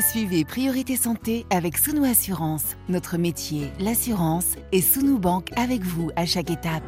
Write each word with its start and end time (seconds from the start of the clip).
Suivez 0.00 0.44
Priorité 0.44 0.96
Santé 0.96 1.44
avec 1.50 1.76
Sounou 1.76 2.04
Assurance. 2.04 2.76
Notre 2.88 3.18
métier, 3.18 3.70
l'assurance, 3.78 4.56
et 4.72 4.80
Sounou 4.80 5.18
Banque 5.18 5.50
avec 5.56 5.82
vous 5.82 6.10
à 6.16 6.24
chaque 6.24 6.50
étape. 6.50 6.82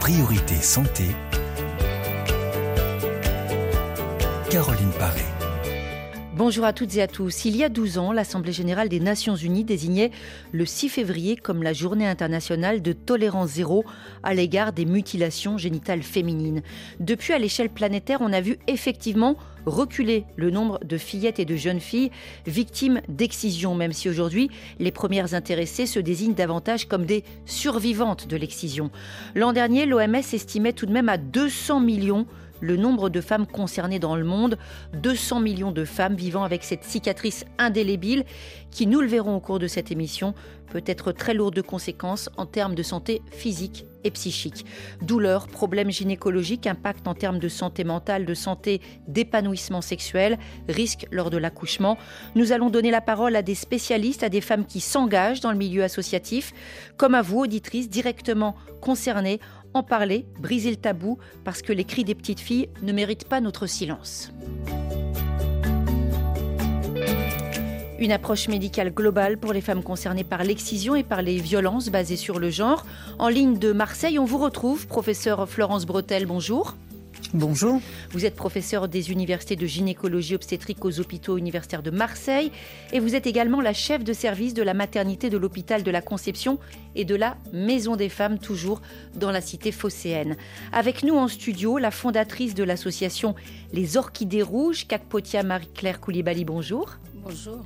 Priorité 0.00 0.56
Santé. 0.56 1.04
Caroline 4.50 4.90
Paré. 4.98 5.35
Bonjour 6.36 6.66
à 6.66 6.74
toutes 6.74 6.94
et 6.96 7.00
à 7.00 7.06
tous. 7.06 7.46
Il 7.46 7.56
y 7.56 7.64
a 7.64 7.70
12 7.70 7.96
ans, 7.96 8.12
l'Assemblée 8.12 8.52
générale 8.52 8.90
des 8.90 9.00
Nations 9.00 9.36
unies 9.36 9.64
désignait 9.64 10.10
le 10.52 10.66
6 10.66 10.90
février 10.90 11.34
comme 11.34 11.62
la 11.62 11.72
journée 11.72 12.06
internationale 12.06 12.82
de 12.82 12.92
tolérance 12.92 13.52
zéro 13.52 13.86
à 14.22 14.34
l'égard 14.34 14.74
des 14.74 14.84
mutilations 14.84 15.56
génitales 15.56 16.02
féminines. 16.02 16.60
Depuis, 17.00 17.32
à 17.32 17.38
l'échelle 17.38 17.70
planétaire, 17.70 18.18
on 18.20 18.34
a 18.34 18.42
vu 18.42 18.58
effectivement 18.66 19.36
reculer 19.64 20.26
le 20.36 20.50
nombre 20.50 20.78
de 20.84 20.98
fillettes 20.98 21.38
et 21.38 21.46
de 21.46 21.56
jeunes 21.56 21.80
filles 21.80 22.10
victimes 22.46 23.00
d'excision, 23.08 23.74
même 23.74 23.94
si 23.94 24.10
aujourd'hui 24.10 24.50
les 24.78 24.92
premières 24.92 25.32
intéressées 25.32 25.86
se 25.86 26.00
désignent 26.00 26.34
davantage 26.34 26.86
comme 26.86 27.06
des 27.06 27.24
survivantes 27.46 28.28
de 28.28 28.36
l'excision. 28.36 28.90
L'an 29.34 29.54
dernier, 29.54 29.86
l'OMS 29.86 30.16
estimait 30.16 30.74
tout 30.74 30.84
de 30.84 30.92
même 30.92 31.08
à 31.08 31.16
200 31.16 31.80
millions 31.80 32.26
le 32.60 32.76
nombre 32.76 33.08
de 33.08 33.20
femmes 33.20 33.46
concernées 33.46 33.98
dans 33.98 34.16
le 34.16 34.24
monde, 34.24 34.58
200 34.94 35.40
millions 35.40 35.72
de 35.72 35.84
femmes 35.84 36.14
vivant 36.14 36.44
avec 36.44 36.64
cette 36.64 36.84
cicatrice 36.84 37.44
indélébile 37.58 38.24
qui, 38.70 38.86
nous 38.86 39.00
le 39.00 39.06
verrons 39.06 39.36
au 39.36 39.40
cours 39.40 39.58
de 39.58 39.66
cette 39.66 39.90
émission, 39.90 40.34
peut 40.66 40.82
être 40.86 41.12
très 41.12 41.34
lourde 41.34 41.54
de 41.54 41.62
conséquences 41.62 42.28
en 42.36 42.46
termes 42.46 42.74
de 42.74 42.82
santé 42.82 43.22
physique 43.30 43.86
et 44.04 44.10
psychique. 44.10 44.66
Douleurs, 45.02 45.48
problèmes 45.48 45.90
gynécologiques, 45.90 46.66
impact 46.66 47.08
en 47.08 47.14
termes 47.14 47.38
de 47.38 47.48
santé 47.48 47.84
mentale, 47.84 48.24
de 48.24 48.34
santé, 48.34 48.80
d'épanouissement 49.08 49.80
sexuel, 49.80 50.38
risques 50.68 51.06
lors 51.10 51.30
de 51.30 51.38
l'accouchement. 51.38 51.98
Nous 52.34 52.52
allons 52.52 52.70
donner 52.70 52.90
la 52.90 53.00
parole 53.00 53.36
à 53.36 53.42
des 53.42 53.54
spécialistes, 53.54 54.22
à 54.22 54.28
des 54.28 54.40
femmes 54.40 54.66
qui 54.66 54.80
s'engagent 54.80 55.40
dans 55.40 55.52
le 55.52 55.58
milieu 55.58 55.82
associatif, 55.82 56.52
comme 56.96 57.14
à 57.14 57.22
vous, 57.22 57.40
auditrices, 57.40 57.88
directement 57.88 58.54
concernées 58.80 59.40
en 59.76 59.82
parler, 59.82 60.26
briser 60.40 60.70
le 60.70 60.76
tabou, 60.76 61.18
parce 61.44 61.62
que 61.62 61.72
les 61.72 61.84
cris 61.84 62.04
des 62.04 62.14
petites 62.14 62.40
filles 62.40 62.68
ne 62.82 62.92
méritent 62.92 63.28
pas 63.28 63.40
notre 63.40 63.66
silence. 63.66 64.32
Une 67.98 68.12
approche 68.12 68.48
médicale 68.48 68.90
globale 68.90 69.38
pour 69.38 69.52
les 69.52 69.62
femmes 69.62 69.82
concernées 69.82 70.24
par 70.24 70.44
l'excision 70.44 70.94
et 70.94 71.02
par 71.02 71.22
les 71.22 71.38
violences 71.38 71.88
basées 71.88 72.16
sur 72.16 72.38
le 72.38 72.50
genre. 72.50 72.84
En 73.18 73.28
ligne 73.28 73.58
de 73.58 73.72
Marseille, 73.72 74.18
on 74.18 74.26
vous 74.26 74.38
retrouve, 74.38 74.86
professeur 74.86 75.48
Florence 75.48 75.86
Bretel, 75.86 76.26
bonjour. 76.26 76.76
Bonjour. 77.34 77.80
Vous 78.10 78.24
êtes 78.24 78.36
professeur 78.36 78.88
des 78.88 79.10
universités 79.10 79.56
de 79.56 79.66
gynécologie 79.66 80.34
obstétrique 80.34 80.84
aux 80.84 81.00
hôpitaux 81.00 81.36
universitaires 81.36 81.82
de 81.82 81.90
Marseille 81.90 82.52
et 82.92 83.00
vous 83.00 83.14
êtes 83.14 83.26
également 83.26 83.60
la 83.60 83.72
chef 83.72 84.04
de 84.04 84.12
service 84.12 84.54
de 84.54 84.62
la 84.62 84.74
maternité 84.74 85.28
de 85.28 85.36
l'hôpital 85.36 85.82
de 85.82 85.90
la 85.90 86.00
Conception 86.00 86.58
et 86.94 87.04
de 87.04 87.14
la 87.14 87.36
Maison 87.52 87.96
des 87.96 88.08
femmes, 88.08 88.38
toujours 88.38 88.80
dans 89.14 89.30
la 89.30 89.40
cité 89.40 89.72
phocéenne. 89.72 90.36
Avec 90.72 91.02
nous 91.02 91.16
en 91.16 91.28
studio, 91.28 91.78
la 91.78 91.90
fondatrice 91.90 92.54
de 92.54 92.64
l'association 92.64 93.34
Les 93.72 93.96
Orchidées 93.96 94.42
Rouges, 94.42 94.86
Kakpotia 94.86 95.42
Marie-Claire 95.42 96.00
Koulibaly, 96.00 96.44
bonjour. 96.44 96.96
Bonjour. 97.14 97.64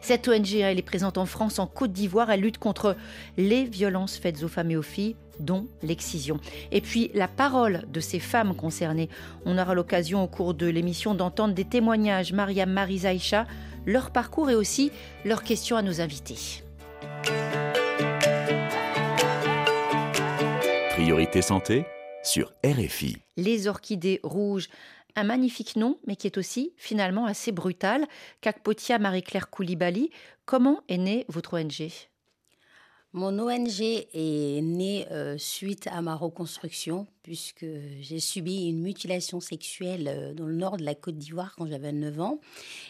Cette 0.00 0.28
ONG, 0.28 0.54
elle 0.54 0.78
est 0.78 0.82
présente 0.82 1.18
en 1.18 1.26
France, 1.26 1.58
en 1.58 1.66
Côte 1.66 1.92
d'Ivoire. 1.92 2.30
Elle 2.30 2.40
lutte 2.40 2.58
contre 2.58 2.96
les 3.36 3.64
violences 3.64 4.16
faites 4.16 4.42
aux 4.42 4.48
femmes 4.48 4.70
et 4.70 4.76
aux 4.76 4.82
filles, 4.82 5.16
dont 5.40 5.66
l'excision. 5.82 6.38
Et 6.72 6.80
puis, 6.80 7.10
la 7.14 7.28
parole 7.28 7.84
de 7.92 8.00
ces 8.00 8.18
femmes 8.18 8.54
concernées. 8.54 9.08
On 9.44 9.58
aura 9.58 9.74
l'occasion 9.74 10.22
au 10.22 10.26
cours 10.26 10.54
de 10.54 10.66
l'émission 10.66 11.14
d'entendre 11.14 11.54
des 11.54 11.64
témoignages, 11.64 12.32
Maria 12.32 12.66
Marizaïcha, 12.66 13.46
leur 13.86 14.10
parcours 14.10 14.50
et 14.50 14.54
aussi 14.54 14.90
leurs 15.24 15.42
questions 15.42 15.76
à 15.76 15.82
nos 15.82 16.00
invités. 16.00 16.62
Priorité 20.90 21.42
santé 21.42 21.84
sur 22.22 22.52
RFI. 22.64 23.18
Les 23.36 23.68
orchidées 23.68 24.20
rouges, 24.22 24.68
un 25.16 25.24
magnifique 25.24 25.76
nom, 25.76 25.98
mais 26.06 26.16
qui 26.16 26.26
est 26.26 26.38
aussi 26.38 26.72
finalement 26.76 27.26
assez 27.26 27.52
brutal. 27.52 28.06
Kakpotia 28.40 28.98
Marie-Claire 28.98 29.50
Koulibaly, 29.50 30.10
comment 30.44 30.82
est 30.88 30.98
née 30.98 31.24
votre 31.28 31.58
ONG 31.58 31.90
Mon 33.16 33.38
ONG 33.38 33.80
est 33.80 34.60
née 34.60 35.06
euh, 35.12 35.38
suite 35.38 35.86
à 35.86 36.02
ma 36.02 36.16
reconstruction, 36.16 37.06
puisque 37.22 37.64
j'ai 38.00 38.18
subi 38.18 38.66
une 38.66 38.80
mutilation 38.80 39.38
sexuelle 39.38 40.08
euh, 40.08 40.34
dans 40.34 40.46
le 40.46 40.56
nord 40.56 40.78
de 40.78 40.82
la 40.82 40.96
Côte 40.96 41.16
d'Ivoire 41.16 41.54
quand 41.56 41.68
j'avais 41.68 41.92
9 41.92 42.20
ans. 42.20 42.40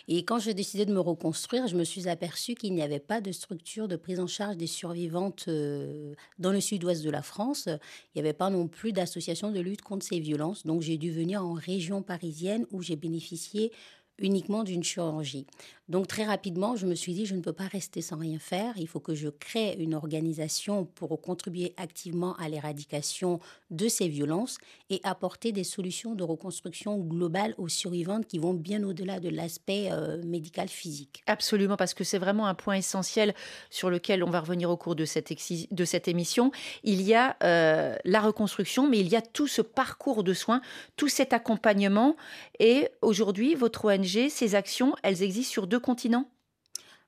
Et 0.09 0.25
quand 0.25 0.39
j'ai 0.39 0.55
décidé 0.55 0.87
de 0.87 0.95
me 0.95 0.99
reconstruire, 0.99 1.67
je 1.67 1.77
me 1.77 1.85
suis 1.85 2.09
aperçue 2.09 2.55
qu'il 2.55 2.73
n'y 2.73 2.81
avait 2.81 3.01
pas 3.01 3.21
de 3.21 3.33
structure 3.33 3.87
de 3.87 3.97
prise 3.97 4.19
en 4.19 4.27
charge 4.27 4.57
des 4.57 4.67
survivantes 4.67 5.45
euh, 5.49 6.15
dans 6.39 6.53
le 6.53 6.61
sud-ouest 6.63 7.05
de 7.05 7.11
la 7.11 7.21
France. 7.21 7.67
Il 7.67 8.17
n'y 8.17 8.21
avait 8.23 8.33
pas 8.33 8.49
non 8.49 8.67
plus 8.67 8.95
d'association 8.95 9.51
de 9.51 9.61
lutte 9.61 9.83
contre 9.83 10.07
ces 10.07 10.21
violences. 10.21 10.65
Donc 10.65 10.81
j'ai 10.81 10.97
dû 10.97 11.13
venir 11.13 11.45
en 11.45 11.53
région 11.53 12.01
parisienne 12.01 12.65
où 12.73 12.81
j'ai 12.81 12.97
bénéficié 12.97 13.73
uniquement 14.19 14.65
d'une 14.65 14.85
chirurgie. 14.85 15.47
Donc 15.89 16.07
très 16.07 16.25
rapidement, 16.25 16.77
je 16.77 16.87
me 16.87 16.95
suis 16.95 17.13
dit, 17.13 17.27
je 17.27 17.35
ne 17.35 17.43
peux 17.43 17.53
pas 17.53 17.67
rester 17.67 18.01
sans 18.01 18.17
rien 18.17 18.39
faire. 18.39 18.73
Il 18.79 18.89
faut 18.89 19.01
que 19.01 19.15
je 19.15 19.29
crée 19.29 19.77
une 19.79 19.95
organisation 19.95 20.87
pour 20.87 21.21
contribuer 21.21 21.75
activement 21.77 22.35
à 22.37 22.49
l'éradication 22.49 23.39
de 23.71 23.89
ces 23.89 24.09
violences 24.09 24.57
et 24.89 25.01
apporter 25.05 25.53
des 25.53 25.65
solutions 25.65 26.15
de 26.15 26.23
reconstruction 26.23 26.99
globale 26.99 27.55
aux 27.59 27.69
survivantes 27.69 28.27
qui 28.27 28.39
vont 28.39 28.55
bien 28.55 28.83
au-delà 28.83 29.21
de 29.21 29.29
l'aspect 29.29 29.89
euh, 29.91 30.23
médical 30.25 30.69
physique. 30.69 31.23
Absolument, 31.27 31.77
parce 31.77 31.93
que 31.93 32.03
c'est 32.03 32.19
vraiment 32.19 32.47
un 32.47 32.55
point 32.55 32.77
essentiel 32.77 33.35
sur 33.69 33.91
lequel 33.91 34.25
on 34.25 34.31
va 34.31 34.41
revenir 34.41 34.71
au 34.71 34.79
cours 34.79 34.95
de 34.95 35.05
cette, 35.05 36.09
émission. 36.09 36.51
Il 36.83 37.03
y 37.03 37.15
a 37.15 37.37
euh, 37.43 37.97
la 38.05 38.21
reconstruction, 38.21 38.89
mais 38.89 39.01
il 39.01 39.09
y 39.09 39.17
a 39.17 39.23
tout 39.23 39.49
ce 39.49 39.61
parcours 39.61 40.25
de 40.25 40.33
soins, 40.33 40.63
tout 40.97 41.09
cet 41.09 41.35
accompagnement. 41.35 42.17
Et 42.59 42.89
aujourd'hui, 43.03 43.55
votre 43.55 43.85
ONG, 43.85 44.29
ces 44.31 44.55
actions, 44.55 44.95
elles 45.03 45.23
existent 45.23 45.53
sur 45.53 45.67
deux 45.67 45.74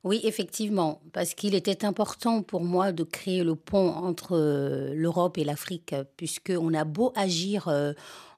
oui, 0.07 0.21
effectivement, 0.23 1.01
parce 1.13 1.35
qu'il 1.35 1.57
était 1.57 1.85
important 1.85 2.43
pour 2.43 2.63
moi 2.63 2.93
de 2.93 3.03
créer 3.03 3.43
le 3.43 3.57
pont 3.57 3.89
entre 3.89 4.37
euh, 4.37 4.95
l'Europe 4.95 5.37
et 5.37 5.43
l'Afrique, 5.43 5.97
puisqu'on 6.17 6.75
a 6.75 6.85
beau 6.85 7.13
agir 7.17 7.67
euh, 7.67 7.93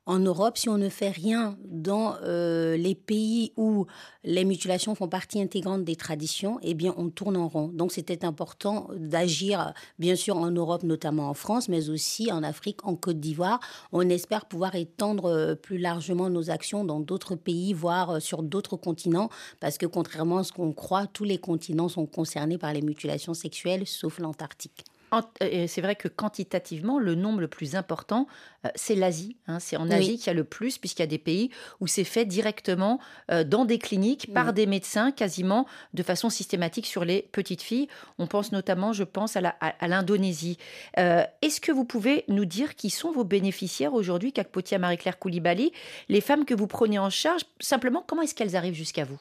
en 0.09 0.21
Europe, 0.21 0.57
si 0.57 0.71
on 0.71 0.79
ne 0.79 0.89
fait 0.89 1.11
rien 1.11 1.59
dans 1.67 2.17
euh, 2.23 2.79
les 2.79 2.95
pays 2.95 3.53
où 3.59 3.85
les 4.25 4.47
mutilations 4.47 4.95
font 4.95 5.07
partie 5.07 5.39
intégrante 5.39 5.85
des 5.85 5.97
traditions, 5.97 6.59
eh 6.63 6.73
bien, 6.73 6.95
on 6.97 7.11
tourne 7.11 7.37
en 7.37 7.47
rond. 7.47 7.69
Donc, 7.69 7.93
c'était 7.93 8.25
important 8.25 8.89
d'agir, 8.97 9.75
bien 9.99 10.17
sûr, 10.17 10.39
en 10.39 10.51
Europe, 10.51 10.83
notamment 10.83 11.29
en 11.29 11.35
France, 11.35 11.69
mais 11.69 11.91
aussi 11.91 12.33
en 12.33 12.43
Afrique, 12.43 12.87
en 12.87 12.97
Côte 12.97 13.21
d'Ivoire. 13.21 13.61
On 13.93 14.09
espère 14.09 14.47
pouvoir 14.47 14.77
étendre 14.77 15.27
euh, 15.27 15.55
plus 15.55 15.77
largement 15.77 16.31
nos 16.31 16.49
actions 16.49 16.87
dans 16.87 17.01
d'autres 17.01 17.35
pays, 17.35 17.75
voire 17.75 18.13
euh, 18.13 18.21
sur 18.21 18.43
d'autres 18.43 18.77
continents, 18.77 19.29
parce 19.61 19.77
que 19.77 19.85
contrairement 19.85 20.39
à 20.39 20.45
ce 20.45 20.53
qu'on 20.53 20.73
croit, 20.73 21.07
tous 21.07 21.25
les 21.25 21.37
continents 21.37 21.91
sont 21.91 22.07
concernés 22.07 22.57
par 22.57 22.73
les 22.73 22.81
mutilations 22.81 23.35
sexuelles, 23.35 23.87
sauf 23.87 24.21
l'Antarctique. 24.21 24.87
Euh, 25.13 25.65
c'est 25.67 25.81
vrai 25.81 25.97
que 25.97 26.09
quantitativement, 26.09 26.99
le 26.99 27.15
nombre 27.15 27.41
le 27.41 27.49
plus 27.49 27.77
important, 27.77 28.27
euh, 28.65 28.69
c'est 28.75 28.95
l'Asie. 28.95 29.37
Hein. 29.47 29.59
C'est 29.59 29.77
en 29.77 29.91
Asie 29.91 30.19
qu'il 30.19 30.27
y 30.27 30.31
a 30.31 30.35
le 30.35 30.45
plus, 30.45 30.79
puisqu'il 30.79 31.03
y 31.03 31.05
a 31.05 31.09
des 31.09 31.19
pays 31.19 31.51
où 31.81 31.87
c'est 31.87 32.05
fait 32.05 32.25
directement 32.25 33.01
euh, 33.31 33.45
dans 33.45 33.65
des 33.65 33.79
cliniques 33.79 34.33
par 34.33 34.53
des 34.53 34.67
médecins, 34.67 35.11
quasiment 35.11 35.67
de 35.95 36.03
façon 36.03 36.31
systématique 36.31 36.87
sur 36.87 37.05
les 37.05 37.23
petites 37.33 37.63
filles. 37.63 37.89
On 38.19 38.27
pense 38.27 38.53
notamment, 38.53 38.93
je 38.93 39.05
pense, 39.05 39.37
à 39.37 39.89
l'Indonésie. 39.89 40.59
Est-ce 40.97 41.61
que 41.61 41.73
vous 41.73 41.85
pouvez 41.85 42.25
nous 42.29 42.45
dire 42.45 42.75
qui 42.75 42.91
sont 42.91 43.13
vos 43.13 43.25
bénéficiaires 43.25 43.95
aujourd'hui, 43.95 44.33
Kakpotia 44.33 44.79
Marie-Claire 44.79 45.19
Koulibaly, 45.19 45.73
les 46.09 46.21
femmes 46.21 46.45
que 46.45 46.55
vous 46.55 46.67
prenez 46.67 46.99
en 46.99 47.11
charge? 47.11 47.43
Simplement, 47.61 48.05
comment 48.07 48.23
est-ce 48.23 48.35
qu'elles 48.35 48.57
arrivent 48.57 48.75
jusqu'à 48.75 49.05
vous? 49.05 49.19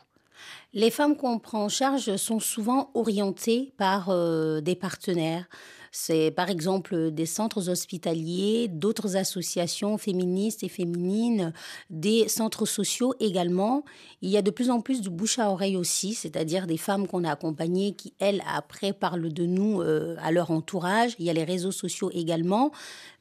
Les 0.74 0.92
femmes 0.92 1.16
qu'on 1.16 1.40
prend 1.40 1.66
en 1.66 1.70
charge 1.70 2.16
sont 2.18 2.40
souvent 2.40 2.92
orientées 2.94 3.74
par 3.78 4.14
des 4.62 4.76
partenaires, 4.76 5.48
C'est 5.92 6.32
par 6.32 6.50
exemple 6.50 7.12
des 7.12 7.26
centres 7.26 7.70
hospitaliers, 7.70 8.68
d'autres 8.68 9.16
associations 9.16 9.98
féministes 9.98 10.64
et 10.64 10.70
féminines, 10.70 11.54
des 11.90 12.28
centres 12.28 12.66
sociaux 12.66 13.14
également. 13.20 13.84
Il 14.22 14.30
y 14.30 14.38
a 14.38 14.42
de 14.42 14.52
plus 14.52 14.70
en 14.70 14.82
plus 14.82 15.02
de 15.02 15.10
bouche 15.10 15.40
à 15.40 15.52
oreille 15.52 15.78
aussi, 15.78 16.14
c'est-à-dire 16.14 16.68
des 16.68 16.78
femmes 16.78 17.08
qu'on 17.08 17.24
a 17.24 17.32
accompagnées 17.32 17.94
qui, 17.94 18.14
elles, 18.20 18.44
après, 18.54 18.94
parlent 18.94 19.32
de 19.32 19.46
nous 19.46 19.82
euh, 19.82 20.16
à 20.22 20.32
leur 20.32 20.52
entourage. 20.52 21.16
Il 21.20 21.26
y 21.26 21.30
a 21.30 21.34
les 21.34 21.44
réseaux 21.44 21.72
sociaux 21.72 22.10
également. 22.14 22.72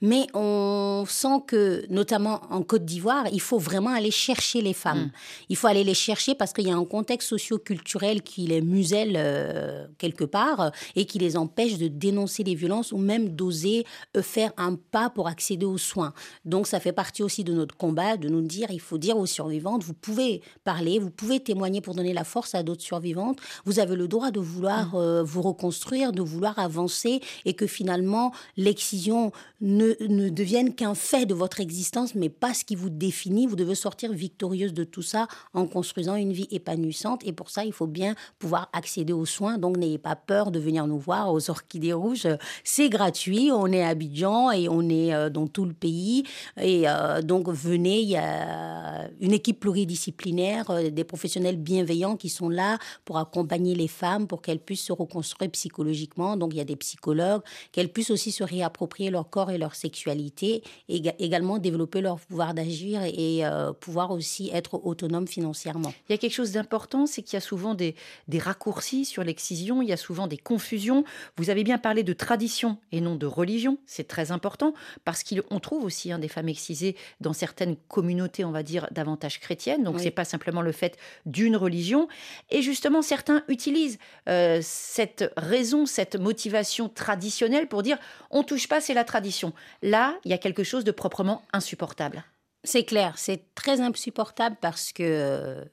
Mais 0.03 0.27
on 0.35 1.05
sent 1.09 1.43
que, 1.47 1.87
notamment 1.89 2.43
en 2.51 2.63
Côte 2.63 2.85
d'Ivoire, 2.85 3.27
il 3.33 3.41
faut 3.41 3.59
vraiment 3.59 3.91
aller 3.91 4.11
chercher 4.11 4.61
les 4.61 4.75
femmes. 4.75 5.05
Mm. 5.05 5.11
Il 5.51 5.57
faut 5.57 5.67
aller 5.69 5.85
les 5.85 5.95
chercher 5.95 6.35
parce 6.35 6.53
qu'il 6.53 6.67
y 6.67 6.71
a 6.71 6.77
un 6.77 6.85
contexte 6.85 7.29
socio-culturel 7.29 8.23
qui 8.23 8.47
les 8.47 8.61
muselle 8.61 9.15
euh, 9.17 9.87
quelque 9.99 10.25
part 10.25 10.73
et 10.97 11.07
qui 11.07 11.19
les 11.19 11.37
empêche 11.37 11.79
de 11.79 11.89
dénoncer 11.89 12.43
les 12.43 12.55
violences 12.57 12.93
ou 12.93 12.99
même 12.99 13.29
d'oser 13.29 13.85
euh, 14.17 14.23
faire 14.23 14.53
un 14.57 14.75
pas 14.75 15.11
pour 15.11 15.29
accéder 15.29 15.67
aux 15.67 15.79
soins. 15.79 16.13
Donc 16.45 16.67
ça 16.67 16.81
fait 16.81 16.93
partie 16.93 17.23
aussi 17.23 17.45
de 17.45 17.53
notre 17.53 17.77
combat 17.77 18.17
de 18.17 18.29
nous 18.29 18.43
dire, 18.43 18.71
il 18.71 18.81
faut 18.81 18.99
dire 18.99 19.17
aux 19.17 19.27
survivantes, 19.27 19.85
vous 19.85 19.95
pouvez 19.95 20.43
parler, 20.65 20.99
vous 20.99 21.11
pouvez 21.11 21.41
témoigner 21.41 21.81
pour 21.81 21.95
donner 21.95 22.13
la 22.13 22.25
force 22.25 22.55
à 22.55 22.63
d'autres 22.63 22.83
survivantes. 22.83 23.39
Vous 23.65 23.79
avez 23.79 23.97
le 23.97 24.09
droit 24.09 24.31
de 24.31 24.41
vouloir 24.41 24.89
mm. 24.89 24.97
euh, 24.97 25.23
vous 25.23 25.43
reconstruire, 25.43 26.13
de 26.13 26.23
vouloir 26.23 26.59
avancer 26.59 27.21
et 27.45 27.55
que 27.55 27.67
finalement 27.67 28.33
l'excision 28.57 29.33
ne, 29.61 29.95
ne 30.09 30.29
devienne 30.29 30.75
qu'un 30.75 30.95
fait 30.95 31.27
de 31.27 31.35
votre 31.35 31.61
existence, 31.61 32.15
mais 32.15 32.29
pas 32.29 32.55
ce 32.55 32.65
qui 32.65 32.75
vous 32.75 32.91
définit. 32.91 33.47
Vous 33.47 33.57
devez 33.57 33.75
sortir 33.75 34.13
victorieuse 34.13 34.73
de 34.73 34.85
tout 34.85 35.03
ça 35.03 35.29
en 35.55 35.67
construisant 35.67 36.17
une 36.17 36.33
vie 36.33 36.49
épanouissante. 36.51 37.23
Et 37.25 37.33
pour 37.33 37.51
ça, 37.51 37.65
il 37.65 37.73
faut 37.73 37.87
bien 37.87 38.15
pouvoir 38.39 38.69
accéder 38.73 39.13
aux 39.13 39.27
soins. 39.27 39.59
Donc 39.59 39.77
n'ayez 39.77 39.99
pas 39.99 40.17
peur 40.17 40.51
de 40.51 40.59
venir 40.59 40.87
nous 40.87 40.99
voir 40.99 41.33
aux 41.33 41.51
Orchidées 41.51 41.93
Rouges. 41.93 42.29
C'est 42.65 42.89
gratuit. 42.89 43.51
On 43.53 43.67
est 43.73 43.83
à 43.83 43.89
Abidjan 43.89 44.51
et 44.51 44.69
on 44.69 44.89
est 44.89 45.15
euh, 45.15 45.31
dans 45.31 45.47
tout 45.47 45.65
le 45.65 45.73
pays. 45.73 46.25
Et 46.61 46.89
euh, 46.89 47.23
donc 47.23 47.49
venez, 47.49 48.01
il 48.01 48.09
y 48.09 48.17
a 48.17 49.09
une 49.21 49.33
équipe 49.33 49.61
pluridisciplinaire, 49.61 50.71
euh, 50.71 50.91
des 50.91 51.05
professionnels 51.05 51.57
bienveillants 51.57 52.17
qui 52.17 52.29
sont 52.29 52.49
là 52.49 52.79
pour 53.05 53.19
accompagner 53.19 53.75
les 53.75 53.89
femmes, 53.89 54.27
pour 54.27 54.43
qu'elles 54.43 54.61
puissent 54.61 54.85
se 54.85 54.93
reconstruire 54.93 55.51
psychologiquement. 55.51 56.37
Donc 56.37 56.53
il 56.55 56.59
y 56.59 56.61
a 56.61 56.65
des 56.65 56.77
psychologues, 56.77 57.43
qu'elles 57.73 57.89
puissent 57.89 58.11
aussi 58.11 58.33
se 58.33 58.45
réapproprier 58.45 59.11
leur 59.11 59.29
corps 59.31 59.51
et 59.51 59.59
leur 59.59 59.75
sexualité, 59.75 60.63
et 60.89 61.03
également 61.19 61.59
développer 61.59 62.01
leur 62.01 62.19
pouvoir 62.21 62.55
d'agir 62.55 63.03
et 63.03 63.43
pouvoir 63.81 64.11
aussi 64.11 64.51
être 64.53 64.85
autonome 64.85 65.27
financièrement. 65.27 65.93
Il 66.09 66.13
y 66.13 66.15
a 66.15 66.19
quelque 66.19 66.35
chose 66.35 66.53
d'important, 66.53 67.07
c'est 67.07 67.23
qu'il 67.23 67.35
y 67.35 67.37
a 67.37 67.41
souvent 67.41 67.75
des, 67.75 67.95
des 68.29 68.39
raccourcis 68.39 69.05
sur 69.05 69.25
l'excision, 69.25 69.83
il 69.83 69.89
y 69.89 69.93
a 69.93 69.97
souvent 69.97 70.27
des 70.27 70.37
confusions. 70.37 71.05
Vous 71.37 71.51
avez 71.51 71.65
bien 71.65 71.79
parlé 71.79 72.03
de 72.03 72.13
tradition 72.37 72.77
et 72.93 73.01
non 73.01 73.17
de 73.17 73.25
religion, 73.25 73.79
c'est 73.87 74.07
très 74.07 74.31
important 74.31 74.75
parce 75.05 75.25
qu'on 75.25 75.59
trouve 75.59 75.85
aussi 75.85 76.13
hein, 76.13 76.19
des 76.19 76.29
femmes 76.29 76.51
excisées 76.51 76.95
dans 77.23 77.33
certaines 77.33 77.77
communautés, 77.89 78.45
on 78.45 78.51
va 78.51 78.63
dire, 78.63 78.89
davantage 78.91 79.41
chrétiennes. 79.41 79.83
Donc, 79.85 79.97
ce 79.97 80.05
c'est 80.05 80.11
pas 80.11 80.27
simplement 80.27 80.61
le 80.61 80.73
fait 80.73 80.99
d'une 81.25 81.57
religion. 81.57 82.09
Et 82.51 82.61
justement, 82.61 83.01
certains 83.01 83.43
utilisent 83.49 83.99
euh, 84.29 84.61
cette 84.63 85.33
raison, 85.39 85.87
cette 85.87 86.17
motivation 86.17 86.91
traditionnelle 86.91 87.69
pour 87.69 87.83
dire 87.83 87.97
on 88.31 88.43
touche 88.43 88.69
pas, 88.69 88.83
c'est 88.83 88.93
la 88.93 89.05
tradition. 89.05 89.55
Là, 89.81 90.15
il 90.27 90.31
y 90.31 90.35
a 90.35 90.39
quelque 90.39 90.63
chose 90.63 90.85
de 90.85 90.93
proprement 90.93 91.41
insupportable. 91.55 92.23
C'est 92.65 92.85
clair, 92.85 93.15
c'est 93.17 93.55
très 93.55 93.81
insupportable 93.81 94.57
parce 94.61 94.93
que 94.93 95.03
euh, 95.03 95.65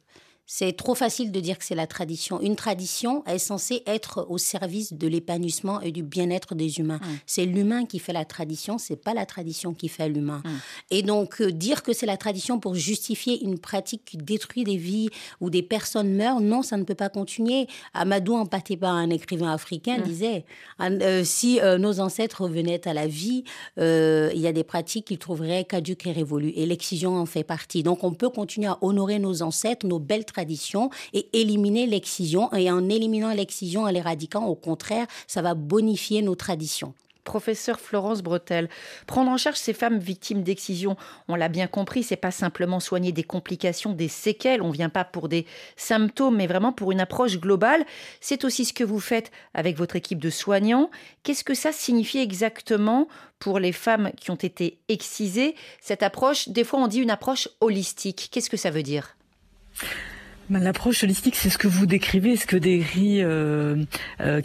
c'est 0.45 0.75
trop 0.75 0.93
facile 0.93 1.31
de 1.31 1.39
dire 1.39 1.57
que 1.57 1.63
c'est 1.63 1.75
la 1.75 1.87
tradition. 1.87 2.41
Une 2.41 2.55
tradition 2.55 3.23
est 3.25 3.37
censée 3.37 3.81
être 3.87 4.25
au 4.29 4.37
service 4.37 4.93
de 4.93 5.07
l'épanouissement 5.07 5.79
et 5.79 5.91
du 5.91 6.03
bien-être 6.03 6.53
des 6.53 6.79
humains. 6.79 6.99
Hum. 7.01 7.17
C'est 7.25 7.45
l'humain 7.45 7.85
qui 7.85 7.99
fait 7.99 8.13
la 8.13 8.25
tradition, 8.25 8.77
c'est 8.77 8.97
pas 8.97 9.13
la 9.13 9.25
tradition 9.25 9.73
qui 9.73 9.87
fait 9.87 10.09
l'humain. 10.09 10.41
Hum. 10.45 10.59
Et 10.91 11.01
donc 11.01 11.41
euh, 11.41 11.51
dire 11.51 11.81
que 11.81 11.93
c'est 11.93 12.05
la 12.05 12.17
tradition 12.17 12.59
pour 12.59 12.75
justifier 12.75 13.41
une 13.43 13.57
pratique 13.57 14.03
qui 14.03 14.17
détruit 14.17 14.65
des 14.65 14.75
vies 14.75 15.09
ou 15.39 15.49
des 15.49 15.63
personnes 15.63 16.13
meurent, 16.13 16.41
non, 16.41 16.61
ça 16.61 16.75
ne 16.75 16.83
peut 16.83 16.95
pas 16.95 17.09
continuer. 17.09 17.67
Amadou 17.93 18.35
Ampatéba, 18.35 18.89
un 18.89 19.09
écrivain 19.09 19.51
africain, 19.51 19.95
hum. 19.99 20.03
disait 20.03 20.45
euh, 20.81 21.23
si 21.23 21.61
euh, 21.61 21.77
nos 21.77 22.01
ancêtres 22.01 22.43
revenaient 22.43 22.85
à 22.87 22.93
la 22.93 23.07
vie, 23.07 23.43
il 23.77 24.39
y 24.39 24.47
a 24.47 24.51
des 24.51 24.63
pratiques 24.63 25.05
qu'ils 25.07 25.19
trouveraient 25.19 25.63
caduques 25.63 26.05
et 26.05 26.11
révolues. 26.11 26.53
Et 26.55 26.65
l'excision 26.65 27.15
en 27.15 27.25
fait 27.25 27.43
partie. 27.43 27.81
Donc 27.81 28.03
on 28.03 28.13
peut 28.13 28.29
continuer 28.29 28.67
à 28.67 28.77
honorer 28.81 29.19
nos 29.19 29.41
ancêtres, 29.41 29.87
nos 29.87 29.99
belles 29.99 30.25
et 31.13 31.27
éliminer 31.33 31.87
l'excision. 31.87 32.51
Et 32.53 32.69
en 32.71 32.89
éliminant 32.89 33.33
l'excision, 33.33 33.83
en 33.83 33.89
l'éradiquant, 33.89 34.45
au 34.45 34.55
contraire, 34.55 35.07
ça 35.27 35.41
va 35.41 35.53
bonifier 35.53 36.21
nos 36.21 36.35
traditions 36.35 36.93
professeur 37.23 37.79
Florence 37.79 38.21
Bretel. 38.21 38.69
Prendre 39.07 39.31
en 39.31 39.37
charge 39.37 39.57
ces 39.57 39.73
femmes 39.73 39.99
victimes 39.99 40.43
d'excision, 40.43 40.95
on 41.27 41.35
l'a 41.35 41.49
bien 41.49 41.67
compris, 41.67 42.03
c'est 42.03 42.15
pas 42.15 42.31
simplement 42.31 42.79
soigner 42.79 43.11
des 43.11 43.23
complications, 43.23 43.93
des 43.93 44.07
séquelles, 44.07 44.61
on 44.61 44.69
vient 44.69 44.89
pas 44.89 45.03
pour 45.03 45.29
des 45.29 45.45
symptômes, 45.75 46.37
mais 46.37 46.47
vraiment 46.47 46.73
pour 46.73 46.91
une 46.91 46.99
approche 46.99 47.39
globale. 47.39 47.85
C'est 48.21 48.43
aussi 48.43 48.65
ce 48.65 48.73
que 48.73 48.83
vous 48.83 48.99
faites 48.99 49.31
avec 49.53 49.77
votre 49.77 49.95
équipe 49.95 50.19
de 50.19 50.29
soignants. 50.29 50.91
Qu'est-ce 51.23 51.43
que 51.43 51.53
ça 51.53 51.71
signifie 51.71 52.19
exactement 52.19 53.07
pour 53.39 53.59
les 53.59 53.71
femmes 53.71 54.11
qui 54.19 54.31
ont 54.31 54.35
été 54.35 54.79
excisées? 54.89 55.55
Cette 55.81 56.03
approche, 56.03 56.49
des 56.49 56.63
fois 56.63 56.79
on 56.79 56.87
dit 56.87 56.99
une 56.99 57.11
approche 57.11 57.49
holistique. 57.61 58.29
Qu'est-ce 58.31 58.49
que 58.49 58.57
ça 58.57 58.71
veut 58.71 58.83
dire? 58.83 59.15
L'approche 60.49 61.03
holistique, 61.03 61.35
c'est 61.35 61.49
ce 61.49 61.57
que 61.57 61.67
vous 61.67 61.85
décrivez, 61.85 62.35
ce 62.35 62.45
que 62.45 62.57
décrit 62.57 63.23
euh, 63.23 63.77
euh, 64.21 64.41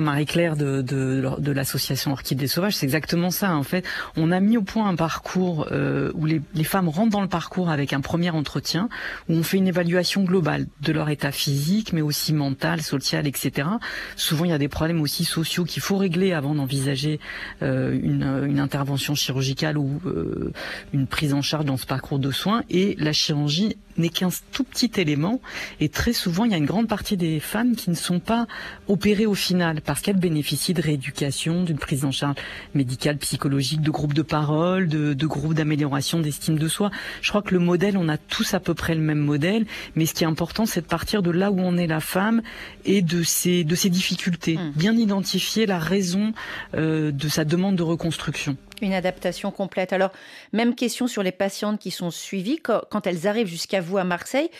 Marie-Claire 0.00 0.56
de, 0.56 0.82
de, 0.82 1.22
de 1.38 1.52
l'association 1.52 2.12
Orchidées 2.12 2.46
Sauvages. 2.46 2.76
C'est 2.76 2.86
exactement 2.86 3.30
ça. 3.30 3.54
En 3.54 3.62
fait, 3.62 3.84
on 4.16 4.30
a 4.32 4.40
mis 4.40 4.56
au 4.56 4.62
point 4.62 4.88
un 4.88 4.96
parcours 4.96 5.68
euh, 5.72 6.10
où 6.14 6.26
les, 6.26 6.40
les, 6.54 6.64
femmes 6.64 6.88
rentrent 6.88 7.10
dans 7.10 7.22
le 7.22 7.28
parcours 7.28 7.70
avec 7.70 7.92
un 7.92 8.00
premier 8.00 8.30
entretien, 8.30 8.88
où 9.28 9.34
on 9.34 9.42
fait 9.42 9.58
une 9.58 9.68
évaluation 9.68 10.24
globale 10.24 10.66
de 10.82 10.92
leur 10.92 11.08
état 11.08 11.32
physique, 11.32 11.92
mais 11.92 12.02
aussi 12.02 12.32
mental, 12.32 12.82
social, 12.82 13.26
etc. 13.26 13.68
Souvent, 14.16 14.44
il 14.44 14.50
y 14.50 14.54
a 14.54 14.58
des 14.58 14.68
problèmes 14.68 15.00
aussi 15.00 15.24
sociaux 15.24 15.64
qu'il 15.64 15.82
faut 15.82 15.96
régler 15.96 16.32
avant 16.32 16.54
d'envisager 16.54 17.20
euh, 17.62 17.92
une, 17.92 18.46
une, 18.48 18.60
intervention 18.60 19.14
chirurgicale 19.14 19.78
ou 19.78 20.00
euh, 20.06 20.52
une 20.92 21.06
prise 21.06 21.34
en 21.34 21.42
charge 21.42 21.64
dans 21.64 21.76
ce 21.76 21.86
parcours 21.86 22.18
de 22.18 22.30
soins. 22.30 22.62
Et 22.70 22.96
la 22.98 23.12
chirurgie 23.12 23.76
n'est 23.98 24.08
qu'un 24.08 24.28
tout 24.52 24.64
petit 24.64 24.90
élément. 24.96 25.40
Et 25.80 25.88
très 25.88 26.12
souvent, 26.12 26.44
il 26.44 26.52
y 26.52 26.54
a 26.54 26.58
une 26.58 26.66
grande 26.66 26.88
partie 26.88 27.16
des 27.16 27.40
femmes 27.40 27.76
qui 27.76 27.90
ne 27.90 27.94
sont 27.94 28.20
pas 28.20 28.46
opérées 28.88 29.26
au 29.26 29.34
final 29.34 29.80
parce 29.80 30.00
qu'elles 30.00 30.18
bénéficient 30.18 30.74
de 30.74 30.82
rééducation, 30.82 31.62
d'une 31.64 31.78
prise 31.78 32.04
en 32.04 32.10
charge 32.10 32.36
médicale, 32.74 33.16
psychologique, 33.18 33.80
de 33.80 33.90
groupes 33.90 34.14
de 34.14 34.22
parole, 34.22 34.88
de, 34.88 35.14
de 35.14 35.26
groupes 35.26 35.54
d'amélioration 35.54 36.20
d'estime 36.20 36.58
de 36.58 36.68
soi. 36.68 36.90
Je 37.22 37.30
crois 37.30 37.42
que 37.42 37.54
le 37.54 37.60
modèle, 37.60 37.96
on 37.96 38.08
a 38.08 38.18
tous 38.18 38.54
à 38.54 38.60
peu 38.60 38.74
près 38.74 38.94
le 38.94 39.00
même 39.00 39.18
modèle, 39.18 39.66
mais 39.94 40.06
ce 40.06 40.14
qui 40.14 40.24
est 40.24 40.26
important, 40.26 40.66
c'est 40.66 40.82
de 40.82 40.86
partir 40.86 41.22
de 41.22 41.30
là 41.30 41.50
où 41.50 41.60
on 41.60 41.76
est 41.76 41.86
la 41.86 42.00
femme 42.00 42.42
et 42.84 43.02
de 43.02 43.22
ses, 43.22 43.64
de 43.64 43.74
ses 43.74 43.90
difficultés. 43.90 44.56
Mmh. 44.56 44.72
Bien 44.76 44.96
identifier 44.96 45.66
la 45.66 45.78
raison 45.78 46.32
euh, 46.74 47.10
de 47.12 47.28
sa 47.28 47.44
demande 47.44 47.76
de 47.76 47.82
reconstruction. 47.82 48.56
Une 48.82 48.92
adaptation 48.92 49.50
complète. 49.50 49.92
Alors, 49.92 50.12
même 50.52 50.74
question 50.74 51.06
sur 51.06 51.22
les 51.22 51.32
patientes 51.32 51.80
qui 51.80 51.90
sont 51.90 52.10
suivies 52.10 52.58
quand 52.60 53.06
elles 53.06 53.26
arrivent 53.26 53.46
jusqu'à 53.46 53.80
vous 53.80 53.96
à 53.96 54.04
Marseille. 54.04 54.50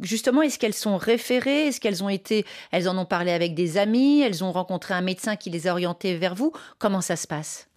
Justement, 0.00 0.42
est-ce 0.42 0.58
qu'elles 0.58 0.74
sont 0.74 0.96
référées? 0.96 1.66
Est-ce 1.66 1.80
qu'elles 1.80 2.04
ont 2.04 2.08
été, 2.08 2.44
elles 2.70 2.88
en 2.88 2.96
ont 2.98 3.04
parlé 3.04 3.32
avec 3.32 3.54
des 3.54 3.78
amis? 3.78 4.20
Elles 4.20 4.44
ont 4.44 4.52
rencontré 4.52 4.94
un 4.94 5.00
médecin 5.00 5.36
qui 5.36 5.50
les 5.50 5.66
a 5.66 5.72
orientées 5.72 6.16
vers 6.16 6.34
vous? 6.34 6.52
Comment 6.78 7.00
ça 7.00 7.16
se 7.16 7.26
passe? 7.26 7.68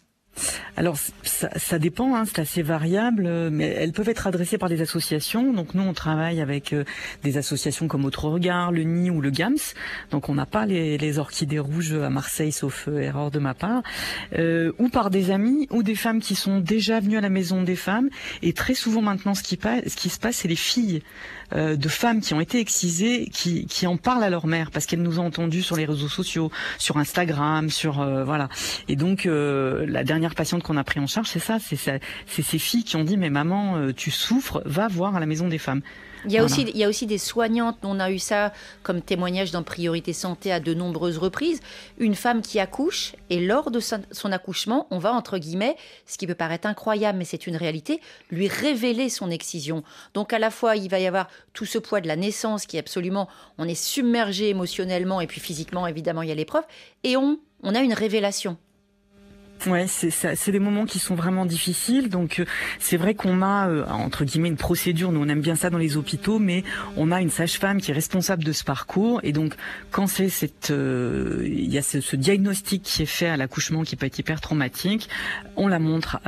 Alors 0.77 0.95
ça, 1.23 1.49
ça 1.57 1.77
dépend, 1.77 2.15
hein, 2.15 2.23
c'est 2.25 2.39
assez 2.39 2.61
variable, 2.61 3.49
mais 3.51 3.65
elles 3.65 3.91
peuvent 3.91 4.07
être 4.07 4.27
adressées 4.27 4.57
par 4.57 4.69
des 4.69 4.81
associations. 4.81 5.51
Donc 5.51 5.73
nous 5.75 5.83
on 5.83 5.93
travaille 5.93 6.39
avec 6.39 6.71
euh, 6.71 6.85
des 7.23 7.37
associations 7.37 7.87
comme 7.87 8.05
Autre 8.05 8.29
Regard, 8.29 8.71
le 8.71 8.83
Nid 8.83 9.09
ou 9.09 9.19
le 9.19 9.29
GAMS. 9.29 9.73
Donc 10.09 10.29
on 10.29 10.35
n'a 10.35 10.45
pas 10.45 10.65
les, 10.65 10.97
les, 10.97 11.19
orchidées 11.19 11.59
rouges 11.59 11.93
à 11.93 12.09
Marseille, 12.09 12.53
sauf 12.53 12.87
euh, 12.87 12.99
erreur 12.99 13.31
de 13.31 13.39
ma 13.39 13.53
part, 13.53 13.83
euh, 14.37 14.71
ou 14.79 14.87
par 14.87 15.09
des 15.09 15.31
amis 15.31 15.67
ou 15.69 15.83
des 15.83 15.95
femmes 15.95 16.21
qui 16.21 16.35
sont 16.35 16.59
déjà 16.59 17.01
venues 17.01 17.17
à 17.17 17.21
la 17.21 17.29
maison 17.29 17.61
des 17.61 17.75
femmes. 17.75 18.09
Et 18.41 18.53
très 18.53 18.73
souvent 18.73 19.01
maintenant 19.01 19.35
ce 19.35 19.43
qui, 19.43 19.59
ce 19.61 19.95
qui 19.95 20.09
se 20.09 20.19
passe, 20.19 20.37
c'est 20.37 20.47
les 20.47 20.55
filles 20.55 21.03
euh, 21.53 21.75
de 21.75 21.89
femmes 21.89 22.21
qui 22.21 22.33
ont 22.33 22.41
été 22.41 22.59
excisées, 22.59 23.29
qui, 23.31 23.65
qui 23.65 23.87
en 23.87 23.97
parlent 23.97 24.23
à 24.23 24.29
leur 24.29 24.47
mère 24.47 24.71
parce 24.71 24.85
qu'elles 24.85 25.01
nous 25.01 25.19
ont 25.19 25.25
entendues 25.25 25.61
sur 25.61 25.75
les 25.75 25.85
réseaux 25.85 26.09
sociaux, 26.09 26.51
sur 26.77 26.97
Instagram, 26.97 27.69
sur 27.69 28.03
voilà. 28.25 28.49
Et 28.87 28.95
donc 28.95 29.25
la 29.25 30.03
dernière 30.03 30.35
patiente 30.35 30.63
qu'on 30.63 30.77
a 30.77 30.83
pris 30.83 30.99
en 30.99 31.07
charge, 31.07 31.27
c'est 31.27 31.39
ça, 31.39 31.57
c'est 31.59 31.99
ces 32.41 32.59
filles 32.59 32.83
qui 32.83 32.95
ont 32.95 33.03
dit 33.03 33.17
mais 33.17 33.29
maman, 33.29 33.77
euh, 33.77 33.93
tu 33.93 34.11
souffres, 34.11 34.61
va 34.65 34.87
voir 34.87 35.15
à 35.15 35.19
la 35.19 35.25
maison 35.25 35.47
des 35.47 35.57
femmes. 35.57 35.81
Il 36.25 36.31
y, 36.31 36.37
a 36.37 36.43
aussi, 36.43 36.61
il 36.61 36.77
y 36.77 36.83
a 36.83 36.87
aussi 36.87 37.07
des 37.07 37.17
soignantes, 37.17 37.77
on 37.81 37.99
a 37.99 38.11
eu 38.11 38.19
ça 38.19 38.53
comme 38.83 39.01
témoignage 39.01 39.49
dans 39.49 39.63
Priorité 39.63 40.13
Santé 40.13 40.51
à 40.51 40.59
de 40.59 40.75
nombreuses 40.75 41.17
reprises. 41.17 41.61
Une 41.97 42.13
femme 42.13 42.43
qui 42.43 42.59
accouche 42.59 43.13
et 43.31 43.43
lors 43.43 43.71
de 43.71 43.79
son 43.79 44.31
accouchement, 44.31 44.85
on 44.91 44.99
va, 44.99 45.13
entre 45.13 45.39
guillemets, 45.39 45.75
ce 46.05 46.19
qui 46.19 46.27
peut 46.27 46.35
paraître 46.35 46.67
incroyable, 46.67 47.17
mais 47.17 47.25
c'est 47.25 47.47
une 47.47 47.55
réalité, 47.55 48.01
lui 48.29 48.47
révéler 48.47 49.09
son 49.09 49.31
excision. 49.31 49.83
Donc 50.13 50.31
à 50.31 50.37
la 50.37 50.51
fois, 50.51 50.75
il 50.75 50.91
va 50.91 50.99
y 50.99 51.07
avoir 51.07 51.27
tout 51.53 51.65
ce 51.65 51.77
poids 51.77 52.01
de 52.01 52.07
la 52.07 52.15
naissance 52.15 52.65
qui 52.65 52.77
est 52.77 52.79
absolument, 52.79 53.27
on 53.57 53.67
est 53.67 53.75
submergé 53.75 54.49
émotionnellement 54.49 55.21
et 55.21 55.27
puis 55.27 55.39
physiquement, 55.39 55.87
évidemment, 55.87 56.21
il 56.21 56.29
y 56.29 56.31
a 56.31 56.35
l'épreuve, 56.35 56.63
et 57.03 57.17
on, 57.17 57.39
on 57.63 57.75
a 57.75 57.79
une 57.79 57.93
révélation. 57.93 58.57
Ouais, 59.67 59.85
c'est 59.87 60.51
des 60.51 60.59
moments 60.59 60.85
qui 60.85 60.97
sont 60.97 61.13
vraiment 61.13 61.45
difficiles. 61.45 62.09
Donc 62.09 62.39
euh, 62.39 62.45
c'est 62.79 62.97
vrai 62.97 63.13
qu'on 63.13 63.41
a 63.43 63.69
euh, 63.69 63.85
entre 63.87 64.25
guillemets 64.25 64.47
une 64.47 64.57
procédure. 64.57 65.11
Nous 65.11 65.21
on 65.21 65.27
aime 65.27 65.41
bien 65.41 65.55
ça 65.55 65.69
dans 65.69 65.77
les 65.77 65.97
hôpitaux, 65.97 66.39
mais 66.39 66.63
on 66.97 67.11
a 67.11 67.21
une 67.21 67.29
sage-femme 67.29 67.79
qui 67.79 67.91
est 67.91 67.93
responsable 67.93 68.43
de 68.43 68.53
ce 68.53 68.63
parcours. 68.63 69.19
Et 69.23 69.33
donc 69.33 69.53
quand 69.91 70.07
c'est 70.07 70.29
cette, 70.29 70.71
euh, 70.71 71.43
il 71.45 71.71
y 71.71 71.77
a 71.77 71.83
ce, 71.83 72.15
diagnostic 72.15 72.81
qui 72.81 73.03
est 73.03 73.05
fait 73.05 73.27
à 73.27 73.37
l'accouchement 73.37 73.83
qui 73.83 73.95
peut 73.95 74.07
être 74.07 74.17
hyper 74.17 74.41
traumatique, 74.41 75.09
on 75.55 75.67
la 75.67 75.79
montre. 75.79 76.19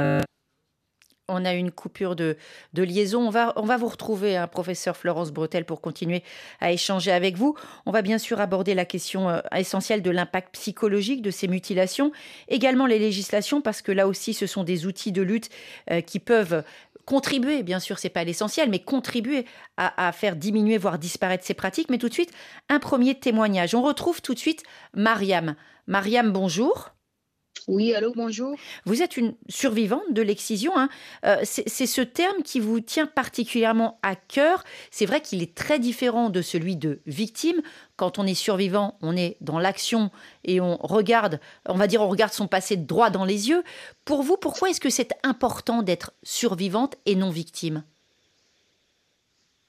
On 1.29 1.45
a 1.45 1.53
une 1.53 1.71
coupure 1.71 2.17
de, 2.17 2.35
liaison. 2.73 3.25
On 3.25 3.29
va, 3.29 3.53
on 3.55 3.63
va 3.63 3.77
vous 3.77 3.87
retrouver, 3.87 4.35
hein, 4.35 4.47
professeur 4.47 4.97
Florence 4.97 5.31
Bretel, 5.31 5.63
pour 5.63 5.79
continuer 5.79 6.21
à 6.59 6.73
échanger 6.73 7.13
avec 7.13 7.37
vous. 7.37 7.55
On 7.85 7.91
va 7.91 8.01
bien 8.01 8.17
sûr 8.17 8.41
aborder 8.41 8.73
la 8.73 8.83
question 8.83 9.29
euh, 9.29 9.39
essentielle 9.55 10.01
de 10.01 10.11
l'impact 10.11 10.53
psychologique 10.53 11.21
de 11.21 11.31
ces 11.31 11.47
mutilations, 11.47 12.11
également 12.49 12.87
les 12.87 12.99
législations, 12.99 13.61
parce 13.61 13.81
que 13.81 13.93
là 13.93 14.05
aussi, 14.05 14.33
ce 14.33 14.47
sont 14.47 14.65
des 14.65 14.85
outils 14.85 15.13
de 15.13 15.21
lutte 15.21 15.49
euh, 15.91 16.01
qui 16.01 16.19
peuvent 16.19 16.61
contribuer, 17.05 17.63
bien 17.63 17.79
sûr, 17.79 17.99
c'est 17.99 18.09
pas 18.09 18.25
l'essentiel, 18.25 18.69
mais 18.69 18.79
contribuer 18.79 19.45
à, 19.77 20.07
à, 20.07 20.11
faire 20.11 20.35
diminuer, 20.35 20.77
voire 20.77 20.99
disparaître 20.99 21.45
ces 21.45 21.53
pratiques. 21.53 21.89
Mais 21.89 21.99
tout 21.99 22.09
de 22.09 22.13
suite, 22.13 22.33
un 22.67 22.79
premier 22.79 23.15
témoignage. 23.15 23.75
On 23.75 23.81
retrouve 23.81 24.21
tout 24.21 24.33
de 24.33 24.39
suite 24.39 24.63
Mariam. 24.93 25.55
Mariam, 25.87 26.33
bonjour. 26.33 26.93
Oui, 27.67 27.93
allô, 27.93 28.11
bonjour. 28.13 28.55
Vous 28.85 29.01
êtes 29.01 29.15
une 29.15 29.35
survivante 29.47 30.11
de 30.11 30.21
l'excision. 30.21 30.77
Hein. 30.77 30.89
Euh, 31.25 31.37
c'est 31.43 31.85
ce 31.85 32.01
terme 32.01 32.43
qui 32.43 32.59
vous 32.59 32.81
tient 32.81 33.05
particulièrement 33.05 33.99
à 34.03 34.15
cœur. 34.15 34.63
C'est 34.91 35.05
vrai 35.05 35.21
qu'il 35.21 35.41
est 35.41 35.55
très 35.55 35.79
différent 35.79 36.29
de 36.29 36.41
celui 36.41 36.75
de 36.75 36.99
victime. 37.05 37.61
Quand 37.95 38.19
on 38.19 38.27
est 38.27 38.33
survivant, 38.33 38.97
on 39.01 39.15
est 39.15 39.37
dans 39.39 39.59
l'action 39.59 40.11
et 40.43 40.59
on 40.59 40.75
regarde, 40.77 41.39
on 41.67 41.75
va 41.75 41.87
dire, 41.87 42.01
on 42.01 42.09
regarde 42.09 42.33
son 42.33 42.47
passé 42.47 42.75
droit 42.75 43.09
dans 43.09 43.23
les 43.23 43.47
yeux. 43.47 43.63
Pour 44.03 44.23
vous, 44.23 44.35
pourquoi 44.35 44.69
est-ce 44.69 44.81
que 44.81 44.89
c'est 44.89 45.11
important 45.23 45.83
d'être 45.83 46.11
survivante 46.21 46.95
et 47.05 47.15
non 47.15 47.29
victime? 47.29 47.83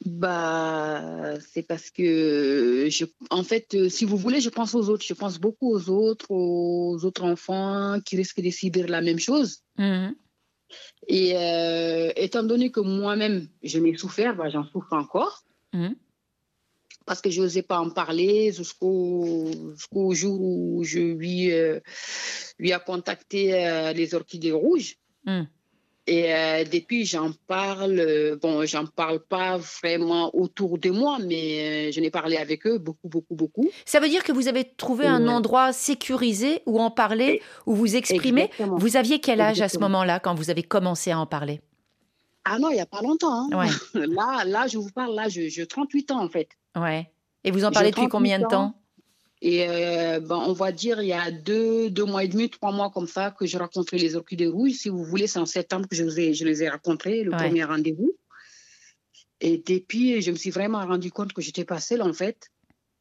Bah, 0.04 1.38
c'est 1.40 1.62
parce 1.62 1.90
que, 1.90 2.88
je, 2.90 3.06
en 3.30 3.42
fait, 3.42 3.74
euh, 3.74 3.88
si 3.88 4.04
vous 4.04 4.18
voulez, 4.18 4.40
je 4.40 4.50
pense 4.50 4.74
aux 4.74 4.90
autres. 4.90 5.04
Je 5.06 5.14
pense 5.14 5.38
beaucoup 5.38 5.72
aux 5.72 5.88
autres, 5.88 6.30
aux 6.30 7.04
autres 7.04 7.24
enfants 7.24 8.00
qui 8.04 8.16
risquent 8.16 8.42
de 8.42 8.50
subir 8.50 8.86
la 8.88 9.00
même 9.00 9.18
chose. 9.18 9.62
Mmh. 9.78 10.10
Et 11.08 11.36
euh, 11.36 12.12
étant 12.16 12.42
donné 12.42 12.70
que 12.70 12.80
moi-même, 12.80 13.48
je 13.62 13.78
n'ai 13.78 13.96
souffert, 13.96 14.36
bah, 14.36 14.50
j'en 14.50 14.64
souffre 14.64 14.92
encore. 14.92 15.42
Mmh. 15.72 15.92
Parce 17.06 17.20
que 17.20 17.30
je 17.30 17.42
n'osais 17.42 17.62
pas 17.62 17.80
en 17.80 17.90
parler 17.90 18.52
jusqu'au 18.52 19.50
jusqu'au 19.74 20.14
jour 20.14 20.40
où 20.40 20.84
je 20.84 20.98
lui, 20.98 21.52
euh, 21.52 21.80
lui 22.58 22.72
a 22.72 22.78
contacté 22.78 23.92
les 23.94 24.14
orchidées 24.14 24.52
rouges. 24.52 24.96
Mmh. 25.24 25.42
Et 26.06 26.34
euh, 26.34 26.64
depuis, 26.64 27.06
j'en 27.06 27.30
parle. 27.46 27.98
Euh, 27.98 28.36
bon, 28.40 28.66
j'en 28.66 28.84
parle 28.86 29.20
pas 29.20 29.56
vraiment 29.56 30.34
autour 30.36 30.78
de 30.78 30.90
moi, 30.90 31.18
mais 31.24 31.88
euh, 31.88 31.92
je 31.92 32.00
n'ai 32.00 32.10
parlé 32.10 32.36
avec 32.36 32.66
eux 32.66 32.78
beaucoup, 32.78 33.08
beaucoup, 33.08 33.34
beaucoup. 33.34 33.70
Ça 33.86 34.00
veut 34.00 34.08
dire 34.08 34.22
que 34.22 34.32
vous 34.32 34.48
avez 34.48 34.64
trouvé 34.64 35.06
un 35.06 35.26
endroit 35.28 35.72
sécurisé 35.72 36.62
où 36.66 36.78
en 36.80 36.90
parler, 36.90 37.40
où 37.66 37.74
vous 37.74 37.96
exprimer. 37.96 38.50
Vous 38.58 38.96
aviez 38.96 39.20
quel 39.20 39.40
âge 39.40 39.62
à 39.62 39.68
ce 39.68 39.78
moment-là 39.78 40.20
quand 40.20 40.34
vous 40.34 40.50
avez 40.50 40.62
commencé 40.62 41.10
à 41.10 41.18
en 41.18 41.26
parler? 41.26 41.60
Ah 42.44 42.58
non, 42.58 42.68
il 42.68 42.74
n'y 42.74 42.80
a 42.80 42.86
pas 42.86 43.00
longtemps. 43.00 43.48
Hein. 43.50 43.70
là, 43.94 44.44
là, 44.44 44.66
je 44.66 44.76
vous 44.76 44.90
parle, 44.90 45.14
là, 45.14 45.28
j'ai 45.28 45.66
38 45.66 46.10
ans 46.10 46.22
en 46.22 46.28
fait. 46.28 46.48
Ouais. 46.76 47.10
Et 47.44 47.50
vous 47.50 47.64
en 47.64 47.70
parlez 47.70 47.90
depuis 47.90 48.08
combien 48.08 48.38
de 48.38 48.46
temps? 48.46 48.74
Et 49.46 49.68
euh, 49.68 50.20
ben, 50.20 50.36
on 50.36 50.54
va 50.54 50.72
dire, 50.72 51.02
il 51.02 51.08
y 51.08 51.12
a 51.12 51.30
deux, 51.30 51.90
deux 51.90 52.06
mois 52.06 52.24
et 52.24 52.28
demi, 52.28 52.48
trois 52.48 52.72
mois 52.72 52.90
comme 52.90 53.06
ça, 53.06 53.30
que 53.30 53.44
j'ai 53.44 53.58
rencontré 53.58 53.98
les 53.98 54.16
orchidées 54.16 54.46
rouges. 54.46 54.72
Si 54.72 54.88
vous 54.88 55.04
voulez, 55.04 55.26
c'est 55.26 55.38
en 55.38 55.44
septembre 55.44 55.86
que 55.86 55.94
je, 55.94 56.08
je 56.08 56.44
les 56.46 56.62
ai 56.62 56.70
rencontrés, 56.70 57.22
le 57.22 57.30
premier 57.30 57.62
rendez-vous. 57.62 58.14
Et 59.42 59.62
depuis, 59.66 60.22
je 60.22 60.30
me 60.30 60.36
suis 60.36 60.48
vraiment 60.48 60.80
rendu 60.86 61.10
compte 61.10 61.34
que 61.34 61.42
j'étais 61.42 61.66
pas 61.66 61.78
seule, 61.78 62.00
en 62.00 62.14
fait, 62.14 62.48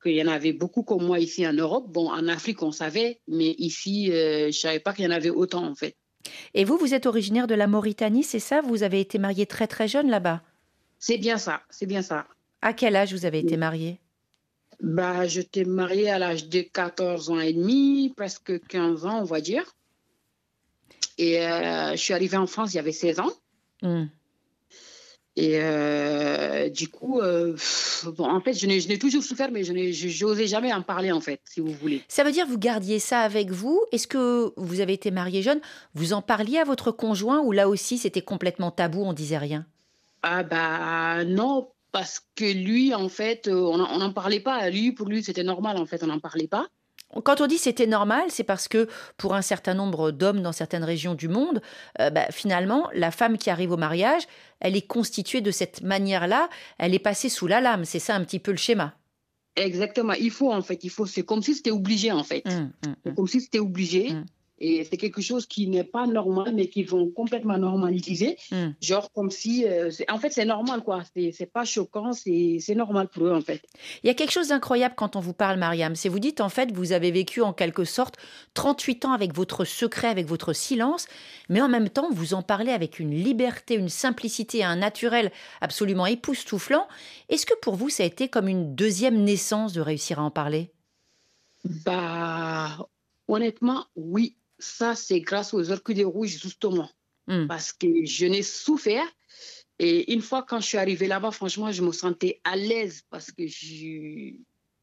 qu'il 0.02 0.16
y 0.16 0.22
en 0.22 0.28
avait 0.28 0.52
beaucoup 0.52 0.84
comme 0.84 1.06
moi 1.06 1.18
ici 1.20 1.48
en 1.48 1.54
Europe. 1.54 1.86
Bon, 1.88 2.12
en 2.12 2.28
Afrique, 2.28 2.62
on 2.62 2.74
savait, 2.74 3.22
mais 3.30 3.56
ici, 3.58 4.12
euh, 4.12 4.42
je 4.42 4.48
ne 4.48 4.52
savais 4.52 4.80
pas 4.82 4.92
qu'il 4.94 5.06
y 5.06 5.08
en 5.08 5.12
avait 5.12 5.30
autant, 5.30 5.66
en 5.66 5.76
fait. 5.76 5.96
Et 6.54 6.66
vous, 6.66 6.78
vous 6.78 6.94
êtes 6.94 7.06
originaire 7.06 7.48
de 7.48 7.56
la 7.56 7.68
Mauritanie, 7.68 8.24
c'est 8.24 8.40
ça? 8.40 8.60
Vous 8.60 8.84
avez 8.84 9.00
été 9.00 9.18
mariée 9.18 9.46
très, 9.46 9.68
très 9.68 9.88
jeune 9.88 10.10
là-bas? 10.10 10.42
C'est 11.00 11.18
bien 11.18 11.38
ça, 11.38 11.62
c'est 11.70 11.86
bien 11.86 12.02
ça. 12.02 12.28
À 12.62 12.74
quel 12.74 12.98
âge 12.98 13.14
vous 13.14 13.26
avez 13.26 13.40
été 13.40 13.56
mariée? 13.56 14.02
Bah, 14.84 15.28
je 15.28 15.42
t'ai 15.42 15.64
mariée 15.64 16.10
à 16.10 16.20
l'âge 16.20 16.50
de 16.50 16.62
14 16.62 17.30
ans 17.30 17.40
et 17.40 17.54
demi, 17.54 18.14
presque 18.16 18.60
15 18.68 19.06
ans, 19.06 19.22
on 19.22 19.24
va 19.24 19.40
dire. 19.40 19.64
Et 21.18 21.42
euh, 21.42 21.92
je 21.92 21.98
suis 21.98 22.14
arrivée 22.14 22.36
en 22.36 22.48
France, 22.48 22.74
il 22.74 22.76
y 22.76 22.80
avait 22.80 22.92
16 22.92 23.22
ans. 23.22 23.32
Hmm. 23.82 24.06
Et 25.38 25.60
euh, 25.62 26.70
du 26.70 26.90
coup, 26.90 27.22
euh, 27.22 27.56
bon, 28.18 28.26
en 28.26 28.42
fait, 28.42 28.54
je 28.54 28.68
n'ai 28.68 29.00
toujours 29.00 29.24
souffert, 29.24 29.52
mais 29.52 29.64
je 29.64 30.24
n'osais 30.26 30.48
jamais 30.48 30.74
en 30.74 30.82
parler, 30.82 31.14
en 31.14 31.22
fait, 31.22 31.40
si 31.46 31.62
vous 31.62 31.72
voulez. 31.72 32.04
Ça 32.10 32.26
veut 32.26 32.32
dire 32.34 32.46
que 32.46 32.52
vous 32.52 32.60
gardiez 32.60 33.00
ça 33.00 33.22
avec 33.22 33.52
vous 33.52 33.82
Est-ce 33.94 34.08
que 34.08 34.52
vous 34.58 34.82
avez 34.82 34.94
été 34.94 35.12
mariée 35.12 35.42
jeune? 35.42 35.62
Vous 35.96 36.12
en 36.12 36.22
parliez 36.22 36.60
à 36.60 36.66
votre 36.66 36.92
conjoint 36.92 37.40
ou 37.40 37.54
là 37.54 37.70
aussi 37.70 37.98
c'était 37.98 38.22
complètement 38.22 38.70
tabou, 38.70 39.02
on 39.02 39.14
disait 39.14 39.38
rien? 39.38 39.66
Ah 40.22 40.44
bah 40.44 41.24
non, 41.26 41.70
parce 41.94 42.22
que 42.36 42.52
lui, 42.52 42.94
en 42.94 43.08
fait, 43.08 43.48
euh, 43.48 43.54
on 43.54 43.78
n'en 43.78 44.12
parlait 44.12 44.40
pas. 44.40 44.70
Lui, 44.70 44.92
pour 44.92 45.08
lui, 45.08 45.24
c'était 45.24 45.44
normal, 45.44 45.78
en 45.78 45.86
fait, 45.86 46.04
on 46.04 46.08
n'en 46.08 46.20
parlait 46.20 46.48
pas. 46.48 46.68
Quand 47.24 47.42
on 47.42 47.46
dit 47.46 47.60
c'était 47.60 47.86
normal, 47.86 48.24
c'est 48.30 48.44
parce 48.44 48.68
que 48.68 48.90
pour 49.18 49.36
un 49.36 49.44
certain 49.44 49.76
nombre 49.76 50.10
d'hommes 50.10 50.42
dans 50.42 50.52
certaines 50.52 50.84
régions 50.84 51.14
du 51.14 51.28
monde, 51.28 51.62
euh, 52.02 52.10
bah, 52.10 52.26
finalement, 52.32 52.90
la 52.96 53.12
femme 53.12 53.38
qui 53.38 53.52
arrive 53.52 53.72
au 53.72 53.78
mariage, 53.78 54.24
elle 54.60 54.76
est 54.76 54.88
constituée 54.88 55.42
de 55.42 55.52
cette 55.52 55.84
manière-là, 55.84 56.50
elle 56.80 56.96
est 56.96 57.00
passée 57.00 57.30
sous 57.30 57.46
la 57.46 57.62
lame. 57.62 57.86
C'est 57.86 58.00
ça 58.00 58.16
un 58.16 58.24
petit 58.24 58.40
peu 58.40 58.50
le 58.50 58.58
schéma. 58.58 58.96
Exactement. 59.56 60.14
Il 60.14 60.32
faut, 60.32 60.52
en 60.52 60.64
fait, 60.64 60.84
il 60.84 60.90
faut. 60.90 61.06
C'est 61.06 61.24
comme 61.24 61.44
si 61.44 61.54
c'était 61.54 61.70
obligé, 61.70 62.12
en 62.12 62.24
fait. 62.24 62.44
Mmh, 62.46 62.50
mmh, 62.50 62.72
c'est 63.04 63.12
mmh. 63.12 63.16
comme 63.16 63.28
si 63.28 63.42
c'était 63.42 63.60
obligé. 63.60 64.14
Et 64.60 64.84
c'est 64.84 64.98
quelque 64.98 65.22
chose 65.22 65.46
qui 65.46 65.68
n'est 65.68 65.84
pas 65.84 66.06
normal, 66.06 66.54
mais 66.54 66.68
qu'ils 66.68 66.88
vont 66.88 67.10
complètement 67.10 67.58
normaliser. 67.58 68.38
Hmm. 68.52 68.70
Genre 68.82 69.12
comme 69.12 69.32
si. 69.32 69.66
Euh, 69.68 69.90
en 70.10 70.20
fait, 70.20 70.30
c'est 70.30 70.46
normal, 70.46 70.82
quoi. 70.84 71.04
C'est 71.16 71.52
pas 71.52 71.66
choquant, 71.66 72.14
c'est 72.14 72.76
normal 72.76 73.08
pour 73.08 73.26
eux, 73.26 73.34
en 73.34 73.42
fait. 73.42 73.62
Il 74.04 74.08
y 74.08 74.10
a 74.10 74.14
quelque 74.14 74.32
chose 74.32 74.50
d'incroyable 74.50 74.94
quand 74.96 75.16
on 75.16 75.20
vous 75.20 75.34
parle, 75.34 75.58
Mariam. 75.58 75.96
C'est 75.96 76.08
vous 76.08 76.20
dites, 76.20 76.40
en 76.40 76.50
fait, 76.50 76.72
vous 76.72 76.92
avez 76.92 77.12
vécu 77.12 77.42
en 77.42 77.52
quelque 77.52 77.84
sorte 77.84 78.18
38 78.54 79.06
ans 79.06 79.12
avec 79.12 79.34
votre 79.34 79.66
secret, 79.66 80.08
avec 80.08 80.28
votre 80.28 80.54
silence, 80.54 81.08
mais 81.50 81.62
en 81.62 81.70
même 81.70 81.90
temps, 81.90 82.12
vous 82.12 82.34
en 82.34 82.44
parlez 82.44 82.72
avec 82.72 83.00
une 83.00 83.16
liberté, 83.16 83.76
une 83.76 83.90
simplicité, 83.90 84.64
un 84.64 84.76
naturel 84.76 85.32
absolument 85.62 86.06
époustouflant. 86.06 86.88
Est-ce 87.30 87.46
que 87.46 87.58
pour 87.62 87.76
vous, 87.76 87.90
ça 87.90 88.04
a 88.04 88.06
été 88.06 88.28
comme 88.28 88.48
une 88.48 88.76
deuxième 88.76 89.24
naissance 89.24 89.74
de 89.74 89.82
réussir 89.82 90.20
à 90.20 90.24
en 90.24 90.32
parler? 90.32 90.72
Bah, 91.86 92.88
honnêtement, 93.28 93.86
oui 93.96 94.38
ça, 94.64 94.96
c'est 94.96 95.20
grâce 95.20 95.54
aux 95.54 95.72
orchidées 95.72 96.04
rouges, 96.04 96.40
justement. 96.42 96.90
Hmm. 97.28 97.48
Parce 97.48 97.74
que 97.74 97.88
je 98.06 98.26
n'ai 98.26 98.44
souffert. 98.44 99.06
Et 99.80 100.14
une 100.14 100.22
fois, 100.22 100.46
quand 100.48 100.60
je 100.60 100.68
suis 100.68 100.78
arrivée 100.78 101.08
là-bas, 101.08 101.32
franchement, 101.32 101.72
je 101.72 101.82
me 101.82 101.92
sentais 101.92 102.42
à 102.44 102.56
l'aise 102.56 103.04
parce 103.10 103.32
que 103.32 103.44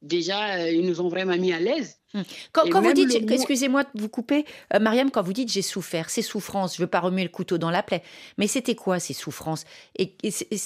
déjà, 0.02 0.56
euh, 0.56 0.70
ils 0.70 0.86
nous 0.86 1.00
ont 1.00 1.08
vraiment 1.08 1.36
mis 1.36 1.52
à 1.52 1.60
l'aise. 1.60 1.96
Hmm. 2.12 2.22
Quand, 2.52 2.82
vous 2.82 2.92
dites, 2.92 3.30
excusez-moi 3.30 3.84
de 3.84 4.00
vous 4.00 4.08
couper, 4.08 4.44
euh, 4.74 4.80
Mariam, 4.80 5.10
quand 5.10 5.22
vous 5.22 5.32
dites 5.32 5.50
j'ai 5.50 5.62
souffert, 5.62 6.10
ces 6.10 6.22
souffrances, 6.22 6.76
je 6.76 6.82
ne 6.82 6.86
veux 6.86 6.90
pas 6.90 7.00
remuer 7.00 7.22
le 7.22 7.28
couteau 7.28 7.56
dans 7.56 7.70
la 7.70 7.82
plaie, 7.82 8.02
mais 8.36 8.48
c'était 8.48 8.74
quoi 8.74 8.98
ces 8.98 9.14
souffrances? 9.14 9.64
Et, 9.96 10.16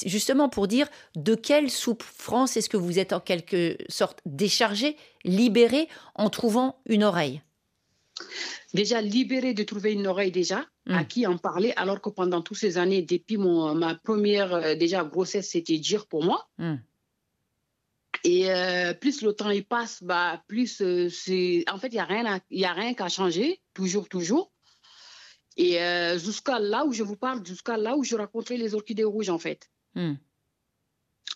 justement 0.06 0.49
pour 0.49 0.68
dire 0.68 0.88
de 1.16 1.35
quelle 1.35 1.71
souffrance 1.71 2.56
est-ce 2.56 2.71
que 2.71 2.78
vous 2.78 2.99
êtes 2.99 3.12
en 3.12 3.21
quelque 3.21 3.76
sorte 3.88 4.21
déchargé, 4.25 4.97
libéré 5.25 5.88
en 6.14 6.30
trouvant 6.30 6.76
une 6.87 7.04
oreille? 7.04 7.42
Déjà 8.73 9.00
libéré 9.00 9.54
de 9.54 9.62
trouver 9.62 9.92
une 9.92 10.06
oreille 10.06 10.33
déjà 10.33 10.66
à 10.88 11.02
mm. 11.02 11.06
qui 11.06 11.26
en 11.26 11.38
parler, 11.38 11.73
alors 11.76 12.00
que 12.00 12.11
pendant 12.11 12.42
toutes 12.42 12.59
ces 12.59 12.78
années, 12.78 13.02
depuis 13.02 13.37
mon, 13.37 13.75
ma 13.75 13.94
première 13.94 14.52
euh, 14.54 14.75
déjà 14.75 15.04
grossesse, 15.04 15.50
c'était 15.50 15.78
dur 15.78 16.06
pour 16.06 16.25
moi. 16.25 16.49
Mm. 16.59 16.75
Et 18.25 18.50
euh, 18.50 18.94
plus 18.94 19.23
le 19.23 19.33
temps 19.33 19.50
il 19.50 19.66
passe, 19.66 20.02
bah, 20.02 20.42
plus 20.49 20.80
euh, 20.80 21.09
c'est. 21.09 21.64
En 21.71 21.78
fait, 21.78 21.88
il 21.88 21.94
n'y 21.94 22.00
a 22.00 22.04
rien, 22.04 22.40
il 22.50 22.64
a 22.64 22.73
rien 22.73 22.94
qu'à 22.94 23.09
changer, 23.09 23.61
toujours, 23.75 24.09
toujours. 24.09 24.52
Et 25.56 25.78
jusqu'à 26.18 26.59
là 26.59 26.85
où 26.85 26.92
je 26.92 27.04
vous 27.04 27.14
parle, 27.14 27.47
jusqu'à 27.47 27.76
là 27.76 27.97
où 27.97 28.02
je 28.02 28.16
rencontrais 28.16 28.56
les 28.56 28.75
orchidées 28.75 29.04
rouges, 29.04 29.28
en 29.28 29.38
fait. 29.38 29.71
Mm. 29.94 30.14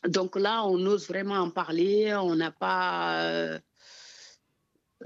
Donc 0.09 0.35
là, 0.35 0.65
on 0.67 0.85
ose 0.87 1.07
vraiment 1.07 1.37
en 1.37 1.51
parler. 1.51 2.13
On 2.17 2.35
n'a 2.35 2.51
pas 2.51 3.61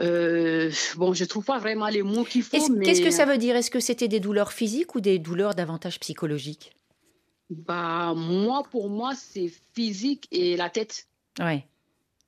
euh, 0.00 0.70
bon, 0.96 1.12
je 1.12 1.24
trouve 1.24 1.44
pas 1.44 1.58
vraiment 1.58 1.88
les 1.88 2.02
mots 2.02 2.24
qu'il 2.24 2.42
faut. 2.42 2.56
Qu'est-ce 2.80 3.02
que 3.02 3.10
ça 3.10 3.26
veut 3.26 3.38
dire? 3.38 3.56
Est-ce 3.56 3.70
que 3.70 3.80
c'était 3.80 4.08
des 4.08 4.20
douleurs 4.20 4.52
physiques 4.52 4.94
ou 4.94 5.00
des 5.00 5.18
douleurs 5.18 5.54
davantage 5.54 6.00
psychologiques? 6.00 6.72
Bah 7.50 8.14
moi, 8.16 8.62
pour 8.70 8.88
moi, 8.88 9.12
c'est 9.14 9.52
physique 9.74 10.26
et 10.30 10.56
la 10.56 10.70
tête. 10.70 11.06
Ouais. 11.38 11.66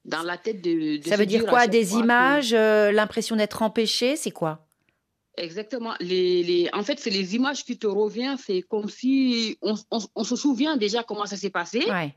Dans 0.05 0.23
la 0.23 0.37
tête 0.37 0.61
de. 0.61 1.01
ça 1.07 1.17
veut 1.17 1.25
dire 1.25 1.47
quoi? 1.47 1.67
Des 1.67 1.95
images, 1.95 2.53
euh, 2.53 2.93
l'impression 2.93 3.37
d'être 3.37 3.63
empêché, 3.63 4.17
c'est 4.17 4.31
quoi? 4.31 4.67
Exactement. 5.37 5.95
Les, 6.01 6.43
les, 6.43 6.69
en 6.75 6.83
fait, 6.83 7.01
c'est 7.01 7.11
les 7.11 7.35
images 7.35 7.65
qui 7.65 7.79
te 7.79 7.87
reviennent. 7.87 8.37
C'est 8.37 8.63
comme 8.63 8.89
si 8.89 9.59
on, 9.63 9.75
on, 9.91 10.25
se 10.25 10.37
souvient 10.37 10.77
déjà 10.77 11.03
comment 11.03 11.27
ça 11.27 11.37
s'est 11.37 11.51
passé. 11.51 11.83
Ouais. 11.89 12.15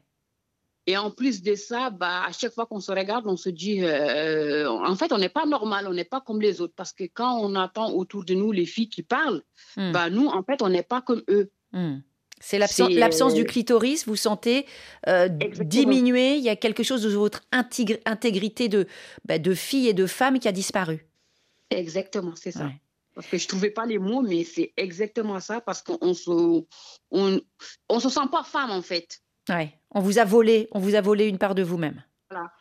Et 0.89 0.95
en 0.95 1.11
plus 1.11 1.41
de 1.41 1.53
ça, 1.53 1.89
bah, 1.89 2.23
à 2.25 2.31
chaque 2.31 2.53
fois 2.53 2.65
qu'on 2.65 2.79
se 2.79 2.93
regarde, 2.93 3.27
on 3.27 3.35
se 3.35 3.49
dit, 3.49 3.83
euh, 3.83 4.69
en 4.69 4.95
fait, 4.95 5.11
on 5.11 5.17
n'est 5.17 5.27
pas 5.27 5.45
normal, 5.45 5.85
on 5.87 5.93
n'est 5.93 6.05
pas 6.05 6.21
comme 6.21 6.41
les 6.41 6.61
autres. 6.61 6.73
Parce 6.77 6.93
que 6.93 7.03
quand 7.03 7.39
on 7.41 7.55
attend 7.55 7.91
autour 7.91 8.23
de 8.23 8.33
nous 8.33 8.53
les 8.53 8.65
filles 8.65 8.87
qui 8.87 9.03
parlent, 9.03 9.43
hmm. 9.75 9.91
bah, 9.91 10.09
nous, 10.09 10.27
en 10.27 10.43
fait, 10.43 10.61
on 10.61 10.69
n'est 10.69 10.83
pas 10.83 11.01
comme 11.01 11.21
eux. 11.29 11.51
Hmm. 11.73 11.97
C'est 12.39 12.57
l'absence 12.57 13.33
du 13.33 13.41
euh, 13.41 13.45
clitoris, 13.45 14.07
vous 14.07 14.15
sentez 14.15 14.65
euh, 15.07 15.27
diminuer, 15.27 16.35
il 16.35 16.43
y 16.43 16.49
a 16.49 16.55
quelque 16.55 16.83
chose 16.83 17.01
de 17.01 17.09
votre 17.09 17.41
intégrité 17.51 18.69
de, 18.69 18.87
bah, 19.25 19.39
de 19.39 19.53
fille 19.55 19.87
et 19.87 19.93
de 19.93 20.05
femme 20.05 20.39
qui 20.39 20.47
a 20.47 20.51
disparu. 20.51 21.07
Exactement, 21.71 22.33
c'est 22.35 22.51
ça. 22.51 22.69
Parce 23.15 23.27
que 23.27 23.37
je 23.37 23.45
ne 23.45 23.47
trouvais 23.47 23.71
pas 23.71 23.87
les 23.87 23.97
mots, 23.97 24.21
mais 24.21 24.43
c'est 24.43 24.71
exactement 24.77 25.39
ça, 25.39 25.59
parce 25.59 25.81
qu'on 25.81 26.13
se, 26.13 26.63
on, 27.09 27.41
on 27.89 27.99
se 27.99 28.09
sent 28.09 28.27
pas 28.31 28.43
femme, 28.43 28.69
en 28.69 28.83
fait. 28.83 29.19
Ouais. 29.49 29.73
On 29.91 30.01
vous 30.01 30.19
a 30.19 30.25
volé, 30.25 30.67
on 30.71 30.79
vous 30.79 30.95
a 30.95 31.01
volé 31.01 31.27
une 31.27 31.37
part 31.37 31.55
de 31.55 31.63
vous-même. 31.63 32.03
Voilà. 32.29 32.51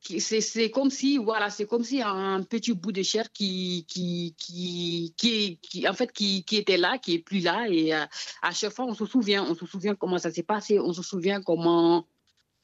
C'est 0.00 0.70
comme 0.70 0.90
si, 0.90 1.18
voilà, 1.18 1.50
c'est 1.50 1.66
comme 1.66 1.82
si 1.82 2.00
un 2.00 2.40
petit 2.42 2.72
bout 2.72 2.92
de 2.92 3.02
chair 3.02 3.32
qui, 3.32 3.84
qui, 3.88 4.36
qui, 4.38 5.14
qui, 5.16 5.58
qui 5.60 5.88
en 5.88 5.94
fait, 5.94 6.12
qui, 6.12 6.44
qui, 6.44 6.56
était 6.58 6.76
là, 6.76 6.98
qui 6.98 7.14
est 7.14 7.18
plus 7.18 7.40
là, 7.40 7.66
et 7.68 7.92
euh, 7.92 8.04
à 8.42 8.52
chaque 8.52 8.72
fois, 8.72 8.84
on 8.84 8.94
se 8.94 9.04
souvient, 9.04 9.42
on 9.42 9.56
se 9.56 9.66
souvient 9.66 9.96
comment 9.96 10.18
ça 10.18 10.30
s'est 10.30 10.44
passé, 10.44 10.78
on 10.78 10.92
se 10.92 11.02
souvient 11.02 11.42
comment, 11.42 12.06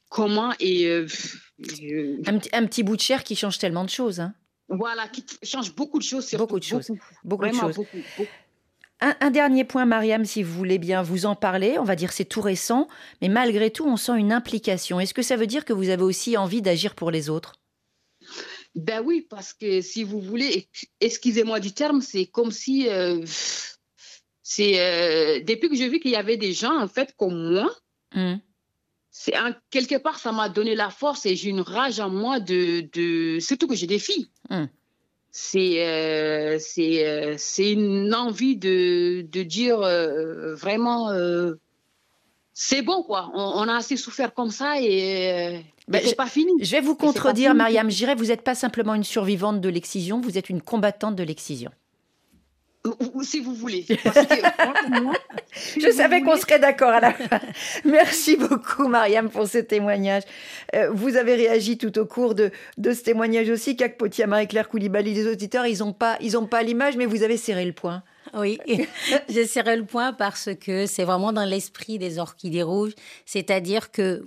comment 0.09 0.52
et. 0.61 0.87
Euh, 0.87 1.07
euh, 1.83 2.23
un, 2.26 2.37
un, 2.52 2.67
petit 2.67 2.85
bout 2.85 2.95
de 2.95 3.00
chair 3.00 3.25
qui 3.25 3.35
change 3.35 3.59
tellement 3.59 3.85
de 3.85 3.91
choses, 3.91 4.21
hein. 4.21 4.35
Voilà, 4.69 5.09
qui 5.09 5.25
change 5.43 5.75
beaucoup 5.75 5.99
de 5.99 6.05
choses. 6.05 6.33
Beaucoup 6.35 6.59
de 6.59 6.64
choses. 6.64 6.91
Beaucoup, 7.25 7.47
de 7.47 7.52
choses. 7.52 7.79
Un, 9.04 9.30
dernier 9.30 9.64
point, 9.64 9.85
Mariam, 9.85 10.25
si 10.25 10.44
vous 10.44 10.54
voulez 10.54 10.78
bien 10.78 11.02
vous 11.02 11.26
en 11.26 11.35
parler. 11.35 11.76
On 11.76 11.82
va 11.82 11.97
dire 11.97 12.12
c'est 12.12 12.25
tout 12.25 12.40
récent, 12.40 12.87
mais 13.21 13.28
malgré 13.28 13.73
tout, 13.73 13.85
on 13.85 13.97
sent 13.97 14.16
une 14.16 14.32
implication. 14.32 15.00
Est-ce 15.00 15.12
que 15.12 15.23
ça 15.23 15.37
veut 15.37 15.49
dire 15.49 15.64
que 15.64 15.73
vous 15.73 15.88
avez 15.88 16.04
aussi 16.04 16.37
envie 16.37 16.62
d'agir 16.62 16.94
pour 16.94 17.11
les 17.11 17.28
autres? 17.28 17.54
Ben 18.76 19.02
oui, 19.04 19.26
parce 19.28 19.54
que 19.54 19.80
si 19.80 20.04
vous 20.04 20.21
voulez, 20.21 20.68
excusez-moi 21.00 21.59
du 21.59 21.73
terme, 21.73 22.00
c'est 22.00 22.26
comme 22.26 22.52
si 22.52 22.88
euh, 22.88 23.25
c'est 24.44 24.78
euh, 24.78 25.40
depuis 25.40 25.68
que 25.68 25.75
j'ai 25.75 25.88
vu 25.88 25.99
qu'il 25.99 26.12
y 26.12 26.16
avait 26.16 26.37
des 26.37 26.52
gens 26.52 26.80
en 26.80 26.87
fait 26.87 27.12
comme 27.16 27.54
moi. 27.54 27.75
Mmh. 28.14 28.37
C'est 29.11 29.35
quelque 29.71 29.97
part 29.97 30.21
ça 30.21 30.30
m'a 30.30 30.49
donné 30.49 30.76
la 30.76 30.90
force 30.90 31.26
et 31.26 31.35
j'ai 31.35 31.50
une 31.50 31.61
rage 31.61 31.99
en 31.99 32.09
moi 32.09 32.38
de, 32.38 32.88
de 32.92 33.40
surtout 33.40 33.66
que 33.66 33.75
j'ai 33.75 33.88
des 33.88 33.99
filles. 33.99 34.30
Mmh 34.49 34.66
c'est 35.35 35.87
euh, 35.89 36.59
euh, 36.79 37.35
c'est 37.39 37.73
une 37.73 38.15
envie 38.15 38.57
de, 38.57 39.23
de 39.23 39.43
dire 39.43 39.81
euh, 39.81 40.55
vraiment 40.55 41.11
c'est 42.53 42.83
bon 42.83 43.03
quoi. 43.03 43.31
On, 43.35 43.67
a 43.67 43.77
assez 43.77 43.97
souffert 43.97 44.35
comme 44.35 44.51
ça 44.51 44.75
et 44.79 45.65
ben, 45.89 46.03
c'est 46.05 46.15
pas 46.15 46.27
fini. 46.27 46.53
je 46.61 46.71
vais 46.71 46.83
vous 46.83 46.95
contredire 46.95 47.55
Mariam 47.55 47.91
J'irai 47.91 48.15
vous 48.15 48.27
n'êtes 48.27 48.43
pas 48.43 48.55
simplement 48.55 48.95
une 48.95 49.05
survivante 49.05 49.62
de 49.62 49.69
l'excision 49.71 50.21
vous 50.21 50.37
êtes 50.37 50.51
une 50.51 50.61
combattante 50.61 51.17
de 51.17 51.23
l'excision 51.23 51.71
ou, 53.15 53.23
si 53.23 53.41
vous 53.41 53.55
voulez. 53.55 53.87
je 55.79 55.91
savais 55.93 56.23
qu'on 56.23 56.37
serait 56.37 56.59
d'accord 56.59 56.91
à 56.91 57.01
la 57.01 57.12
fin. 57.12 57.41
Merci 57.85 58.37
beaucoup, 58.37 58.89
Mariam, 58.89 59.31
pour 59.31 59.47
ce 59.47 59.59
témoignage. 59.59 60.25
Euh, 60.75 60.91
vous 60.91 61.17
avez 61.17 61.35
réagi 61.37 61.79
tout 61.79 61.97
au 61.99 62.07
cours 62.07 62.35
de, 62.35 62.51
de 62.79 62.93
ce 62.93 63.03
témoignage 63.03 63.49
aussi. 63.51 63.77
Potia, 63.99 64.27
Marie-Claire 64.27 64.69
Koulibaly, 64.69 65.15
les 65.15 65.27
auditeurs, 65.29 65.67
ils 65.67 65.79
n'ont 65.79 65.93
pas, 65.93 66.17
ils 66.21 66.37
pas 66.51 66.62
l'image, 66.62 66.97
mais 66.97 67.07
vous 67.07 67.23
avez 67.23 67.37
serré 67.37 67.65
le 67.65 67.73
point. 67.73 68.03
Oui, 68.35 68.59
j'ai 69.29 69.47
serré 69.47 69.77
le 69.77 69.85
point 69.85 70.12
parce 70.12 70.51
que 70.61 70.87
c'est 70.87 71.05
vraiment 71.05 71.33
dans 71.33 71.45
l'esprit 71.45 71.99
des 71.99 72.19
orchidées 72.19 72.62
rouges. 72.62 72.95
C'est-à-dire 73.27 73.91
que 73.91 74.25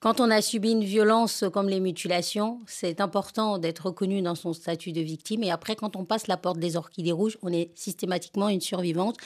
quand 0.00 0.20
on 0.20 0.30
a 0.30 0.40
subi 0.40 0.70
une 0.70 0.84
violence 0.84 1.44
comme 1.52 1.68
les 1.68 1.80
mutilations, 1.80 2.60
c'est 2.66 3.00
important 3.00 3.58
d'être 3.58 3.86
reconnu 3.86 4.22
dans 4.22 4.36
son 4.36 4.52
statut 4.52 4.92
de 4.92 5.00
victime. 5.00 5.42
Et 5.42 5.50
après, 5.50 5.74
quand 5.74 5.96
on 5.96 6.04
passe 6.04 6.28
la 6.28 6.36
porte 6.36 6.58
des 6.58 6.76
orchidées 6.76 7.12
rouges, 7.12 7.36
on 7.42 7.52
est 7.52 7.70
systématiquement 7.74 8.48
une 8.48 8.60
survivante 8.60 9.16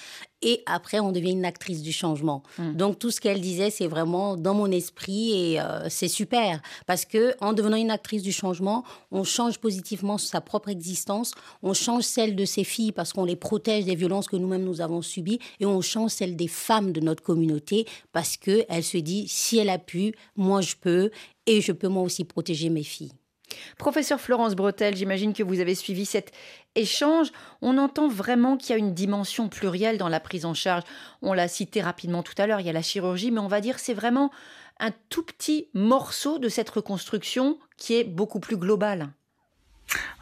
et 0.42 0.62
après 0.66 1.00
on 1.00 1.12
devient 1.12 1.32
une 1.32 1.44
actrice 1.44 1.82
du 1.82 1.92
changement. 1.92 2.42
Hmm. 2.58 2.74
Donc 2.74 2.98
tout 2.98 3.10
ce 3.10 3.20
qu'elle 3.20 3.40
disait, 3.40 3.70
c'est 3.70 3.86
vraiment 3.86 4.36
dans 4.36 4.54
mon 4.54 4.70
esprit 4.70 5.32
et 5.32 5.60
euh, 5.60 5.88
c'est 5.88 6.08
super 6.08 6.60
parce 6.86 7.04
que 7.04 7.34
en 7.40 7.52
devenant 7.52 7.76
une 7.76 7.90
actrice 7.90 8.22
du 8.22 8.32
changement, 8.32 8.84
on 9.10 9.24
change 9.24 9.58
positivement 9.58 10.18
sa 10.18 10.40
propre 10.40 10.68
existence, 10.68 11.32
on 11.62 11.74
change 11.74 12.04
celle 12.04 12.36
de 12.36 12.44
ses 12.44 12.64
filles 12.64 12.92
parce 12.92 13.12
qu'on 13.12 13.24
les 13.24 13.36
protège 13.36 13.84
des 13.84 13.94
violences 13.94 14.28
que 14.28 14.36
nous-mêmes 14.36 14.64
nous 14.64 14.80
avons 14.80 15.02
subies 15.02 15.38
et 15.60 15.66
on 15.66 15.80
change 15.80 16.10
celle 16.10 16.36
des 16.36 16.48
femmes 16.48 16.92
de 16.92 17.00
notre 17.00 17.22
communauté 17.22 17.86
parce 18.12 18.36
que 18.36 18.64
elle 18.68 18.84
se 18.84 18.98
dit 18.98 19.26
si 19.28 19.58
elle 19.58 19.70
a 19.70 19.78
pu, 19.78 20.14
moi 20.36 20.60
je 20.60 20.74
peux 20.80 21.10
et 21.46 21.60
je 21.60 21.72
peux 21.72 21.88
moi 21.88 22.02
aussi 22.02 22.24
protéger 22.24 22.68
mes 22.68 22.82
filles. 22.82 23.12
Professeur 23.78 24.20
Florence 24.20 24.54
Bretel, 24.54 24.96
j'imagine 24.96 25.32
que 25.32 25.42
vous 25.42 25.60
avez 25.60 25.74
suivi 25.74 26.04
cet 26.04 26.32
échange. 26.74 27.32
On 27.60 27.78
entend 27.78 28.08
vraiment 28.08 28.56
qu'il 28.56 28.70
y 28.70 28.72
a 28.74 28.78
une 28.78 28.94
dimension 28.94 29.48
plurielle 29.48 29.98
dans 29.98 30.08
la 30.08 30.20
prise 30.20 30.44
en 30.44 30.54
charge. 30.54 30.84
On 31.22 31.32
l'a 31.32 31.48
cité 31.48 31.82
rapidement 31.82 32.22
tout 32.22 32.34
à 32.38 32.46
l'heure, 32.46 32.60
il 32.60 32.66
y 32.66 32.70
a 32.70 32.74
la 32.74 32.82
chirurgie, 32.82 33.30
mais 33.30 33.40
on 33.40 33.48
va 33.48 33.60
dire 33.60 33.78
c'est 33.78 33.94
vraiment 33.94 34.30
un 34.80 34.90
tout 35.08 35.22
petit 35.22 35.68
morceau 35.74 36.38
de 36.38 36.48
cette 36.48 36.70
reconstruction 36.70 37.58
qui 37.76 37.94
est 37.94 38.04
beaucoup 38.04 38.40
plus 38.40 38.56
globale. 38.56 39.12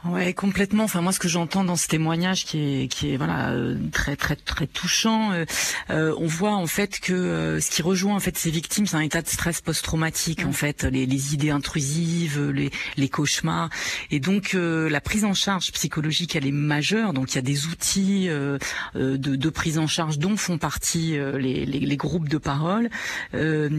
Ouais, 0.07 0.33
complètement. 0.33 0.85
Enfin, 0.85 1.03
moi, 1.03 1.13
ce 1.13 1.19
que 1.19 1.29
j'entends 1.29 1.63
dans 1.63 1.77
ce 1.77 1.87
témoignage, 1.87 2.47
qui 2.47 2.85
est, 2.85 2.89
qui 2.89 3.13
est 3.13 3.17
voilà 3.19 3.51
euh, 3.51 3.77
très, 3.93 4.17
très, 4.17 4.35
très 4.35 4.67
touchant, 4.67 5.33
euh, 5.33 5.45
euh, 5.91 6.15
on 6.19 6.27
voit 6.27 6.55
en 6.55 6.67
fait 6.67 7.01
que 7.01 7.59
ce 7.61 7.71
qui 7.71 7.83
rejoint 7.83 8.15
en 8.15 8.21
fait 8.21 8.39
ces 8.39 8.51
victimes, 8.51 8.87
c'est 8.87 8.97
un 8.97 9.03
état 9.03 9.21
de 9.21 9.29
stress 9.29 9.61
post-traumatique, 9.61 10.47
en 10.47 10.53
fait, 10.53 10.85
les, 10.85 11.05
les, 11.05 11.35
idées 11.35 11.51
intrusives, 11.51 12.41
les, 12.51 12.71
les 12.97 13.09
cauchemars, 13.11 13.69
et 14.11 14.21
donc 14.21 14.55
la 14.55 15.01
prise 15.03 15.27
en 15.27 15.35
charge 15.35 15.71
psychologique, 15.73 16.35
elle 16.35 16.47
est 16.47 16.53
majeure. 16.53 17.13
Donc, 17.13 17.33
il 17.33 17.35
y 17.35 17.39
a 17.39 17.43
des 17.43 17.67
outils 17.67 18.29
de, 18.29 19.17
de, 19.17 19.51
prise 19.51 19.79
en 19.79 19.87
charge 19.87 20.19
dont 20.19 20.37
font 20.37 20.57
partie 20.57 21.19
les, 21.39 21.67
les, 21.67 21.81
les 21.81 21.97
groupes 21.97 22.29
de 22.29 22.39
parole, 22.39 22.89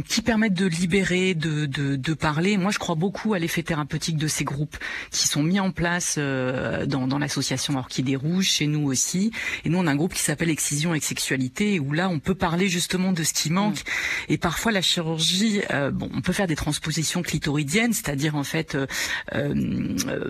qui 0.08 0.22
permettent 0.22 0.54
de 0.54 0.68
libérer, 0.68 1.34
de, 1.34 1.66
de, 1.66 1.96
de 1.96 2.14
parler. 2.14 2.58
Moi, 2.58 2.72
je 2.72 2.78
crois 2.78 2.96
beaucoup 2.96 3.34
à 3.34 3.40
l'effet 3.40 3.64
thérapeutique 3.64 4.18
de 4.18 4.28
ces 4.28 4.44
groupes 4.44 4.78
qui 5.10 5.28
sont 5.28 5.42
mis 5.42 5.60
en 5.60 5.72
place 5.72 5.81
euh, 6.18 6.86
dans, 6.86 7.08
dans 7.08 7.18
l'association 7.18 7.78
Orchidée 7.78 8.16
Rouge, 8.16 8.46
chez 8.46 8.68
nous 8.68 8.90
aussi. 8.90 9.32
Et 9.66 9.70
nous, 9.70 9.78
on 9.78 9.88
a 9.88 9.92
un 9.92 9.96
groupe 9.96 10.14
qui 10.14 10.22
s'appelle 10.22 10.50
Excision 10.50 10.94
et 10.94 11.00
Sexualité, 11.00 11.80
où 11.80 11.94
là, 11.94 12.10
on 12.10 12.20
peut 12.20 12.36
parler 12.36 12.68
justement 12.68 13.12
de 13.12 13.24
ce 13.24 13.34
qui 13.34 13.50
manque. 13.50 13.80
Mm. 13.80 14.34
Et 14.34 14.38
parfois, 14.38 14.72
la 14.72 14.82
chirurgie, 14.82 15.62
euh, 15.72 15.92
bon, 15.92 16.10
on 16.14 16.22
peut 16.22 16.34
faire 16.34 16.48
des 16.48 16.56
transpositions 16.56 17.22
clitoridiennes, 17.22 17.94
c'est-à-dire 17.94 18.36
en 18.36 18.44
fait 18.44 18.76
euh, 18.76 18.86
euh 19.34 19.54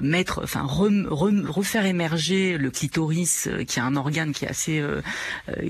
mettre, 0.01 0.41
enfin, 0.43 0.63
refaire 0.63 1.85
émerger 1.85 2.57
le 2.57 2.71
clitoris, 2.71 3.49
qui 3.67 3.79
est 3.79 3.81
un 3.81 3.95
organe 3.95 4.31
qui 4.31 4.45
est 4.45 4.47
assez, 4.47 4.83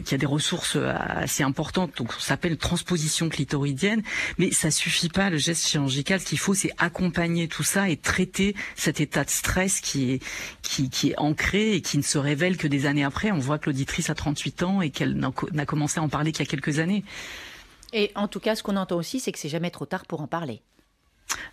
qui 0.05 0.15
a 0.15 0.17
des 0.17 0.25
ressources 0.25 0.77
assez 0.77 1.43
importantes. 1.43 1.91
Donc, 1.97 2.13
ça 2.13 2.19
s'appelle 2.19 2.57
transposition 2.57 3.29
clitoridienne. 3.29 4.01
Mais 4.37 4.51
ça 4.51 4.71
suffit 4.71 5.09
pas. 5.09 5.29
Le 5.29 5.37
geste 5.37 5.67
chirurgical, 5.67 6.19
ce 6.19 6.25
qu'il 6.25 6.39
faut, 6.39 6.53
c'est 6.53 6.71
accompagner 6.77 7.47
tout 7.47 7.63
ça 7.63 7.89
et 7.89 7.97
traiter 7.97 8.55
cet 8.75 9.01
état 9.01 9.23
de 9.23 9.29
stress 9.29 9.70
qui 9.79 10.12
est, 10.12 10.23
qui, 10.62 11.10
est 11.10 11.17
ancré 11.17 11.73
et 11.73 11.81
qui 11.81 11.97
ne 11.97 12.03
se 12.03 12.17
révèle 12.17 12.57
que 12.57 12.67
des 12.67 12.86
années 12.86 13.03
après. 13.03 13.31
On 13.31 13.39
voit 13.39 13.60
que 13.60 13.69
l'auditrice 13.69 14.10
a 14.10 14.15
38 14.15 14.63
ans 14.63 14.81
et 14.81 14.89
qu'elle 14.89 15.15
n'a 15.15 15.65
commencé 15.65 15.99
à 15.99 16.03
en 16.03 16.10
parler 16.10 16.31
qu'il 16.31 16.45
y 16.45 16.47
a 16.47 16.51
quelques 16.51 16.79
années. 16.79 17.03
Et 17.93 18.12
en 18.15 18.27
tout 18.27 18.39
cas, 18.39 18.55
ce 18.55 18.63
qu'on 18.63 18.77
entend 18.77 18.97
aussi, 18.97 19.19
c'est 19.19 19.31
que 19.31 19.39
c'est 19.39 19.49
jamais 19.49 19.71
trop 19.71 19.86
tard 19.86 20.05
pour 20.05 20.21
en 20.21 20.27
parler. 20.27 20.62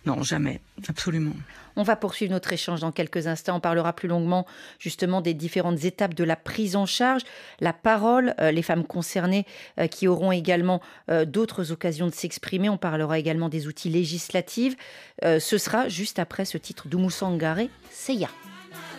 Non, 0.05 0.23
jamais, 0.23 0.61
absolument. 0.87 1.33
On 1.75 1.83
va 1.83 1.95
poursuivre 1.95 2.31
notre 2.31 2.51
échange 2.51 2.81
dans 2.81 2.91
quelques 2.91 3.27
instants. 3.27 3.57
On 3.57 3.59
parlera 3.59 3.93
plus 3.93 4.07
longuement 4.07 4.45
justement 4.79 5.21
des 5.21 5.33
différentes 5.33 5.83
étapes 5.85 6.13
de 6.13 6.23
la 6.23 6.35
prise 6.35 6.75
en 6.75 6.85
charge, 6.85 7.21
la 7.59 7.73
parole, 7.73 8.33
euh, 8.39 8.51
les 8.51 8.61
femmes 8.61 8.83
concernées 8.83 9.45
euh, 9.79 9.87
qui 9.87 10.07
auront 10.07 10.31
également 10.31 10.81
euh, 11.09 11.25
d'autres 11.25 11.71
occasions 11.71 12.07
de 12.07 12.13
s'exprimer. 12.13 12.69
On 12.69 12.77
parlera 12.77 13.19
également 13.19 13.49
des 13.49 13.67
outils 13.67 13.89
législatifs. 13.89 14.75
ce 15.23 15.57
sera 15.57 15.87
juste 15.87 16.19
après 16.19 16.45
ce 16.45 16.57
titre 16.57 16.87
d'Oumoussangare, 16.87 17.67
Seiya. 17.91 18.29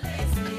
se 0.02 0.49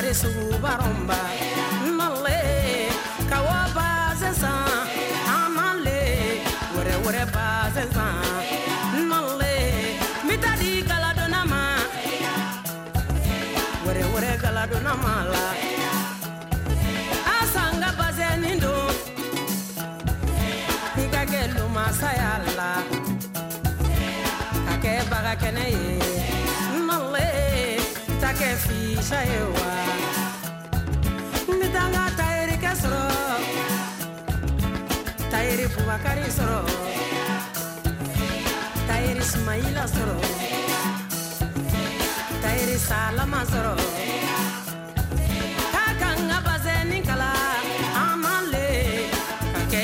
yare 0.00 0.14
sugu 0.14 0.56
baromba 0.64 1.18
nale 1.98 2.38
kawo 3.30 3.56
bazen 3.76 4.34
san 4.40 4.88
anale 5.36 6.00
wɛrɛ 6.74 6.94
wɛrɛ 7.04 7.24
mitadi 10.26 10.70
galadonna 10.88 11.40
ma 11.52 11.62
wɛrɛ 13.84 14.04
wɛrɛ 14.12 14.32
galadonna 14.42 14.92
ma 15.04 15.14
asanga 17.36 17.90
bazɛnin 17.98 18.58
don 18.64 18.94
i 21.02 21.04
ka 21.12 21.22
kɛ 21.30 21.40
lomasaya 21.56 22.32
la. 22.58 22.70
Ka 24.82 24.92
baga 25.10 25.34
kɛnɛ 25.42 26.09
fisha 28.64 29.20
ye 29.30 29.40
wa 29.54 29.70
mitanga 31.60 32.04
tayiri 32.18 32.56
ke 32.62 32.72
sɔrɔ 32.82 33.04
tayiri 35.32 35.66
bubakari 35.74 36.26
sɔrɔ 36.38 36.60
tayiri 38.88 39.22
sumayila 39.32 39.84
sɔrɔ 39.94 40.16
tayiri 42.42 42.76
salama 42.88 43.40
sɔrɔ 43.52 43.74
k'a 45.72 45.84
kala 47.08 47.30
kɛ 49.70 49.80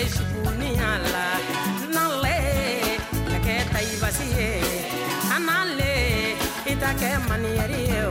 kɛ 6.90 7.00
kɛ 7.00 8.05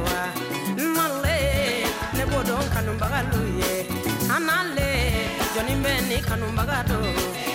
kanumbagato. 6.21 7.01
Hey. 7.01 7.54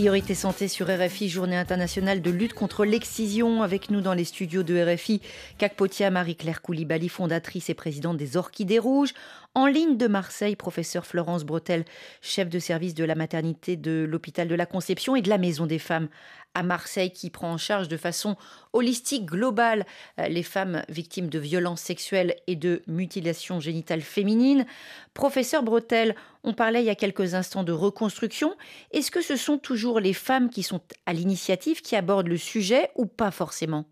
Priorité 0.00 0.34
santé 0.34 0.66
sur 0.66 0.86
RFI, 0.86 1.28
journée 1.28 1.58
internationale 1.58 2.22
de 2.22 2.30
lutte 2.30 2.54
contre 2.54 2.86
l'excision. 2.86 3.62
Avec 3.62 3.90
nous 3.90 4.00
dans 4.00 4.14
les 4.14 4.24
studios 4.24 4.62
de 4.62 4.82
RFI, 4.82 5.20
Kakpotia 5.58 6.08
Marie-Claire 6.08 6.62
Koulibaly, 6.62 7.10
fondatrice 7.10 7.68
et 7.68 7.74
présidente 7.74 8.16
des 8.16 8.38
Orchidées 8.38 8.78
Rouges. 8.78 9.12
En 9.54 9.66
ligne 9.66 9.98
de 9.98 10.06
Marseille, 10.06 10.56
professeur 10.56 11.04
Florence 11.04 11.44
Bretel, 11.44 11.84
chef 12.22 12.48
de 12.48 12.58
service 12.58 12.94
de 12.94 13.04
la 13.04 13.14
maternité 13.14 13.76
de 13.76 14.06
l'hôpital 14.08 14.48
de 14.48 14.54
la 14.54 14.64
Conception 14.64 15.16
et 15.16 15.22
de 15.22 15.28
la 15.28 15.36
Maison 15.36 15.66
des 15.66 15.78
femmes 15.78 16.08
à 16.54 16.62
Marseille, 16.62 17.12
qui 17.12 17.30
prend 17.30 17.52
en 17.52 17.58
charge 17.58 17.88
de 17.88 17.96
façon 17.96 18.36
holistique, 18.72 19.26
globale, 19.26 19.86
euh, 20.18 20.28
les 20.28 20.42
femmes 20.42 20.82
victimes 20.88 21.28
de 21.28 21.38
violences 21.38 21.80
sexuelles 21.80 22.36
et 22.46 22.56
de 22.56 22.82
mutilations 22.86 23.60
génitales 23.60 24.00
féminines. 24.00 24.66
Professeur 25.14 25.62
Bretel, 25.62 26.14
on 26.44 26.52
parlait 26.52 26.82
il 26.82 26.86
y 26.86 26.90
a 26.90 26.94
quelques 26.94 27.34
instants 27.34 27.64
de 27.64 27.72
reconstruction. 27.72 28.54
Est-ce 28.92 29.10
que 29.10 29.22
ce 29.22 29.36
sont 29.36 29.58
toujours 29.58 30.00
les 30.00 30.14
femmes 30.14 30.50
qui 30.50 30.62
sont 30.62 30.80
à 31.06 31.12
l'initiative, 31.12 31.82
qui 31.82 31.96
abordent 31.96 32.28
le 32.28 32.38
sujet 32.38 32.90
ou 32.96 33.06
pas 33.06 33.30
forcément? 33.30 33.86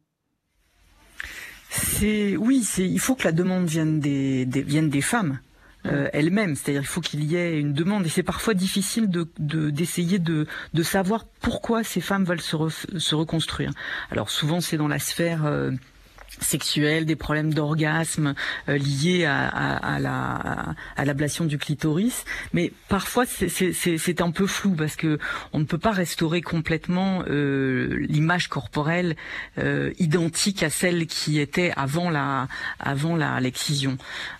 C'est 1.71 2.37
oui, 2.37 2.67
il 2.79 2.99
faut 2.99 3.15
que 3.15 3.25
la 3.25 3.33
demande 3.33 3.67
vienne 3.67 4.01
des 4.01 5.01
femmes. 5.03 5.39
Euh, 5.87 6.09
elles-mêmes, 6.13 6.57
c'est-à-dire 6.57 6.83
il 6.83 6.87
faut 6.89 7.01
qu'il 7.01 7.23
y 7.25 7.37
ait 7.37 7.61
une 7.61 7.73
demande 7.73 8.05
et 8.05 8.09
c'est 8.09 8.25
parfois 8.25 8.53
difficile 8.53 9.09
de 9.09 9.29
de- 9.39 9.71
d'essayer 9.71 10.19
de, 10.19 10.47
de 10.75 10.83
savoir 10.83 11.25
pourquoi 11.41 11.85
ces 11.85 12.01
femmes 12.01 12.25
veulent 12.25 12.41
se, 12.41 12.57
se 12.99 13.15
reconstruire. 13.15 13.71
Alors 14.11 14.29
souvent 14.29 14.61
c'est 14.61 14.77
dans 14.77 14.89
la 14.89 14.99
sphère 14.99 15.47
euh, 15.47 15.71
sexuelle, 16.43 17.05
des 17.07 17.17
problèmes 17.17 17.53
d'orgasme 17.55 18.35
euh, 18.69 18.79
liés 18.79 19.25
à, 19.25 19.47
à, 19.49 19.95
à 19.95 19.99
la 20.01 20.75
à 20.97 21.05
l'ablation 21.05 21.45
du 21.45 21.59
clitoris, 21.59 22.25
mais 22.53 22.73
parfois 22.89 23.27
c'est- 23.27 23.49
c'est 23.49 23.73
c'est- 23.73 23.99
c'est 23.99 24.21
un 24.21 24.31
peu 24.31 24.47
flou 24.47 24.73
parce 24.73 24.97
que 24.97 25.19
on 25.53 25.59
ne 25.59 25.65
peut 25.65 25.79
pas 25.79 25.93
restaurer 25.93 26.41
complètement 26.43 27.23
euh, 27.29 28.05
l'image 28.09 28.49
corporelle 28.49 29.17
euh, 29.59 29.93
identique 29.99 30.63
à 30.63 30.71
celle 30.71 31.07
qui 31.07 31.39
était 31.39 31.73
avant 31.77 32.11
la 32.11 32.49
avant 32.79 33.17
la 33.17 33.41
l'excision. 33.41 33.97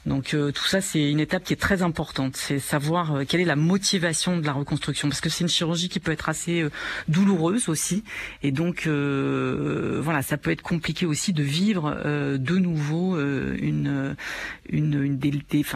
Donc 0.07 0.35
euh, 0.35 0.51
tout 0.53 0.65
ça 0.67 0.81
c'est 0.81 1.11
une 1.11 1.21
étape 1.21 1.45
qui 1.45 1.53
est 1.53 1.57
très 1.57 1.83
importante, 1.83 2.37
c'est 2.37 2.59
savoir 2.59 3.15
euh, 3.17 3.25
quelle 3.29 3.41
est 3.41 3.45
la 3.45 3.57
motivation 3.57 4.37
de 4.39 4.47
la 4.47 4.53
reconstruction. 4.53 5.09
Parce 5.09 5.21
que 5.21 5.29
c'est 5.29 5.45
une 5.45 5.49
chirurgie 5.51 5.89
qui 5.89 6.01
peut 6.01 6.13
être 6.13 6.29
assez 6.29 6.63
euh, 6.63 6.71
douloureuse 7.09 7.69
aussi. 7.69 8.05
Et 8.43 8.51
donc 8.53 8.87
voilà 8.87 10.23
ça 10.23 10.37
peut 10.37 10.51
être 10.51 10.63
compliqué 10.63 11.07
aussi 11.07 11.33
de 11.33 11.43
vivre 11.43 11.88
euh, 11.97 12.39
de 12.39 12.57
nouveau 12.57 13.17
euh, 13.17 13.57
une 13.61 14.17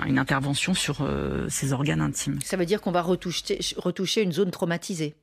une 0.07 0.19
intervention 0.19 0.75
sur 0.75 1.03
euh, 1.03 1.47
ces 1.49 1.73
organes 1.73 2.01
intimes. 2.01 2.39
Ça 2.45 2.57
veut 2.57 2.67
dire 2.67 2.81
qu'on 2.81 2.93
va 2.93 3.03
retoucher 3.03 4.23
une 4.23 4.33
zone 4.33 4.51
traumatisée. 4.51 5.15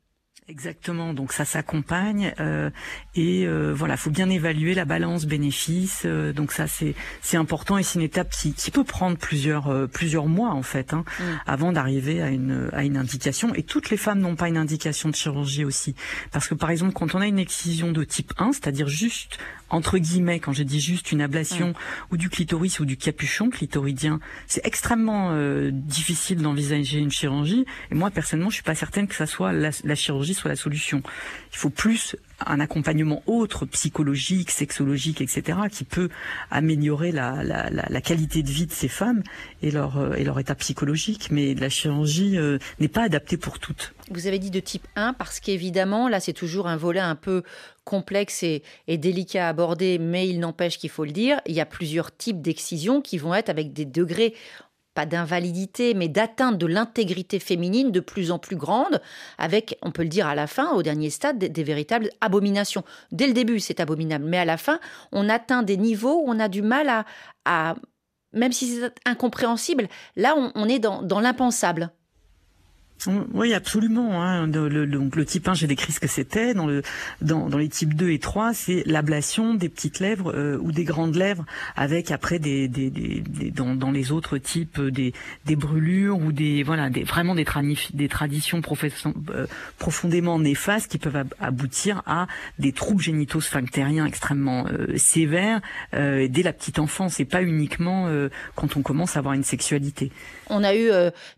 Exactement, 0.49 1.13
donc 1.13 1.31
ça 1.31 1.45
s'accompagne 1.45 2.33
euh, 2.39 2.71
et 3.13 3.45
euh, 3.45 3.71
voilà, 3.71 3.97
faut 3.97 4.09
bien 4.09 4.31
évaluer 4.31 4.73
la 4.73 4.83
balance 4.83 5.27
bénéfice. 5.27 6.01
euh, 6.05 6.33
donc 6.33 6.51
ça 6.51 6.65
c'est 6.65 6.95
c'est 7.21 7.38
important 7.38 7.77
et 7.77 7.83
c'est 7.83 7.99
une 7.99 8.05
étape 8.05 8.31
qui, 8.31 8.53
qui 8.53 8.71
peut 8.71 8.83
prendre 8.83 9.15
plusieurs 9.15 9.67
euh, 9.67 9.85
plusieurs 9.85 10.25
mois 10.25 10.49
en 10.49 10.63
fait 10.63 10.91
hein, 10.91 11.05
Mm. 11.19 11.23
avant 11.45 11.71
d'arriver 11.71 12.23
à 12.23 12.29
une 12.29 12.69
à 12.73 12.83
une 12.83 12.97
indication. 12.97 13.53
Et 13.53 13.62
toutes 13.62 13.91
les 13.91 13.97
femmes 13.97 14.21
n'ont 14.21 14.35
pas 14.35 14.47
une 14.47 14.57
indication 14.57 15.09
de 15.09 15.15
chirurgie 15.15 15.65
aussi, 15.65 15.93
parce 16.31 16.47
que 16.47 16.55
par 16.55 16.71
exemple 16.71 16.93
quand 16.93 17.13
on 17.13 17.21
a 17.21 17.27
une 17.27 17.38
excision 17.39 17.91
de 17.91 18.03
type 18.03 18.33
1, 18.39 18.53
c'est-à-dire 18.53 18.88
juste 18.88 19.38
entre 19.69 19.99
guillemets, 19.99 20.39
quand 20.39 20.51
j'ai 20.51 20.65
dit 20.65 20.79
juste 20.79 21.12
une 21.12 21.21
ablation 21.21 21.73
ou 22.12 22.17
du 22.17 22.29
clitoris 22.29 22.79
ou 22.79 22.85
du 22.85 22.97
capuchon 22.97 23.51
clitoridien, 23.51 24.19
c'est 24.47 24.65
extrêmement 24.65 25.29
euh, 25.33 25.69
difficile 25.71 26.41
d'envisager 26.41 26.97
une 26.97 27.12
chirurgie. 27.12 27.65
Et 27.91 27.95
moi, 27.95 28.09
personnellement, 28.09 28.49
je 28.49 28.55
suis 28.55 28.63
pas 28.63 28.73
certaine 28.73 29.07
que 29.07 29.13
ça 29.13 29.27
soit 29.27 29.51
la, 29.53 29.69
la 29.83 29.93
chirurgie 29.93 30.33
soit 30.39 30.49
la 30.49 30.56
solution. 30.56 31.02
Il 31.52 31.58
faut 31.58 31.69
plus 31.69 32.15
un 32.45 32.60
accompagnement 32.60 33.21
autre, 33.25 33.65
psychologique, 33.65 34.52
sexologique, 34.52 35.21
etc., 35.21 35.60
qui 35.71 35.84
peut 35.84 36.10
améliorer 36.52 37.12
la, 37.12 38.02
qualité 38.02 38.43
de 38.43 38.49
vie 38.49 38.65
de 38.65 38.71
ces 38.71 38.88
femmes 38.88 39.23
et 39.62 39.71
leur, 39.71 39.97
euh, 39.97 40.39
état 40.39 40.56
psychologique. 40.56 41.30
Mais 41.32 41.54
la 41.54 41.69
chirurgie 41.69 42.38
euh, 42.38 42.58
n'est 42.80 42.88
pas 42.88 43.04
adaptée 43.04 43.38
pour 43.38 43.60
toutes. 43.60 43.93
Vous 44.10 44.28
avez 44.28 44.39
dit 44.39 44.52
de 44.52 44.60
type 44.60 44.88
1 44.95 45.13
parce 45.13 45.39
qu'évidemment, 45.39 46.08
là, 46.08 46.19
c'est 46.19 46.34
toujours 46.34 46.67
un 46.67 46.78
volet 46.78 46.99
un 46.99 47.15
peu 47.15 47.43
complexe 47.84 48.43
et, 48.43 48.63
et 48.88 48.97
délicat 48.97 49.47
à 49.47 49.49
aborder, 49.49 49.97
mais 49.99 50.28
il 50.30 50.39
n'empêche 50.39 50.78
qu'il 50.78 50.89
faut 50.89 51.06
le 51.06 51.12
dire, 51.12 51.41
il 51.47 51.56
y 51.56 51.62
a 51.62 51.65
plusieurs 51.65 52.15
types 52.15 52.41
d'excisions 52.41 53.02
qui 53.02 53.17
vont 53.17 53.34
être 53.34 53.49
avec 53.49 53.73
des 53.73 53.86
degrés 53.86 54.36
pas 54.99 55.05
d'invalidité, 55.05 55.93
mais 55.93 56.09
d'atteinte 56.09 56.57
de 56.57 56.65
l'intégrité 56.65 57.39
féminine 57.39 57.89
de 57.89 58.01
plus 58.01 58.31
en 58.31 58.38
plus 58.38 58.57
grande, 58.57 58.99
avec, 59.38 59.77
on 59.81 59.91
peut 59.91 60.03
le 60.03 60.09
dire 60.09 60.27
à 60.27 60.35
la 60.35 60.45
fin, 60.45 60.73
au 60.73 60.83
dernier 60.83 61.09
stade, 61.09 61.38
des, 61.38 61.63
véritables 61.63 62.09
abominations. 62.19 62.83
Dès 63.13 63.25
le 63.25 63.31
début, 63.31 63.62
c'est 63.62 63.79
abominable, 63.79 64.25
mais 64.25 64.39
à 64.39 64.43
la 64.43 64.57
fin, 64.57 64.81
on 65.13 65.29
atteint 65.29 65.63
des 65.63 65.77
niveaux 65.77 66.21
où 66.21 66.25
on 66.27 66.38
a 66.38 66.49
du 66.49 66.62
mal 66.62 66.89
à, 66.89 67.05
à 67.45 67.75
même 68.33 68.51
si 68.51 68.75
c'est 68.75 68.93
incompréhensible, 69.05 69.88
là, 70.17 70.35
on, 70.35 70.67
est 70.67 70.79
dans 70.79 71.21
l'impensable. 71.21 71.93
Oui, 73.33 73.53
absolument. 73.53 74.23
Hein. 74.23 74.47
Le, 74.47 74.85
donc 74.85 75.15
le 75.15 75.25
type 75.25 75.47
1, 75.47 75.53
j'ai 75.53 75.67
décrit 75.67 75.91
ce 75.91 75.99
que 75.99 76.07
c'était. 76.07 76.53
Dans, 76.53 76.67
le, 76.67 76.81
dans, 77.21 77.49
dans 77.49 77.57
les 77.57 77.69
types 77.69 77.93
2 77.93 78.12
et 78.12 78.19
3, 78.19 78.53
c'est 78.53 78.83
l'ablation 78.85 79.53
des 79.53 79.69
petites 79.69 79.99
lèvres 79.99 80.33
euh, 80.33 80.57
ou 80.62 80.71
des 80.71 80.83
grandes 80.83 81.15
lèvres, 81.15 81.45
avec 81.75 82.12
après 82.12 82.39
des, 82.39 82.67
des, 82.67 82.89
des, 82.89 83.21
des 83.21 83.51
dans, 83.51 83.75
dans 83.75 83.91
les 83.91 84.12
autres 84.12 84.38
types 84.38 84.79
des, 84.81 85.13
des 85.45 85.55
brûlures 85.55 86.17
ou 86.17 86.31
des 86.31 86.63
voilà 86.63 86.89
des 86.89 87.03
vraiment 87.03 87.35
des, 87.35 87.45
des 87.93 88.07
traditions 88.07 88.62
euh, 89.29 89.47
profondément 89.77 90.39
néfastes 90.39 90.91
qui 90.91 90.97
peuvent 90.97 91.15
ab 91.15 91.33
aboutir 91.39 92.01
à 92.05 92.27
des 92.57 92.71
troubles 92.71 93.01
génitaux 93.01 93.41
sphinctériens 93.41 94.05
extrêmement 94.05 94.65
euh, 94.67 94.97
sévères 94.97 95.62
euh, 95.93 96.27
dès 96.29 96.43
la 96.43 96.53
petite 96.53 96.79
enfance 96.79 97.19
et 97.19 97.25
pas 97.25 97.41
uniquement 97.41 98.09
quand 98.55 98.77
on 98.77 98.81
commence 98.81 99.15
à 99.15 99.19
avoir 99.19 99.33
une 99.33 99.43
sexualité. 99.43 100.12
On 100.49 100.63
a 100.63 100.75
eu 100.75 100.89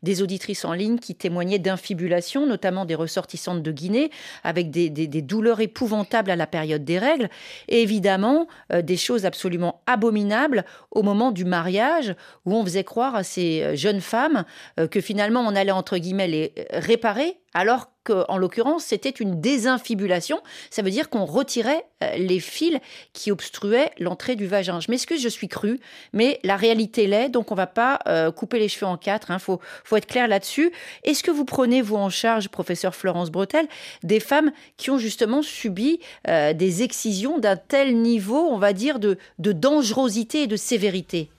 des 0.03 0.21
auditrices 0.21 0.65
en 0.65 0.73
ligne 0.73 0.97
qui 0.97 1.15
témoignaient 1.15 1.50
témoigné 1.51 1.59
d'infibulation, 1.59 2.45
notamment 2.45 2.85
des 2.85 2.95
ressortissantes 2.95 3.61
de 3.61 3.71
Guinée, 3.71 4.11
avec 4.43 4.71
des, 4.71 4.89
douleurs 5.21 5.59
épouvantables 5.59 6.31
à 6.31 6.35
la 6.35 6.47
période 6.47 6.83
des 6.83 6.99
règles, 6.99 7.29
et 7.67 7.81
évidemment 7.81 8.47
euh, 8.71 8.81
des 8.81 8.97
choses 8.97 9.25
absolument 9.25 9.81
abominables 9.85 10.65
au 10.91 11.03
moment 11.03 11.31
du 11.31 11.45
mariage, 11.45 12.15
où 12.45 12.55
on 12.55 12.63
faisait 12.63 12.83
croire 12.83 13.15
à 13.15 13.23
ces 13.23 13.63
euh, 13.63 13.75
jeunes 13.75 14.01
femmes 14.01 14.45
que 14.89 15.01
finalement 15.01 15.41
on 15.41 15.55
allait 15.55 15.71
entre 15.71 15.97
guillemets 15.97 16.27
les 16.27 16.53
réparer, 16.71 17.37
alors 17.53 17.89
qu'en 18.03 18.37
l'occurrence, 18.37 18.85
c'était 18.85 19.09
une 19.09 19.41
désinfibulation. 19.41 20.41
Ça 20.69 20.81
veut 20.81 20.89
dire 20.89 21.09
qu'on 21.09 21.25
retirait 21.25 21.85
euh, 22.03 22.15
les 22.17 22.39
fils 22.39 22.79
qui 23.13 23.31
obstruaient 23.31 23.91
l'entrée 23.99 24.35
du 24.35 24.47
vagin. 24.47 24.79
Je 24.79 24.89
m'excuse, 24.89 25.21
je 25.21 25.29
suis 25.29 25.47
crue, 25.47 25.79
mais 26.13 26.39
la 26.43 26.55
réalité 26.55 27.07
l'est, 27.07 27.29
donc 27.29 27.51
on 27.51 27.55
va 27.55 27.67
pas 27.67 27.99
euh, 28.07 28.31
couper 28.31 28.59
les 28.59 28.69
cheveux 28.69 28.87
en 28.87 28.97
quatre. 28.97 29.27
Il 29.29 29.33
hein. 29.33 29.39
faut, 29.39 29.59
être 29.95 30.07
clair 30.07 30.27
là-dessus. 30.27 30.71
Est-ce 31.03 31.23
que 31.23 31.31
vous 31.31 31.45
prenez, 31.45 31.81
vous, 31.81 31.97
en 31.97 32.09
charge, 32.09 32.49
professeur 32.49 32.95
Florence 32.95 33.29
Bretel, 33.29 33.67
des 34.03 34.19
femmes 34.19 34.51
qui 34.77 34.89
ont 34.89 34.97
justement 34.97 35.41
subi 35.41 35.99
euh, 36.27 36.53
des 36.53 36.83
excisions 36.83 37.37
d'un 37.37 37.57
tel 37.57 37.97
niveau, 37.97 38.47
on 38.49 38.57
va 38.57 38.73
dire, 38.73 38.99
de 38.99 39.17
dangerosité 39.37 40.43
et 40.43 40.47
de 40.47 40.55
sévérité? 40.55 41.29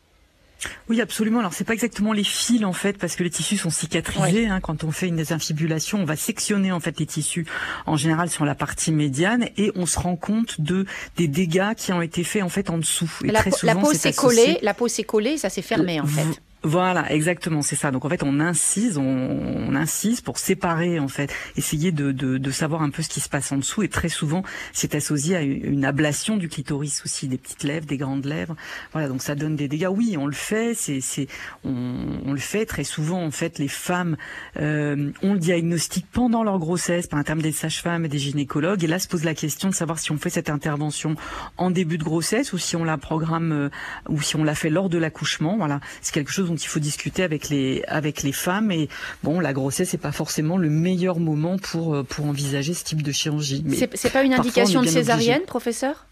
Oui, 0.88 1.00
absolument. 1.00 1.40
Alors 1.40 1.54
c'est 1.54 1.64
pas 1.64 1.72
exactement 1.72 2.12
les 2.12 2.24
fils 2.24 2.64
en 2.64 2.72
fait, 2.72 2.98
parce 2.98 3.16
que 3.16 3.22
les 3.22 3.30
tissus 3.30 3.56
sont 3.56 3.70
cicatrisés. 3.70 4.46
Hein. 4.46 4.60
quand 4.60 4.84
on 4.84 4.90
fait 4.90 5.08
une 5.08 5.16
désinfibulation, 5.16 5.98
on 5.98 6.04
va 6.04 6.16
sectionner 6.16 6.72
en 6.72 6.80
fait 6.80 6.98
les 6.98 7.06
tissus 7.06 7.46
en 7.86 7.96
général 7.96 8.30
sur 8.30 8.44
la 8.44 8.54
partie 8.54 8.92
médiane 8.92 9.48
et 9.56 9.72
on 9.74 9.86
se 9.86 9.98
rend 9.98 10.16
compte 10.16 10.60
de 10.60 10.86
des 11.16 11.28
dégâts 11.28 11.74
qui 11.76 11.92
ont 11.92 12.02
été 12.02 12.24
faits 12.24 12.42
en 12.42 12.48
fait 12.48 12.70
en 12.70 12.78
dessous. 12.78 13.10
Et 13.24 13.28
la, 13.28 13.42
la 13.62 13.74
peau 13.74 13.92
s'est 13.92 14.12
collée, 14.12 14.58
la 14.62 14.74
peau 14.74 14.88
s'est 14.88 15.04
collée, 15.04 15.38
ça 15.38 15.50
s'est 15.50 15.62
fermé 15.62 16.00
en 16.00 16.06
fait. 16.06 16.26
Voilà, 16.64 17.12
exactement, 17.12 17.60
c'est 17.60 17.74
ça. 17.74 17.90
Donc 17.90 18.04
en 18.04 18.08
fait, 18.08 18.22
on 18.22 18.38
incise, 18.38 18.96
on, 18.96 19.74
incise 19.74 20.20
pour 20.20 20.38
séparer 20.38 21.00
en 21.00 21.08
fait, 21.08 21.32
essayer 21.56 21.90
de, 21.90 22.12
de, 22.12 22.38
de, 22.38 22.50
savoir 22.50 22.82
un 22.82 22.90
peu 22.90 23.02
ce 23.02 23.08
qui 23.08 23.20
se 23.20 23.28
passe 23.28 23.50
en 23.50 23.56
dessous. 23.56 23.82
Et 23.82 23.88
très 23.88 24.08
souvent, 24.08 24.44
c'est 24.72 24.94
associé 24.94 25.34
à 25.34 25.42
une 25.42 25.84
ablation 25.84 26.36
du 26.36 26.48
clitoris 26.48 27.02
aussi, 27.04 27.26
des 27.26 27.38
petites 27.38 27.64
lèvres, 27.64 27.86
des 27.86 27.96
grandes 27.96 28.26
lèvres. 28.26 28.54
Voilà, 28.92 29.08
donc 29.08 29.22
ça 29.22 29.34
donne 29.34 29.56
des 29.56 29.66
dégâts. 29.66 29.88
Oui, 29.90 30.16
on 30.16 30.26
le 30.26 30.34
fait. 30.34 30.74
C'est, 30.74 31.00
c'est, 31.00 31.26
on, 31.64 32.20
on, 32.26 32.32
le 32.32 32.38
fait 32.38 32.64
très 32.64 32.84
souvent. 32.84 33.24
En 33.24 33.32
fait, 33.32 33.58
les 33.58 33.68
femmes 33.68 34.16
euh, 34.60 35.10
ont 35.22 35.32
le 35.32 35.40
diagnostic 35.40 36.06
pendant 36.12 36.44
leur 36.44 36.60
grossesse 36.60 37.08
par 37.08 37.18
un 37.18 37.24
terme 37.24 37.42
des 37.42 37.52
sages-femmes 37.52 38.04
et 38.04 38.08
des 38.08 38.18
gynécologues. 38.18 38.84
Et 38.84 38.86
là, 38.86 39.00
se 39.00 39.08
pose 39.08 39.24
la 39.24 39.34
question 39.34 39.68
de 39.68 39.74
savoir 39.74 39.98
si 39.98 40.12
on 40.12 40.18
fait 40.18 40.30
cette 40.30 40.50
intervention 40.50 41.16
en 41.56 41.72
début 41.72 41.98
de 41.98 42.04
grossesse 42.04 42.52
ou 42.52 42.58
si 42.58 42.76
on 42.76 42.84
la 42.84 42.98
programme 42.98 43.52
euh, 43.52 43.68
ou 44.08 44.22
si 44.22 44.36
on 44.36 44.44
la 44.44 44.54
fait 44.54 44.70
lors 44.70 44.88
de 44.88 44.98
l'accouchement. 44.98 45.56
Voilà, 45.56 45.80
c'est 46.02 46.14
quelque 46.14 46.30
chose 46.30 46.51
il 46.60 46.66
faut 46.66 46.80
discuter 46.80 47.22
avec 47.22 47.48
les 47.48 47.82
avec 47.86 48.22
les 48.22 48.32
femmes. 48.32 48.70
Et 48.70 48.88
bon 49.22 49.40
la 49.40 49.52
grossesse 49.52 49.92
n'est 49.92 49.98
pas 49.98 50.12
forcément 50.12 50.56
le 50.56 50.70
meilleur 50.70 51.18
moment 51.18 51.58
pour 51.58 51.94
euh, 51.94 52.02
pour 52.02 52.26
envisager 52.26 52.74
ce 52.74 52.84
type 52.84 53.02
de 53.02 53.12
chirurgie. 53.12 53.62
Mais 53.64 53.76
c'est 53.94 54.12
pas 54.12 54.22
une 54.22 54.34
indication 54.34 54.82
de 54.82 54.88
césarienne, 54.88 55.42
professeur? 55.42 56.06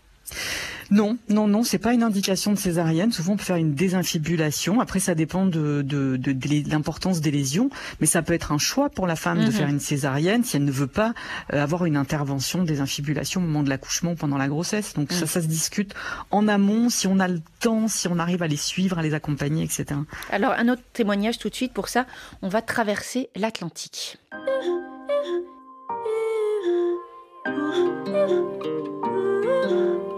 Non, 0.91 1.19
non, 1.29 1.47
non, 1.47 1.63
c'est 1.63 1.79
pas 1.79 1.93
une 1.93 2.03
indication 2.03 2.53
de 2.53 2.59
césarienne. 2.59 3.13
Souvent, 3.13 3.35
on 3.35 3.37
peut 3.37 3.45
faire 3.45 3.57
une 3.57 3.75
désinfibulation. 3.75 4.81
Après, 4.81 4.99
ça 4.99 5.15
dépend 5.15 5.47
de, 5.47 5.83
de, 5.83 6.17
de, 6.17 6.71
l'importance 6.71 7.21
des 7.21 7.31
lésions, 7.31 7.71
mais 8.01 8.07
ça 8.07 8.23
peut 8.23 8.33
être 8.33 8.51
un 8.51 8.59
choix 8.59 8.91
pour 8.91 9.07
la 9.07 9.17
femme 9.17 9.39
de 9.39 9.47
mhm. 9.47 9.53
faire 9.53 9.69
une 9.69 9.81
césarienne 9.81 10.43
si 10.43 10.57
elle 10.57 10.65
ne 10.65 10.73
veut 10.73 10.89
pas 10.89 11.15
euh, 11.53 11.63
avoir 11.63 11.85
une 11.85 11.97
intervention 11.97 12.65
désinfibulation 12.65 13.41
au 13.41 13.45
moment 13.45 13.63
de 13.63 13.69
l'accouchement 13.69 14.13
ou 14.13 14.17
pendant 14.17 14.39
la 14.39 14.49
grossesse. 14.49 14.95
Donc 14.95 15.13
ça, 15.13 15.21
mhm. 15.21 15.27
ça 15.27 15.43
se 15.43 15.47
discute 15.47 15.95
en 16.31 16.49
amont, 16.49 16.89
si 16.89 17.07
on 17.07 17.21
a 17.21 17.29
le 17.29 17.41
temps, 17.61 17.87
si 17.87 18.09
on 18.09 18.19
arrive 18.19 18.43
à 18.43 18.49
les 18.49 18.57
suivre, 18.57 18.99
à 18.99 19.03
les 19.03 19.15
accompagner, 19.15 19.65
etc. 19.65 20.01
Alors, 20.31 20.53
un 20.53 20.69
autre 20.69 20.83
témoignage 20.93 21.39
tout 21.39 21.49
de 21.49 21.55
suite. 21.55 21.73
Pour 21.73 21.89
ça, 21.89 22.07
on 22.43 22.49
va 22.49 22.63
traverser 22.63 23.31
l'Atlantique. 23.37 24.19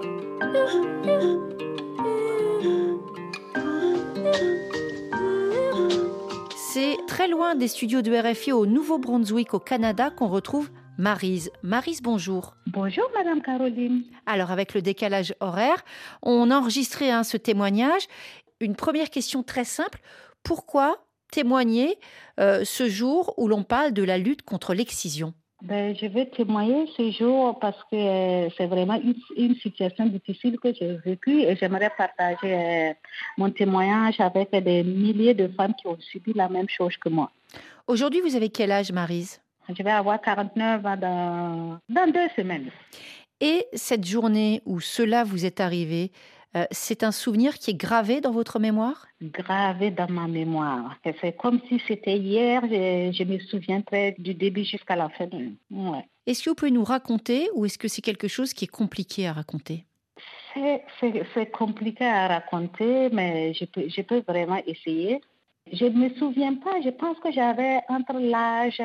C'est 6.57 6.97
très 7.07 7.29
loin 7.29 7.55
des 7.55 7.69
studios 7.69 8.03
de 8.03 8.13
RFI 8.13 8.51
au 8.51 8.67
Nouveau-Brunswick 8.67 9.55
au 9.55 9.61
Canada 9.61 10.11
qu'on 10.11 10.27
retrouve 10.27 10.71
Marise. 10.99 11.53
Marise, 11.63 12.03
bonjour. 12.03 12.57
Bonjour, 12.67 13.09
Madame 13.15 13.41
Caroline. 13.41 14.03
Alors, 14.27 14.51
avec 14.51 14.75
le 14.75 14.83
décalage 14.83 15.35
horaire, 15.39 15.85
on 16.23 16.51
a 16.51 16.57
enregistré 16.57 17.11
hein, 17.11 17.23
ce 17.23 17.37
témoignage. 17.37 18.09
Une 18.61 18.75
première 18.75 19.11
question 19.11 19.45
très 19.45 19.65
simple. 19.65 20.01
Pourquoi 20.43 21.07
témoigner 21.31 21.99
euh, 22.41 22.65
ce 22.65 22.89
jour 22.89 23.35
où 23.37 23.47
l'on 23.47 23.63
parle 23.63 23.93
de 23.93 24.03
la 24.03 24.19
lutte 24.19 24.43
contre 24.43 24.75
l'excision? 24.75 25.35
Ben, 25.63 25.95
je 25.97 26.07
vais 26.07 26.27
témoigner 26.27 26.89
ce 26.97 27.13
jour 27.13 27.57
parce 27.61 27.79
que 27.91 27.95
euh, 27.95 28.49
c'est 28.57 28.67
vraiment 28.67 29.01
une, 29.37 29.55
situation 29.55 30.07
difficile 30.07 30.59
que 30.59 30.75
j'ai 30.75 30.97
vécue 31.05 31.43
et 31.43 31.55
j'aimerais 31.55 31.93
partager 31.97 32.53
euh, 32.53 32.93
mon 33.39 33.49
témoignage 33.51 34.19
avec 34.19 34.51
des 34.51 34.83
milliers 34.83 35.35
de 35.35 35.47
femmes 35.47 35.73
qui 35.75 35.87
ont 35.87 35.97
subi 36.01 36.33
la 36.35 36.49
même 36.49 36.69
chose 36.69 36.97
que 36.97 37.09
moi. 37.09 37.31
Aujourd'hui, 37.87 38.21
vous 38.21 38.35
avez 38.35 38.49
quel 38.49 38.73
âge, 38.73 38.91
Marise? 38.91 39.41
Je 39.69 39.83
vais 39.85 39.93
avoir 39.93 40.21
49 40.21 40.85
ans 40.85 40.97
dans, 40.97 41.79
dans 41.89 42.11
deux 42.11 42.29
semaines. 42.35 42.71
Et 43.41 43.65
cette 43.73 44.05
journée 44.05 44.63
où 44.67 44.81
cela 44.81 45.23
vous 45.23 45.47
est 45.47 45.61
arrivé, 45.61 46.11
euh, 46.55 46.67
c'est 46.71 47.03
un 47.03 47.13
souvenir 47.13 47.55
qui 47.55 47.71
est 47.71 47.75
gravé 47.75 48.21
dans 48.21 48.31
votre 48.31 48.59
mémoire? 48.59 49.07
Gravé 49.23 49.91
dans 49.91 50.11
ma 50.11 50.29
mémoire. 50.29 50.97
C'est 51.21 51.37
comme 51.37 51.61
si 51.69 51.81
c'était 51.89 52.19
hier, 52.19 52.63
je, 52.63 53.25
me 53.25 53.39
souviendrai 53.39 54.15
du 54.19 54.35
début 54.35 54.65
jusqu'à 54.65 54.97
la 54.97 55.09
fin. 55.09 55.29
Est-ce 56.27 56.43
que 56.43 56.51
vous 56.51 56.55
pouvez 56.55 56.71
nous 56.71 56.85
raconter 56.85 57.49
ou 57.55 57.65
est-ce 57.65 57.79
que 57.79 57.89
c'est 57.89 58.03
quelque 58.03 58.29
chose 58.29 58.53
qui 58.53 58.67
est 58.67 58.69
compliqué 58.69 59.27
à 59.27 59.33
raconter? 59.33 59.87
C'est 60.55 61.51
compliqué 61.51 62.05
à 62.05 62.29
raconter, 62.29 63.09
mais 63.11 63.55
je 63.55 63.65
peux, 63.65 63.89
je 63.89 64.03
peux 64.03 64.23
vraiment 64.29 64.61
essayer. 64.67 65.23
Je 65.71 65.85
ne 65.85 65.91
me 65.91 66.15
souviens 66.17 66.55
pas, 66.55 66.81
je 66.85 66.91
pense 66.91 67.19
que 67.21 67.31
j'avais 67.31 67.81
entre 67.89 68.15
l'âge 68.19 68.79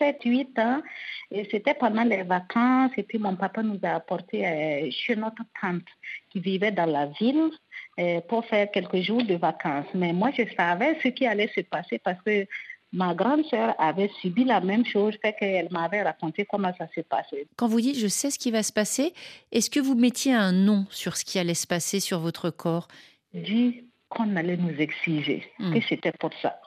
7-8 0.00 0.48
euh, 0.58 0.62
ans. 0.62 0.82
Et 1.30 1.46
c'était 1.50 1.74
pendant 1.74 2.02
les 2.02 2.22
vacances. 2.22 2.92
Et 2.96 3.02
puis 3.02 3.18
mon 3.18 3.36
papa 3.36 3.62
nous 3.62 3.78
a 3.82 3.96
apporté 3.96 4.46
euh, 4.46 4.90
chez 4.90 5.16
notre 5.16 5.42
tante 5.60 5.82
qui 6.30 6.40
vivait 6.40 6.72
dans 6.72 6.86
la 6.86 7.06
ville 7.06 7.50
euh, 8.00 8.20
pour 8.22 8.44
faire 8.46 8.70
quelques 8.70 9.00
jours 9.02 9.22
de 9.22 9.34
vacances. 9.34 9.86
Mais 9.94 10.12
moi, 10.12 10.30
je 10.36 10.44
savais 10.56 10.98
ce 11.02 11.08
qui 11.08 11.26
allait 11.26 11.50
se 11.54 11.60
passer 11.60 11.98
parce 11.98 12.20
que 12.22 12.46
ma 12.92 13.14
grande 13.14 13.44
sœur 13.46 13.74
avait 13.78 14.10
subi 14.20 14.44
la 14.44 14.60
même 14.60 14.84
chose, 14.84 15.14
fait 15.22 15.34
qu'elle 15.38 15.68
m'avait 15.70 16.02
raconté 16.02 16.46
comment 16.46 16.72
ça 16.76 16.86
s'est 16.94 17.02
passé. 17.02 17.46
Quand 17.56 17.68
vous 17.68 17.80
dites 17.80 17.98
je 17.98 18.06
sais 18.06 18.30
ce 18.30 18.38
qui 18.38 18.50
va 18.50 18.62
se 18.62 18.72
passer, 18.72 19.12
est-ce 19.50 19.70
que 19.70 19.80
vous 19.80 19.94
mettiez 19.94 20.34
un 20.34 20.52
nom 20.52 20.86
sur 20.90 21.16
ce 21.16 21.24
qui 21.24 21.38
allait 21.38 21.54
se 21.54 21.66
passer 21.66 22.00
sur 22.00 22.20
votre 22.20 22.50
corps? 22.50 22.88
Qu'on 24.12 24.36
allait 24.36 24.56
nous 24.56 24.76
exiger, 24.78 25.40
que 25.58 25.80
c'était 25.88 26.12
pour 26.12 26.30
ça. 26.40 26.58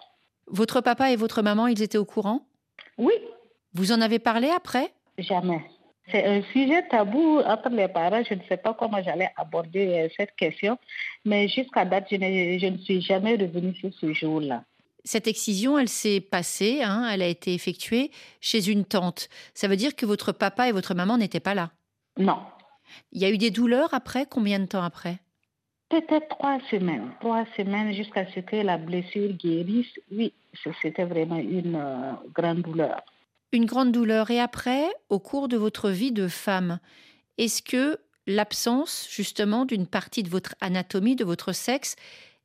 Votre 0.48 0.82
papa 0.82 1.12
et 1.12 1.16
votre 1.16 1.42
maman, 1.42 1.68
ils 1.68 1.82
étaient 1.82 1.98
au 1.98 2.06
courant? 2.06 2.46
Oui. 2.98 3.14
Vous 3.74 3.92
en 3.92 4.02
avez 4.02 4.20
parlé 4.20 4.50
après? 4.50 4.92
Jamais. 5.18 5.62
C'est 6.12 6.24
un 6.24 6.44
sujet 6.54 6.88
tabou 6.88 7.40
entre 7.40 7.70
les 7.70 7.88
parents. 7.88 8.24
Je 8.24 8.36
ne 8.36 8.44
sais 8.48 8.58
pas 8.58 8.76
comment 8.76 9.02
j'allais 9.02 9.32
aborder 9.38 9.88
euh, 9.88 10.08
cette 10.16 10.36
question, 10.36 10.78
mais 11.26 11.48
jusqu'à 11.48 11.84
date, 11.84 12.06
je 12.12 12.18
ne, 12.18 12.60
je 12.60 12.68
ne 12.68 12.78
suis 12.78 13.02
jamais 13.02 13.36
revenue 13.36 13.76
sur 13.76 13.92
ce 13.94 14.14
jour-là. 14.14 14.64
Cette 15.04 15.28
excision, 15.28 15.80
elle 15.80 15.90
s'est 15.90 16.22
passée, 16.22 16.82
hein, 16.84 17.10
elle 17.12 17.22
a 17.24 17.28
été 17.28 17.54
effectuée 17.54 18.12
chez 18.40 18.70
une 18.70 18.86
tante. 18.86 19.30
Ça 19.54 19.68
veut 19.68 19.78
dire 19.78 19.96
que 19.96 20.06
votre 20.06 20.32
papa 20.32 20.70
et 20.70 20.72
votre 20.72 20.94
maman 20.94 21.18
n'étaient 21.18 21.40
pas 21.40 21.56
là? 21.56 21.72
Non. 22.18 22.40
Il 23.12 23.22
y 23.22 23.26
a 23.26 23.32
eu 23.32 23.38
des 23.38 23.52
douleurs 23.52 23.94
après? 23.94 24.26
Combien 24.30 24.60
de 24.60 24.66
temps 24.66 24.84
après? 24.84 25.18
Peut-être 25.90 26.28
trois 26.30 26.60
semaines, 26.72 27.12
trois 27.20 27.46
semaines 27.56 27.94
jusqu'à 27.94 28.26
ce 28.34 28.40
que 28.40 28.56
la 28.56 28.78
blessure 28.78 29.34
guérisse. 29.34 29.94
Oui, 30.12 30.34
c'était 30.82 31.06
vraiment 31.06 31.38
une 31.38 31.76
euh, 31.76 32.14
grande 32.34 32.62
douleur. 32.62 33.04
Une 33.52 33.66
grande 33.66 33.92
douleur. 33.92 34.32
Et 34.32 34.40
après, 34.40 34.84
au 35.10 35.20
cours 35.20 35.48
de 35.48 35.58
votre 35.58 35.90
vie 35.90 36.12
de 36.12 36.28
femme, 36.28 36.80
est-ce 37.38 37.62
que 37.62 38.00
l'absence 38.26 39.08
justement 39.10 39.66
d'une 39.66 39.86
partie 39.86 40.24
de 40.24 40.30
votre 40.30 40.56
anatomie, 40.60 41.16
de 41.16 41.24
votre 41.24 41.52
sexe, 41.52 41.96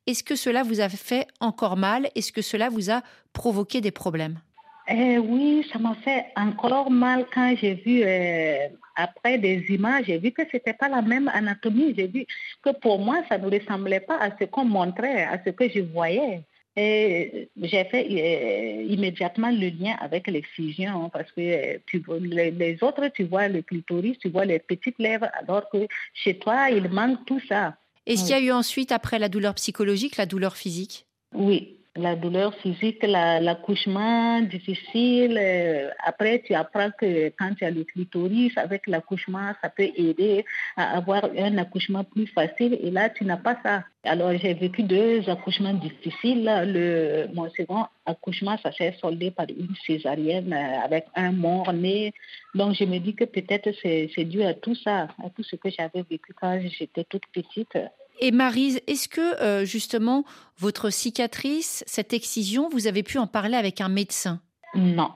est-ce 0.05 0.23
que 0.23 0.35
cela 0.35 0.63
vous 0.63 0.79
a 0.79 0.89
fait 0.89 1.27
encore 1.39 1.77
mal? 1.77 2.09
Est-ce 2.15 2.31
que 2.31 2.41
cela 2.41 2.69
vous 2.69 2.91
a 2.91 3.01
provoqué 3.33 3.81
des 3.81 3.91
problèmes? 3.91 4.39
Eh 4.87 5.17
oui, 5.17 5.65
ça 5.71 5.79
m'a 5.79 5.95
fait 5.95 6.25
encore 6.35 6.89
mal 6.91 7.25
quand 7.33 7.55
j'ai 7.59 7.75
vu 7.75 8.01
euh, 8.03 8.67
après 8.95 9.37
des 9.37 9.65
images, 9.69 10.05
j'ai 10.07 10.17
vu 10.17 10.31
que 10.31 10.43
ce 10.43 10.57
n'était 10.57 10.73
pas 10.73 10.89
la 10.89 11.01
même 11.01 11.29
anatomie. 11.33 11.93
J'ai 11.97 12.07
vu 12.07 12.25
que 12.63 12.71
pour 12.71 12.99
moi, 12.99 13.23
ça 13.29 13.37
ne 13.37 13.49
ressemblait 13.49 13.99
pas 13.99 14.17
à 14.17 14.31
ce 14.37 14.45
qu'on 14.45 14.65
montrait, 14.65 15.23
à 15.23 15.41
ce 15.43 15.51
que 15.51 15.69
je 15.69 15.81
voyais. 15.81 16.41
Et 16.75 17.49
j'ai 17.61 17.83
fait 17.85 18.07
euh, 18.09 18.83
immédiatement 18.83 19.49
le 19.51 19.69
lien 19.69 19.95
avec 19.99 20.27
l'excision 20.27 21.09
parce 21.09 21.29
que 21.33 21.41
euh, 21.41 21.77
tu, 21.85 22.01
les, 22.21 22.49
les, 22.51 22.81
autres, 22.81 23.09
tu 23.09 23.25
vois 23.25 23.49
le 23.49 23.61
clitoris, 23.61 24.17
tu 24.19 24.29
vois 24.29 24.45
les 24.45 24.59
petites 24.59 24.97
lèvres, 24.97 25.27
alors 25.33 25.69
que 25.69 25.85
chez 26.13 26.37
toi, 26.37 26.69
il 26.69 26.89
manque 26.89 27.25
tout 27.25 27.41
ça. 27.49 27.75
Est-ce 28.05 28.21
qu'il 28.21 28.31
y 28.31 28.33
a 28.33 28.41
eu 28.41 28.51
ensuite, 28.51 28.91
après 28.93 29.19
la 29.19 29.27
douleur 29.27 29.53
psychologique, 29.55 30.15
la 30.15 30.25
douleur 30.25 30.55
physique? 30.55 31.05
Oui, 31.33 31.77
la 31.95 32.15
douleur 32.15 32.53
physique, 32.55 33.03
l'accouchement 33.03 34.39
difficile. 34.41 35.37
Euh, 35.37 35.89
après, 36.05 36.41
tu 36.45 36.53
apprends 36.53 36.89
que 36.97 37.29
quand 37.37 37.53
tu 37.55 37.65
as 37.65 37.71
le 37.71 37.83
clitoris, 37.83 38.57
avec 38.57 38.87
l'accouchement, 38.87 39.51
ça 39.61 39.69
peut 39.69 39.89
aider 39.95 40.45
à 40.77 40.95
avoir 40.97 41.25
un 41.37 41.57
accouchement 41.57 42.05
plus 42.05 42.27
facile. 42.27 42.79
Et 42.81 42.91
là, 42.91 43.09
tu 43.09 43.25
n'as 43.25 43.37
pas 43.37 43.57
ça. 43.61 43.83
Alors, 44.03 44.31
j'ai 44.37 44.53
vécu 44.53 44.83
deux 44.83 45.29
accouchements 45.29 45.73
difficiles. 45.73 46.45
Le, 46.45 47.27
mon 47.33 47.49
second 47.49 47.85
accouchement, 48.05 48.57
ça 48.63 48.71
s'est 48.71 48.95
soldé 49.01 49.29
par 49.31 49.47
une 49.49 49.75
césarienne 49.85 50.53
euh, 50.53 50.85
avec 50.85 51.05
un 51.15 51.33
mort-né. 51.33 52.13
Donc, 52.55 52.73
je 52.73 52.85
me 52.85 52.99
dis 52.99 53.15
que 53.15 53.25
peut-être 53.25 53.69
c'est 53.83 54.25
dû 54.25 54.43
à 54.43 54.53
tout 54.53 54.75
ça, 54.75 55.09
à 55.23 55.29
tout 55.35 55.43
ce 55.43 55.57
que 55.57 55.69
j'avais 55.69 56.03
vécu 56.09 56.33
quand 56.33 56.57
j'étais 56.61 57.03
toute 57.03 57.27
petite. 57.33 57.77
Et 58.23 58.29
Marise, 58.29 58.79
est-ce 58.85 59.09
que 59.09 59.41
euh, 59.41 59.65
justement 59.65 60.23
votre 60.59 60.91
cicatrice, 60.91 61.83
cette 61.87 62.13
excision, 62.13 62.69
vous 62.69 62.85
avez 62.85 63.01
pu 63.01 63.17
en 63.17 63.25
parler 63.25 63.57
avec 63.57 63.81
un 63.81 63.89
médecin? 63.89 64.39
Non. 64.75 65.09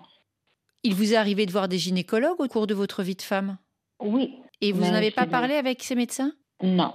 Il 0.81 0.95
vous 0.95 1.13
est 1.13 1.15
arrivé 1.15 1.45
de 1.45 1.51
voir 1.51 1.67
des 1.67 1.77
gynécologues 1.77 2.39
au 2.39 2.47
cours 2.47 2.65
de 2.65 2.73
votre 2.73 3.03
vie 3.03 3.15
de 3.15 3.21
femme? 3.21 3.57
Oui. 3.99 4.33
Et 4.59 4.71
vous 4.71 4.81
n'avez 4.81 5.11
pas 5.11 5.27
parlé 5.27 5.53
avec 5.53 5.83
ces 5.83 5.93
médecins? 5.93 6.31
Non. 6.63 6.93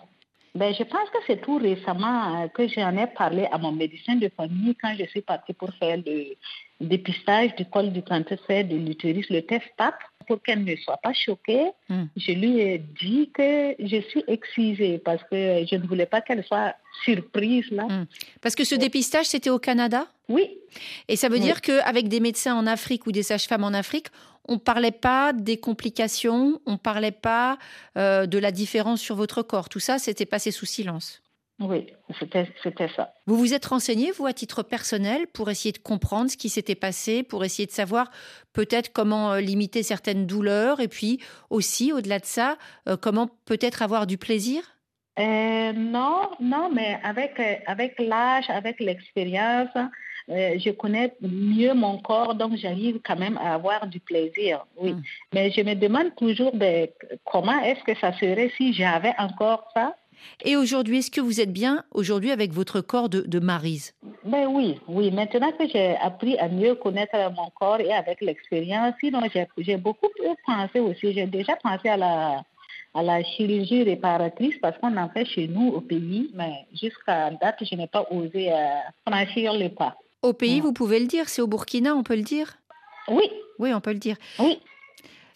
Ben, 0.56 0.74
je 0.74 0.82
pense 0.82 1.08
que 1.10 1.18
c'est 1.28 1.40
tout 1.40 1.58
récemment 1.58 2.42
euh, 2.42 2.48
que 2.48 2.66
j'en 2.66 2.96
ai 2.96 3.06
parlé 3.06 3.46
à 3.52 3.58
mon 3.58 3.70
médecin 3.70 4.16
de 4.16 4.28
famille 4.36 4.74
quand 4.82 4.92
je 4.98 5.04
suis 5.04 5.20
partie 5.20 5.52
pour 5.52 5.72
faire 5.74 5.96
le 6.04 6.34
dépistage 6.80 7.54
du 7.54 7.64
col 7.66 7.92
du 7.92 8.02
cancer 8.02 8.64
de 8.64 8.74
l'utérus, 8.74 9.30
le 9.30 9.42
test 9.42 9.66
PAP 9.76 9.94
pour 10.26 10.42
qu'elle 10.42 10.64
ne 10.64 10.76
soit 10.76 10.98
pas 10.98 11.12
choquée, 11.12 11.70
hmm. 11.88 12.04
je 12.16 12.32
lui 12.32 12.60
ai 12.60 12.78
dit 12.78 13.30
que 13.32 13.74
je 13.78 14.00
suis 14.08 14.24
excisée 14.26 14.98
parce 14.98 15.22
que 15.24 15.64
je 15.70 15.76
ne 15.76 15.86
voulais 15.86 16.06
pas 16.06 16.20
qu'elle 16.20 16.44
soit 16.44 16.74
surprise 17.04 17.70
là. 17.70 17.84
Hmm. 17.84 18.06
Parce 18.40 18.54
que 18.54 18.64
ce 18.64 18.74
dépistage, 18.74 19.26
c'était 19.26 19.50
au 19.50 19.58
Canada? 19.58 20.06
Oui. 20.28 20.50
Et 21.08 21.16
ça 21.16 21.28
veut 21.28 21.40
dire 21.40 21.60
qu'avec 21.60 22.08
des 22.08 22.20
médecins 22.20 22.54
en 22.54 22.66
Afrique 22.66 23.06
ou 23.06 23.12
des 23.12 23.24
sages-femmes 23.24 23.64
en 23.64 23.74
Afrique, 23.74 24.08
on 24.46 24.54
ne 24.54 24.58
parlait 24.58 24.90
pas 24.90 25.32
des 25.32 25.58
complications, 25.58 26.60
on 26.66 26.72
ne 26.72 26.76
parlait 26.76 27.10
pas 27.10 27.58
euh, 27.96 28.26
de 28.26 28.38
la 28.38 28.52
différence 28.52 29.00
sur 29.00 29.16
votre 29.16 29.42
corps. 29.42 29.68
Tout 29.68 29.80
ça, 29.80 29.98
c'était 29.98 30.26
passé 30.26 30.50
sous 30.50 30.66
silence. 30.66 31.22
Oui, 31.60 31.86
c'était 32.18 32.88
ça. 32.96 33.12
Vous 33.26 33.36
vous 33.36 33.52
êtes 33.52 33.66
renseigné, 33.66 34.12
vous, 34.12 34.24
à 34.24 34.32
titre 34.32 34.62
personnel, 34.62 35.26
pour 35.26 35.50
essayer 35.50 35.72
de 35.72 35.78
comprendre 35.78 36.30
ce 36.30 36.38
qui 36.38 36.48
s'était 36.48 36.74
passé, 36.74 37.22
pour 37.22 37.44
essayer 37.44 37.66
de 37.66 37.72
savoir 37.72 38.10
peut-être 38.54 38.92
comment 38.94 39.32
euh, 39.32 39.40
limiter 39.40 39.82
certaines 39.82 40.26
douleurs, 40.26 40.80
et 40.80 40.88
puis 40.88 41.20
aussi, 41.50 41.92
au-delà 41.92 42.18
de 42.18 42.24
ça, 42.24 42.56
euh, 42.88 42.96
comment 42.96 43.28
peut-être 43.44 43.82
avoir 43.82 44.06
du 44.06 44.16
plaisir? 44.16 44.62
Euh, 45.18 45.72
Non, 45.74 46.30
non, 46.40 46.70
mais 46.72 46.98
avec, 47.04 47.38
avec 47.66 47.98
l'âge, 47.98 48.48
avec 48.48 48.80
l'expérience, 48.80 49.68
je 50.28 50.70
connais 50.70 51.12
mieux 51.20 51.74
mon 51.74 51.98
corps, 51.98 52.34
donc 52.34 52.56
j'arrive 52.56 53.00
quand 53.04 53.16
même 53.16 53.36
à 53.36 53.52
avoir 53.54 53.86
du 53.86 54.00
plaisir, 54.00 54.64
oui. 54.76 54.92
Hmm. 54.92 55.02
Mais 55.34 55.50
je 55.50 55.60
me 55.60 55.74
demande 55.74 56.14
toujours 56.16 56.54
ben, 56.54 56.88
comment 57.24 57.60
est-ce 57.62 57.82
que 57.84 57.98
ça 57.98 58.12
serait 58.14 58.50
si 58.56 58.72
j'avais 58.72 59.14
encore 59.18 59.68
ça? 59.74 59.94
Et 60.44 60.56
aujourd'hui, 60.56 60.98
est-ce 60.98 61.10
que 61.10 61.20
vous 61.20 61.40
êtes 61.40 61.52
bien 61.52 61.84
aujourd'hui 61.92 62.30
avec 62.30 62.52
votre 62.52 62.80
corps 62.80 63.08
de, 63.08 63.40
Marise 63.40 63.94
ben 64.24 64.46
oui, 64.48 64.78
oui. 64.86 65.10
Maintenant 65.10 65.50
que 65.52 65.66
j'ai 65.68 65.96
appris 65.96 66.38
à 66.38 66.48
mieux 66.48 66.74
connaître 66.74 67.16
mon 67.36 67.50
corps 67.50 67.80
et 67.80 67.92
avec 67.92 68.20
l'expérience, 68.20 68.94
sinon 69.00 69.20
j'ai 69.58 69.76
beaucoup 69.76 70.08
pensé 70.46 70.80
aussi. 70.80 71.12
J'ai 71.14 71.26
déjà 71.26 71.56
pensé 71.56 71.88
à 71.88 71.96
la, 71.96 72.42
à 72.94 73.02
la 73.02 73.22
chirurgie 73.22 73.82
réparatrice 73.82 74.56
parce 74.60 74.76
qu'on 74.78 74.96
en 74.96 75.08
fait 75.08 75.24
chez 75.24 75.48
nous 75.48 75.68
au 75.68 75.80
pays, 75.80 76.30
mais 76.34 76.66
jusqu'à 76.72 77.30
date, 77.30 77.56
je 77.62 77.74
n'ai 77.76 77.86
pas 77.86 78.06
osé 78.10 78.52
euh, 78.52 78.56
franchir 79.06 79.54
le 79.54 79.68
pas. 79.68 79.96
Au 80.22 80.32
pays, 80.32 80.60
vous 80.60 80.72
pouvez 80.72 81.00
le 81.00 81.06
dire, 81.06 81.28
c'est 81.28 81.40
au 81.40 81.46
Burkina, 81.46 81.94
on 81.94 82.02
peut 82.02 82.16
le 82.16 82.22
dire? 82.22 82.58
Oui. 83.08 83.24
Oui, 83.58 83.72
on 83.72 83.80
peut 83.80 83.92
le 83.92 83.98
dire. 83.98 84.16
Oui. 84.38 84.58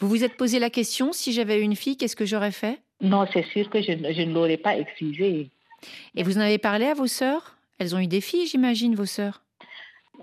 Vous 0.00 0.08
vous 0.08 0.24
êtes 0.24 0.36
posé 0.36 0.58
la 0.58 0.68
question, 0.68 1.12
si 1.12 1.32
j'avais 1.32 1.60
une 1.60 1.76
fille, 1.76 1.96
qu'est-ce 1.96 2.16
que 2.16 2.26
j'aurais 2.26 2.52
fait? 2.52 2.80
Non, 3.04 3.26
c'est 3.32 3.44
sûr 3.52 3.68
que 3.70 3.82
je, 3.82 3.92
ne 3.92 4.32
l'aurais 4.32 4.56
pas 4.56 4.76
excisé. 4.76 5.48
Et 6.14 6.22
vous 6.22 6.38
en 6.38 6.40
avez 6.40 6.58
parlé 6.58 6.86
à 6.86 6.94
vos 6.94 7.06
sœurs? 7.06 7.56
Elles 7.78 7.94
ont 7.94 7.98
eu 7.98 8.06
des 8.06 8.20
filles, 8.20 8.46
j'imagine, 8.46 8.94
vos 8.94 9.06
sœurs? 9.06 9.42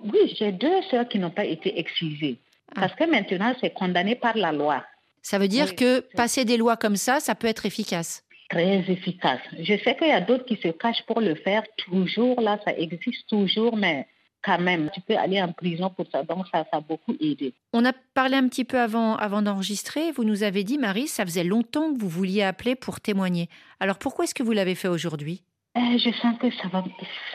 Oui, 0.04 0.34
j'ai 0.38 0.52
deux 0.52 0.82
sœurs 0.90 1.08
qui 1.08 1.20
n'ont 1.20 1.30
pas 1.30 1.46
été 1.46 1.80
excisées. 1.80 2.38
Ah. 2.76 2.82
Parce 2.82 2.96
que 2.96 3.04
maintenant, 3.04 3.54
c'est 3.62 3.72
condamné 3.72 4.16
par 4.16 4.36
la 4.36 4.52
loi. 4.52 4.84
Ça 5.22 5.38
veut 5.38 5.48
dire 5.48 5.76
que 5.76 6.00
passer 6.16 6.46
des 6.46 6.58
lois 6.58 6.78
comme 6.78 6.96
ça, 6.96 7.20
ça 7.20 7.36
peut 7.36 7.48
être 7.48 7.66
efficace? 7.66 8.24
Très 8.50 8.80
efficace. 8.90 9.42
Je 9.60 9.78
sais 9.84 9.96
qu'il 9.96 10.08
y 10.08 10.12
a 10.12 10.22
d'autres 10.22 10.46
qui 10.46 10.58
se 10.58 10.70
cachent 10.70 11.04
pour 11.06 11.22
le 11.22 11.36
faire. 11.36 11.64
Toujours, 11.78 12.42
là, 12.42 12.60
ça 12.66 12.74
existe 12.74 13.30
toujours, 13.30 13.78
mais 13.78 14.08
quand 14.44 14.60
même, 14.60 14.90
tu 14.94 15.02
peux 15.02 15.16
aller 15.18 15.42
en 15.42 15.52
prison 15.52 15.90
pour 15.90 16.06
ça. 16.12 16.24
Donc, 16.24 16.46
ça, 16.52 16.66
ça 16.72 16.78
a 16.78 16.82
beaucoup 16.82 17.16
aidé. 17.20 17.54
On 17.74 17.86
a 17.86 17.94
parlé 18.14 18.36
un 18.36 18.48
petit 18.48 18.64
peu 18.66 18.80
avant, 18.80 19.16
avant 19.16 19.42
d'enregistrer. 19.42 20.12
Vous 20.12 20.24
nous 20.24 20.44
avez 20.44 20.64
dit, 20.64 20.78
Marie, 20.78 21.08
ça 21.08 21.26
faisait 21.26 21.44
longtemps 21.44 21.94
que 21.94 22.00
vous 22.00 22.10
vouliez 22.10 22.44
appeler 22.44 22.76
pour 22.76 23.00
témoigner. 23.00 23.50
Alors, 23.80 23.98
pourquoi 23.98 24.26
est-ce 24.26 24.34
que 24.34 24.44
vous 24.44 24.52
l'avez 24.52 24.76
fait 24.76 24.88
aujourd'hui? 24.88 25.44
Euh, 25.78 25.98
Je 25.98 26.12
sens 26.22 26.38
que 26.40 26.50
ça 26.52 26.68
va, 26.70 26.84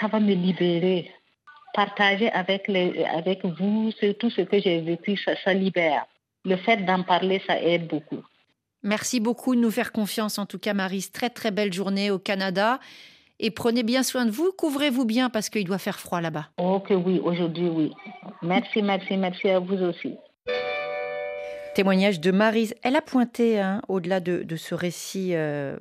ça 0.01 0.09
va 0.09 0.21
me 0.21 0.35
libérer. 0.35 1.11
Partager 1.75 2.31
avec, 2.33 2.69
les, 2.69 3.05
avec 3.05 3.45
vous 3.45 3.93
tout 4.19 4.31
ce 4.31 4.41
que 4.41 4.59
j'ai 4.59 4.81
vécu, 4.81 5.17
ça, 5.19 5.33
ça 5.45 5.53
libère. 5.53 6.07
Le 6.45 6.57
fait 6.57 6.79
d'en 6.79 7.03
parler, 7.03 7.43
ça 7.47 7.61
aide 7.61 7.87
beaucoup. 7.87 8.25
Merci 8.83 9.21
beaucoup 9.21 9.55
de 9.55 9.61
nous 9.61 9.71
faire 9.71 9.93
confiance, 9.93 10.39
en 10.39 10.47
tout 10.47 10.59
cas, 10.59 10.73
Marie. 10.73 11.07
Très, 11.13 11.29
très 11.29 11.51
belle 11.51 11.73
journée 11.73 12.11
au 12.11 12.19
Canada 12.19 12.79
et 13.39 13.51
prenez 13.51 13.83
bien 13.83 14.03
soin 14.03 14.27
de 14.27 14.31
vous. 14.31 14.53
Couvrez-vous 14.57 15.05
bien 15.05 15.31
parce 15.31 15.49
qu'il 15.49 15.65
doit 15.65 15.79
faire 15.79 15.99
froid 15.99 16.21
là-bas. 16.21 16.49
Ok, 16.59 16.91
oui, 16.91 17.21
aujourd'hui, 17.23 17.69
oui. 17.69 17.93
Merci, 18.43 18.83
merci, 18.83 19.17
merci 19.17 19.49
à 19.49 19.59
vous 19.59 19.83
aussi. 19.83 20.15
Témoignage 21.75 22.21
de 22.21 22.31
Marise. 22.31 22.75
Elle 22.83 22.97
a 22.97 23.03
pointé, 23.03 23.61
hein, 23.61 23.83
au-delà 23.89 24.21
de, 24.21 24.57
ce 24.57 24.75
récit 24.75 25.33
euh, 25.35 25.77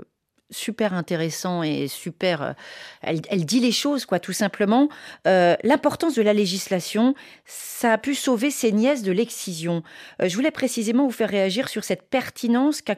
super 0.52 0.94
intéressant 0.94 1.64
et 1.64 1.88
super. 1.88 2.42
Euh, 2.42 2.54
elle, 3.02 3.46
dit 3.46 3.60
les 3.60 3.72
choses, 3.72 4.06
quoi, 4.06 4.20
tout 4.20 4.34
simplement. 4.34 4.90
Euh, 5.28 5.56
l'importance 5.64 6.16
de 6.16 6.22
la 6.22 6.34
législation, 6.34 7.16
ça 7.46 7.94
a 7.94 7.98
pu 7.98 8.16
sauver 8.16 8.52
ses 8.52 8.72
nièces 8.72 9.02
de 9.02 9.12
l'excision. 9.12 9.84
Euh, 10.22 10.30
je 10.30 10.36
voulais 10.36 10.52
précisément 10.52 11.06
vous 11.06 11.12
faire 11.12 11.30
réagir 11.30 11.70
sur 11.70 11.84
cette 11.84 12.04
pertinence 12.04 12.82
qu'a 12.82 12.96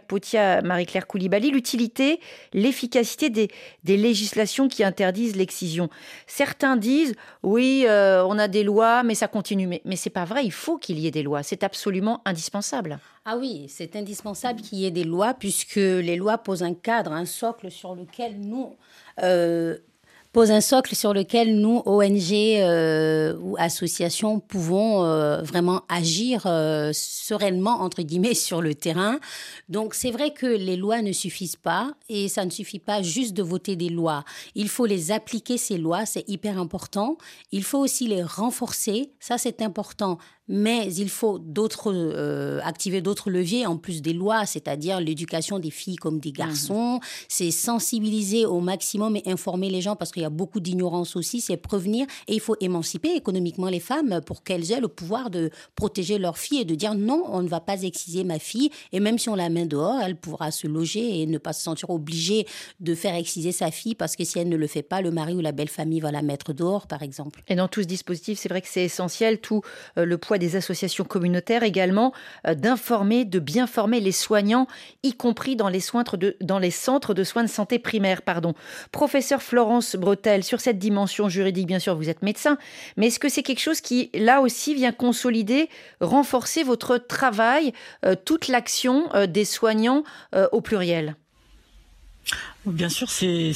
Marie-Claire 0.61 1.07
Koulibaly, 1.07 1.51
l'utilité, 1.51 2.19
l'efficacité 2.53 3.29
des, 3.29 3.49
des, 3.83 3.97
législations 3.97 4.67
qui 4.67 4.83
interdisent 4.83 5.35
l'excision. 5.35 5.89
Certains 6.27 6.75
disent 6.75 7.15
oui, 7.43 7.85
on 7.87 8.39
a 8.39 8.47
des 8.47 8.63
lois, 8.63 9.03
mais 9.03 9.15
ça 9.15 9.27
continue. 9.27 9.67
Mais, 9.67 9.81
mais 9.85 9.95
c'est 9.95 10.09
pas 10.09 10.25
vrai. 10.25 10.45
Il 10.45 10.51
faut 10.51 10.77
qu'il 10.77 10.99
y 10.99 11.07
ait 11.07 11.11
des 11.11 11.23
lois. 11.23 11.43
C'est 11.43 11.63
absolument 11.63 12.21
indispensable. 12.25 12.99
Ah 13.29 13.35
oui, 13.35 13.65
c'est 13.67 13.97
indispensable 13.97 14.61
qu'il 14.61 14.77
y 14.77 14.85
ait 14.85 14.91
des 14.91 15.03
lois 15.03 15.33
puisque 15.33 15.75
les 15.75 16.15
lois 16.15 16.37
posent 16.37 16.63
un 16.63 16.73
cadre, 16.73 17.11
un 17.11 17.25
socle 17.25 17.69
sur 17.69 17.93
lequel 17.93 18.39
nous, 18.39 18.77
euh, 19.21 19.77
un 20.33 20.61
socle 20.61 20.95
sur 20.95 21.13
lequel 21.13 21.59
nous, 21.59 21.81
ONG 21.85 22.31
euh, 22.31 23.35
ou 23.41 23.57
associations, 23.59 24.39
pouvons 24.39 25.03
euh, 25.03 25.41
vraiment 25.41 25.81
agir 25.89 26.43
sereinement, 26.93 27.81
entre 27.81 28.01
guillemets, 28.01 28.33
sur 28.33 28.61
le 28.61 28.73
terrain. 28.75 29.19
Donc 29.67 29.93
c'est 29.93 30.11
vrai 30.11 30.31
que 30.31 30.45
les 30.45 30.77
lois 30.77 31.01
ne 31.01 31.11
suffisent 31.11 31.57
pas 31.57 31.91
et 32.07 32.29
ça 32.29 32.45
ne 32.45 32.49
suffit 32.49 32.79
pas 32.79 33.01
juste 33.01 33.33
de 33.33 33.43
voter 33.43 33.75
des 33.75 33.89
lois. 33.89 34.23
Il 34.55 34.69
faut 34.69 34.85
les 34.85 35.11
appliquer, 35.11 35.57
ces 35.57 35.77
lois, 35.77 36.05
c'est 36.05 36.23
hyper 36.29 36.57
important. 36.57 37.17
Il 37.51 37.63
faut 37.63 37.79
aussi 37.79 38.07
les 38.07 38.23
renforcer, 38.23 39.11
ça 39.19 39.37
c'est 39.37 39.61
important. 39.61 40.17
Mais 40.47 40.93
il 40.93 41.09
faut 41.09 41.39
d'autres 41.39 42.61
activer 42.63 43.01
d'autres 43.01 43.29
leviers 43.29 43.65
en 43.65 43.77
plus 43.77 44.01
des 44.01 44.13
lois, 44.13 44.45
c'est-à-dire 44.45 44.99
l'éducation 44.99 45.59
des 45.59 45.71
filles 45.71 45.95
comme 45.97 46.19
des 46.19 46.31
garçons. 46.31 46.97
Mmh. 46.97 46.99
C'est 47.27 47.51
sensibiliser 47.51 48.45
au 48.45 48.59
maximum 48.59 49.15
et 49.15 49.23
informer 49.25 49.69
les 49.69 49.81
gens 49.81 49.95
parce 49.95 50.11
qu'il 50.11 50.21
y 50.21 50.25
a 50.25 50.29
beaucoup 50.29 50.59
d'ignorance 50.59 51.15
aussi, 51.15 51.41
c'est 51.41 51.57
prévenir 51.57 52.05
et 52.27 52.33
il 52.33 52.39
faut 52.39 52.55
émanciper 52.61 53.15
économiquement 53.15 53.67
les 53.67 53.79
femmes 53.79 54.21
pour 54.25 54.43
qu'elles 54.43 54.71
aient 54.71 54.79
le 54.79 54.87
pouvoir 54.87 55.29
de 55.29 55.49
protéger 55.75 56.17
leurs 56.17 56.37
filles 56.37 56.61
et 56.61 56.65
de 56.65 56.75
dire 56.75 56.95
non, 56.95 57.23
on 57.27 57.41
ne 57.41 57.47
va 57.47 57.59
pas 57.59 57.81
exciser 57.81 58.23
ma 58.23 58.39
fille 58.39 58.69
et 58.91 58.99
même 58.99 59.17
si 59.17 59.29
on 59.29 59.35
la 59.35 59.49
met 59.49 59.65
dehors, 59.65 59.99
elle 60.01 60.15
pourra 60.15 60.51
se 60.51 60.67
loger 60.67 61.21
et 61.21 61.25
ne 61.25 61.37
pas 61.37 61.53
se 61.53 61.61
sentir 61.61 61.89
obligée 61.89 62.45
de 62.79 62.95
faire 62.95 63.15
exciser 63.15 63.51
sa 63.51 63.71
fille 63.71 63.95
parce 63.95 64.15
que 64.15 64.23
si 64.23 64.39
elle 64.39 64.49
ne 64.49 64.57
le 64.57 64.67
fait 64.67 64.83
pas, 64.83 65.01
le 65.01 65.11
mari 65.11 65.33
ou 65.33 65.41
la 65.41 65.51
belle 65.51 65.69
famille 65.69 65.99
va 65.99 66.11
la 66.11 66.21
mettre 66.21 66.53
dehors, 66.53 66.87
par 66.87 67.03
exemple. 67.03 67.41
Et 67.47 67.55
dans 67.55 67.67
tout 67.67 67.81
ce 67.81 67.87
dispositif, 67.87 68.39
c'est 68.39 68.49
vrai 68.49 68.61
que 68.61 68.67
c'est 68.69 68.83
essentiel, 68.83 69.39
tout 69.39 69.61
euh, 69.97 70.05
le 70.05 70.17
poids 70.17 70.36
des 70.37 70.55
associations 70.55 71.03
communautaires 71.03 71.63
également, 71.63 72.13
euh, 72.47 72.53
d'informer, 72.53 73.25
de 73.25 73.39
bien 73.39 73.67
former 73.67 73.99
les 73.99 74.11
soignants, 74.11 74.67
y 75.03 75.13
compris 75.13 75.55
dans 75.55 75.69
les, 75.69 75.81
dans 76.41 76.59
les 76.59 76.71
centres 76.71 77.13
de 77.13 77.23
soins 77.23 77.43
de 77.43 77.49
santé 77.49 77.79
primaire. 77.79 78.21
Pardon. 78.21 78.53
Professeur 78.91 79.41
Florence 79.41 79.95
sur 80.41 80.59
cette 80.59 80.79
dimension 80.79 81.29
juridique 81.29 81.67
Bien 81.67 81.79
sûr, 81.79 81.95
vous 81.95 82.09
êtes 82.09 82.21
médecin, 82.21 82.57
mais 82.95 83.07
est-ce 83.07 83.19
que 83.19 83.29
c'est 83.29 83.43
quelque 83.43 83.59
chose 83.59 83.81
qui, 83.81 84.09
là 84.13 84.41
aussi, 84.41 84.73
vient 84.73 84.91
consolider, 84.91 85.69
renforcer 86.01 86.63
votre 86.63 86.97
travail, 86.97 87.73
euh, 88.05 88.15
toute 88.15 88.47
l'action 88.47 89.13
euh, 89.13 89.27
des 89.27 89.45
soignants 89.45 90.03
au 90.51 90.61
pluriel? 90.61 91.15
Bien 92.67 92.89
sûr, 92.89 93.09
c'est 93.09 93.53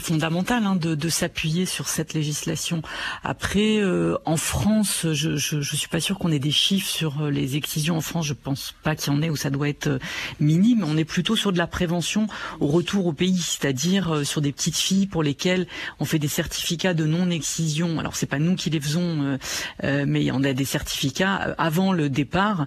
fondamental 0.00 0.64
hein, 0.66 0.74
de, 0.74 0.96
de 0.96 1.08
s'appuyer 1.08 1.66
sur 1.66 1.88
cette 1.88 2.14
législation. 2.14 2.82
Après, 3.22 3.78
euh, 3.78 4.16
en 4.24 4.36
France, 4.36 5.06
je, 5.12 5.36
je, 5.36 5.60
je 5.60 5.76
suis 5.76 5.88
pas 5.88 6.00
sûre 6.00 6.18
qu'on 6.18 6.32
ait 6.32 6.40
des 6.40 6.50
chiffres 6.50 6.88
sur 6.88 7.22
euh, 7.22 7.30
les 7.30 7.54
excisions 7.54 7.96
en 7.96 8.00
France. 8.00 8.26
Je 8.26 8.34
pense 8.34 8.74
pas 8.82 8.96
qu'il 8.96 9.12
y 9.12 9.16
en 9.16 9.22
ait 9.22 9.30
où 9.30 9.36
ça 9.36 9.50
doit 9.50 9.68
être 9.68 9.86
euh, 9.86 9.98
minime. 10.40 10.82
On 10.84 10.96
est 10.96 11.04
plutôt 11.04 11.36
sur 11.36 11.52
de 11.52 11.58
la 11.58 11.68
prévention 11.68 12.26
au 12.58 12.66
retour 12.66 13.06
au 13.06 13.12
pays, 13.12 13.38
c'est-à-dire 13.38 14.26
sur 14.26 14.40
des 14.40 14.50
petites 14.50 14.76
filles 14.76 15.06
pour 15.06 15.22
lesquelles 15.22 15.68
on 16.00 16.04
fait 16.04 16.18
des 16.18 16.26
certificats 16.26 16.94
de 16.94 17.06
non-excision. 17.06 18.00
Alors 18.00 18.16
c'est 18.16 18.26
pas 18.26 18.40
nous 18.40 18.56
qui 18.56 18.70
les 18.70 18.80
faisons, 18.80 19.38
euh, 19.84 20.04
mais 20.08 20.28
on 20.32 20.42
a 20.42 20.52
des 20.54 20.64
certificats 20.64 21.54
avant 21.56 21.92
le 21.92 22.08
départ. 22.08 22.66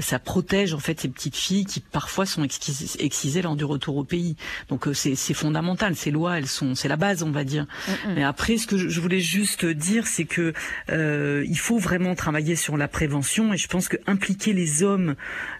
ça 0.00 0.18
protège 0.18 0.74
en 0.74 0.78
fait 0.78 1.00
ces 1.00 1.08
petites 1.08 1.36
filles 1.36 1.64
qui 1.64 1.80
parfois 1.80 2.26
sont 2.26 2.42
excisées 2.42 3.42
lors 3.42 3.56
du 3.56 3.64
retour 3.64 3.96
au 3.96 4.04
pays. 4.04 4.36
Donc 4.68 4.86
c'est 4.92 5.13
c'est 5.16 5.34
fondamental. 5.34 5.96
Ces 5.96 6.10
lois, 6.10 6.38
elles 6.38 6.46
sont, 6.46 6.74
c'est 6.74 6.88
la 6.88 6.96
base, 6.96 7.22
on 7.22 7.30
va 7.30 7.44
dire. 7.44 7.66
Mais 8.14 8.24
après, 8.24 8.56
ce 8.56 8.66
que 8.66 8.76
je 8.76 9.00
voulais 9.00 9.20
juste 9.20 9.64
dire, 9.64 10.06
c'est 10.06 10.24
que 10.24 10.52
euh, 10.90 11.44
il 11.48 11.58
faut 11.58 11.78
vraiment 11.78 12.14
travailler 12.14 12.56
sur 12.56 12.76
la 12.76 12.88
prévention. 12.88 13.52
Et 13.52 13.56
je 13.56 13.68
pense 13.68 13.88
que 13.88 13.96
impliquer 14.06 14.52
les 14.52 14.82
hommes 14.82 15.14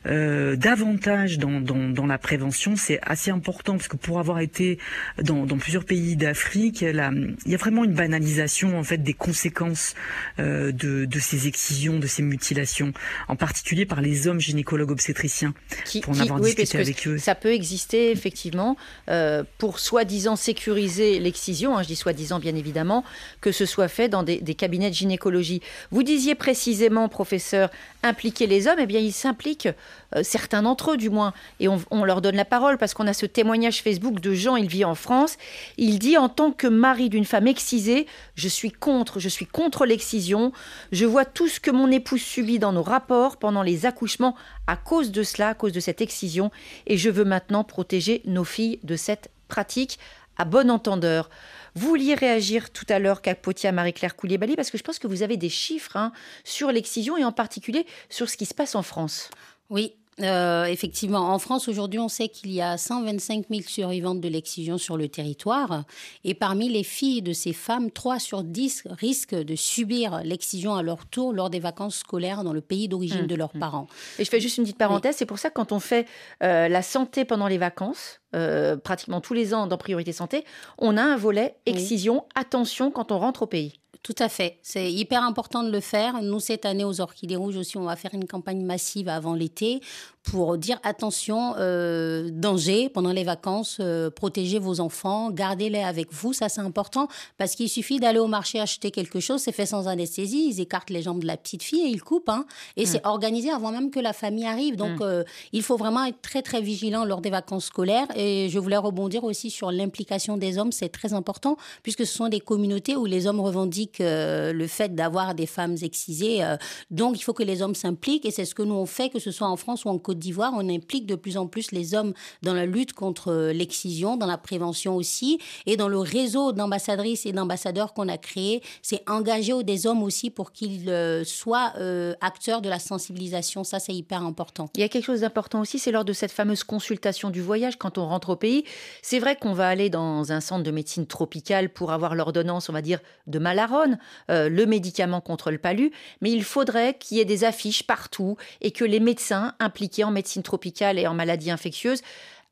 euh, 0.06 0.56
davantage 0.56 1.38
dans, 1.38 1.60
dans, 1.60 1.88
dans, 1.88 2.06
la 2.06 2.18
prévention, 2.18 2.76
c'est 2.76 2.98
assez 3.02 3.30
important 3.30 3.76
parce 3.76 3.88
que 3.88 3.96
pour 3.96 4.18
avoir 4.18 4.40
été 4.40 4.78
dans, 5.22 5.46
dans 5.46 5.58
plusieurs 5.58 5.84
pays 5.84 6.16
d'Afrique, 6.16 6.82
il 6.82 7.36
y 7.46 7.54
a 7.54 7.58
vraiment 7.58 7.84
une 7.84 7.94
banalisation 7.94 8.78
en 8.78 8.84
fait 8.84 8.98
des 8.98 9.14
conséquences 9.14 9.94
euh, 10.38 10.72
de, 10.72 11.04
de 11.04 11.18
ces 11.18 11.46
excisions, 11.46 11.98
de 11.98 12.06
ces 12.06 12.22
mutilations, 12.22 12.92
en 13.28 13.36
particulier 13.36 13.86
par 13.86 14.00
les 14.00 14.26
hommes 14.28 14.40
gynécologues 14.40 14.90
obstétriciens. 14.90 15.54
Qui, 15.84 16.00
pour 16.00 16.14
en 16.14 16.20
avoir 16.20 16.40
discuté 16.40 16.78
avec 16.78 17.06
eux. 17.06 17.18
Ça 17.18 17.34
peut 17.34 17.52
exister 17.52 18.10
effectivement. 18.10 18.76
Euh, 19.08 19.43
pour 19.58 19.78
soi-disant 19.78 20.36
sécuriser 20.36 21.18
l'excision, 21.18 21.76
hein, 21.76 21.82
je 21.82 21.88
dis 21.88 21.96
soi-disant 21.96 22.38
bien 22.38 22.54
évidemment, 22.54 23.04
que 23.40 23.52
ce 23.52 23.66
soit 23.66 23.88
fait 23.88 24.08
dans 24.08 24.22
des, 24.22 24.40
cabinets 24.54 24.90
de 24.90 24.94
gynécologie. 24.94 25.60
Vous 25.90 26.02
disiez 26.02 26.34
précisément, 26.34 27.08
professeur, 27.08 27.70
impliquer 28.02 28.46
les 28.46 28.66
hommes, 28.66 28.78
eh 28.78 28.86
bien 28.86 29.00
ils 29.00 29.12
s'impliquent, 29.12 29.68
euh, 30.16 30.22
certains 30.22 30.62
d'entre 30.62 30.92
eux 30.92 30.96
du 30.96 31.10
moins, 31.10 31.32
et 31.60 31.68
on, 31.68 32.04
leur 32.04 32.20
donne 32.20 32.36
la 32.36 32.44
parole 32.44 32.78
parce 32.78 32.94
qu'on 32.94 33.06
a 33.06 33.12
ce 33.12 33.26
témoignage 33.26 33.82
Facebook 33.82 34.20
de 34.20 34.34
Jean, 34.34 34.56
il 34.56 34.68
vit 34.68 34.84
en 34.84 34.94
France, 34.94 35.36
il 35.78 35.98
dit 35.98 36.16
en 36.18 36.28
tant 36.28 36.52
que 36.52 36.66
mari 36.66 37.08
d'une 37.08 37.24
femme 37.24 37.46
excisée, 37.46 38.06
je 38.34 38.48
suis 38.48 38.70
contre, 38.70 39.20
je 39.20 39.28
suis 39.28 39.46
contre 39.46 39.86
l'excision, 39.86 40.52
je 40.92 41.06
vois 41.06 41.24
tout 41.24 41.48
ce 41.48 41.60
que 41.60 41.70
mon 41.70 41.90
épouse 41.90 42.22
subit 42.22 42.58
dans 42.58 42.72
nos 42.72 42.82
rapports 42.82 43.36
pendant 43.38 43.62
les 43.62 43.86
accouchements 43.86 44.36
à 44.66 44.76
cause 44.76 45.10
de 45.12 45.22
cela, 45.22 45.50
à 45.50 45.54
cause 45.54 45.72
de 45.72 45.80
cette 45.80 46.00
excision, 46.00 46.50
et 46.86 46.96
je 46.96 47.10
veux 47.10 47.24
maintenant 47.24 47.64
protéger 47.64 48.22
nos 48.24 48.44
filles 48.44 48.78
de 48.82 48.96
cette 48.96 49.30
pratique 49.48 49.98
à 50.36 50.44
bon 50.44 50.70
entendeur. 50.70 51.30
Vous 51.74 51.88
vouliez 51.88 52.14
réagir 52.14 52.70
tout 52.70 52.86
à 52.88 52.98
l'heure, 52.98 53.22
Capotia 53.22 53.72
Marie-Claire 53.72 54.16
Koulibaly, 54.16 54.56
parce 54.56 54.70
que 54.70 54.78
je 54.78 54.82
pense 54.82 54.98
que 54.98 55.06
vous 55.06 55.22
avez 55.22 55.36
des 55.36 55.48
chiffres 55.48 55.96
hein, 55.96 56.12
sur 56.44 56.70
l'excision 56.70 57.16
et 57.16 57.24
en 57.24 57.32
particulier 57.32 57.86
sur 58.08 58.28
ce 58.28 58.36
qui 58.36 58.46
se 58.46 58.54
passe 58.54 58.74
en 58.74 58.82
France. 58.82 59.30
Oui, 59.70 59.96
euh, 60.20 60.64
effectivement, 60.64 61.32
en 61.32 61.38
France, 61.38 61.68
aujourd'hui, 61.68 61.98
on 61.98 62.08
sait 62.08 62.28
qu'il 62.28 62.52
y 62.52 62.60
a 62.60 62.76
125 62.76 63.46
000 63.50 63.62
survivantes 63.66 64.20
de 64.20 64.28
l'excision 64.28 64.78
sur 64.78 64.96
le 64.96 65.08
territoire. 65.08 65.84
Et 66.22 66.34
parmi 66.34 66.68
les 66.68 66.84
filles 66.84 67.22
de 67.22 67.32
ces 67.32 67.52
femmes, 67.52 67.90
3 67.90 68.18
sur 68.18 68.44
10 68.44 68.84
risquent 68.90 69.34
de 69.34 69.56
subir 69.56 70.20
l'excision 70.24 70.74
à 70.74 70.82
leur 70.82 71.06
tour 71.06 71.32
lors 71.32 71.50
des 71.50 71.60
vacances 71.60 71.96
scolaires 71.96 72.44
dans 72.44 72.52
le 72.52 72.60
pays 72.60 72.88
d'origine 72.88 73.24
mmh, 73.24 73.26
de 73.26 73.34
leurs 73.34 73.56
mmh. 73.56 73.60
parents. 73.60 73.86
Et 74.18 74.24
je 74.24 74.30
fais 74.30 74.40
juste 74.40 74.58
une 74.58 74.64
petite 74.64 74.78
parenthèse, 74.78 75.16
c'est 75.16 75.26
pour 75.26 75.38
ça 75.38 75.50
que 75.50 75.54
quand 75.54 75.72
on 75.72 75.80
fait 75.80 76.06
euh, 76.42 76.68
la 76.68 76.82
santé 76.82 77.24
pendant 77.24 77.48
les 77.48 77.58
vacances, 77.58 78.20
euh, 78.34 78.76
pratiquement 78.76 79.20
tous 79.20 79.34
les 79.34 79.54
ans 79.54 79.66
dans 79.66 79.78
Priorité 79.78 80.12
Santé, 80.12 80.44
on 80.78 80.96
a 80.96 81.02
un 81.02 81.16
volet 81.16 81.56
excision, 81.66 82.24
attention 82.34 82.90
quand 82.90 83.12
on 83.12 83.18
rentre 83.18 83.42
au 83.42 83.46
pays. 83.46 83.80
Tout 84.04 84.14
à 84.18 84.28
fait. 84.28 84.58
C'est 84.60 84.92
hyper 84.92 85.22
important 85.22 85.62
de 85.62 85.70
le 85.70 85.80
faire. 85.80 86.20
Nous, 86.20 86.38
cette 86.38 86.66
année, 86.66 86.84
aux 86.84 87.00
Orchidées 87.00 87.36
Rouges 87.36 87.56
aussi, 87.56 87.78
on 87.78 87.84
va 87.84 87.96
faire 87.96 88.12
une 88.12 88.26
campagne 88.26 88.62
massive 88.62 89.08
avant 89.08 89.32
l'été 89.32 89.80
pour 90.24 90.56
dire 90.56 90.80
attention, 90.82 91.54
euh, 91.58 92.30
danger 92.32 92.88
pendant 92.88 93.12
les 93.12 93.24
vacances, 93.24 93.76
euh, 93.80 94.10
protégez 94.10 94.58
vos 94.58 94.80
enfants, 94.80 95.30
gardez-les 95.30 95.82
avec 95.82 96.12
vous. 96.12 96.32
Ça, 96.32 96.48
c'est 96.48 96.62
important 96.62 97.08
parce 97.36 97.54
qu'il 97.54 97.68
suffit 97.68 98.00
d'aller 98.00 98.18
au 98.18 98.26
marché 98.26 98.58
acheter 98.58 98.90
quelque 98.90 99.20
chose, 99.20 99.42
c'est 99.42 99.52
fait 99.52 99.66
sans 99.66 99.86
anesthésie. 99.86 100.48
Ils 100.48 100.60
écartent 100.60 100.90
les 100.90 101.02
jambes 101.02 101.20
de 101.20 101.26
la 101.26 101.36
petite 101.36 101.62
fille 101.62 101.82
et 101.82 101.88
ils 101.88 102.02
coupent. 102.02 102.30
Hein, 102.30 102.46
et 102.76 102.86
c'est 102.86 103.06
organisé 103.06 103.50
avant 103.50 103.70
même 103.70 103.90
que 103.90 104.00
la 104.00 104.12
famille 104.12 104.46
arrive. 104.46 104.76
Donc, 104.76 105.00
euh, 105.00 105.24
il 105.52 105.62
faut 105.62 105.76
vraiment 105.76 106.04
être 106.04 106.20
très, 106.22 106.42
très 106.42 106.62
vigilant 106.62 107.04
lors 107.04 107.20
des 107.20 107.30
vacances 107.30 107.66
scolaires. 107.66 108.08
Et 108.16 108.48
je 108.48 108.58
voulais 108.58 108.78
rebondir 108.78 109.24
aussi 109.24 109.50
sur 109.50 109.70
l'implication 109.70 110.38
des 110.38 110.56
hommes. 110.58 110.72
C'est 110.72 110.88
très 110.88 111.12
important 111.12 111.56
puisque 111.82 112.06
ce 112.06 112.14
sont 112.14 112.28
des 112.28 112.40
communautés 112.40 112.96
où 112.96 113.04
les 113.04 113.26
hommes 113.26 113.40
revendiquent 113.40 114.00
le 114.00 114.66
fait 114.68 114.94
d'avoir 114.94 115.34
des 115.34 115.46
femmes 115.46 115.76
excisées. 115.82 116.42
donc, 116.90 117.18
il 117.18 117.22
faut 117.22 117.34
que 117.34 117.42
les 117.42 117.60
hommes 117.60 117.74
s'impliquent 117.74 118.24
et 118.24 118.30
c'est 118.30 118.46
ce 118.46 118.54
que 118.54 118.62
nous 118.62 118.74
on 118.74 118.86
fait, 118.86 119.10
que 119.10 119.18
ce 119.18 119.30
soit 119.30 119.48
en 119.48 119.56
France 119.56 119.84
ou 119.84 119.88
en 119.88 119.98
Côte 119.98 120.13
d'Ivoire, 120.18 120.52
on 120.54 120.68
implique 120.68 121.06
de 121.06 121.14
plus 121.14 121.36
en 121.36 121.46
plus 121.46 121.72
les 121.72 121.94
hommes 121.94 122.12
dans 122.42 122.54
la 122.54 122.66
lutte 122.66 122.92
contre 122.92 123.30
euh, 123.30 123.52
l'excision, 123.52 124.16
dans 124.16 124.26
la 124.26 124.38
prévention 124.38 124.96
aussi, 124.96 125.38
et 125.66 125.76
dans 125.76 125.88
le 125.88 125.98
réseau 125.98 126.52
d'ambassadrices 126.52 127.26
et 127.26 127.32
d'ambassadeurs 127.32 127.94
qu'on 127.94 128.08
a 128.08 128.18
créé, 128.18 128.62
c'est 128.82 129.02
engager 129.08 129.62
des 129.64 129.86
hommes 129.86 130.02
aussi 130.02 130.30
pour 130.30 130.52
qu'ils 130.52 130.88
euh, 130.88 131.24
soient 131.24 131.72
euh, 131.78 132.14
acteurs 132.20 132.62
de 132.62 132.68
la 132.68 132.78
sensibilisation. 132.78 133.64
Ça, 133.64 133.78
c'est 133.78 133.94
hyper 133.94 134.22
important. 134.22 134.68
Il 134.74 134.80
y 134.80 134.84
a 134.84 134.88
quelque 134.88 135.04
chose 135.04 135.20
d'important 135.20 135.60
aussi, 135.60 135.78
c'est 135.78 135.92
lors 135.92 136.04
de 136.04 136.12
cette 136.12 136.32
fameuse 136.32 136.64
consultation 136.64 137.30
du 137.30 137.40
voyage, 137.40 137.76
quand 137.76 137.98
on 137.98 138.06
rentre 138.06 138.30
au 138.30 138.36
pays, 138.36 138.64
c'est 139.02 139.18
vrai 139.18 139.36
qu'on 139.36 139.52
va 139.52 139.68
aller 139.68 139.90
dans 139.90 140.32
un 140.32 140.40
centre 140.40 140.62
de 140.62 140.70
médecine 140.70 141.06
tropicale 141.06 141.68
pour 141.68 141.92
avoir 141.92 142.14
l'ordonnance, 142.14 142.68
on 142.68 142.72
va 142.72 142.82
dire, 142.82 143.00
de 143.26 143.38
Malarone, 143.38 143.98
le 144.28 144.64
médicament 144.64 145.20
contre 145.20 145.50
le 145.50 145.58
palu, 145.58 145.92
mais 146.20 146.30
il 146.30 146.42
faudrait 146.42 146.94
qu'il 146.98 147.18
y 147.18 147.20
ait 147.20 147.24
des 147.24 147.44
affiches 147.44 147.82
partout 147.82 148.36
et 148.60 148.70
que 148.70 148.84
les 148.84 149.00
médecins 149.00 149.54
impliqués 149.58 150.03
en 150.04 150.10
médecine 150.10 150.42
tropicale 150.42 150.98
et 150.98 151.06
en 151.06 151.14
maladies 151.14 151.50
infectieuses 151.50 152.02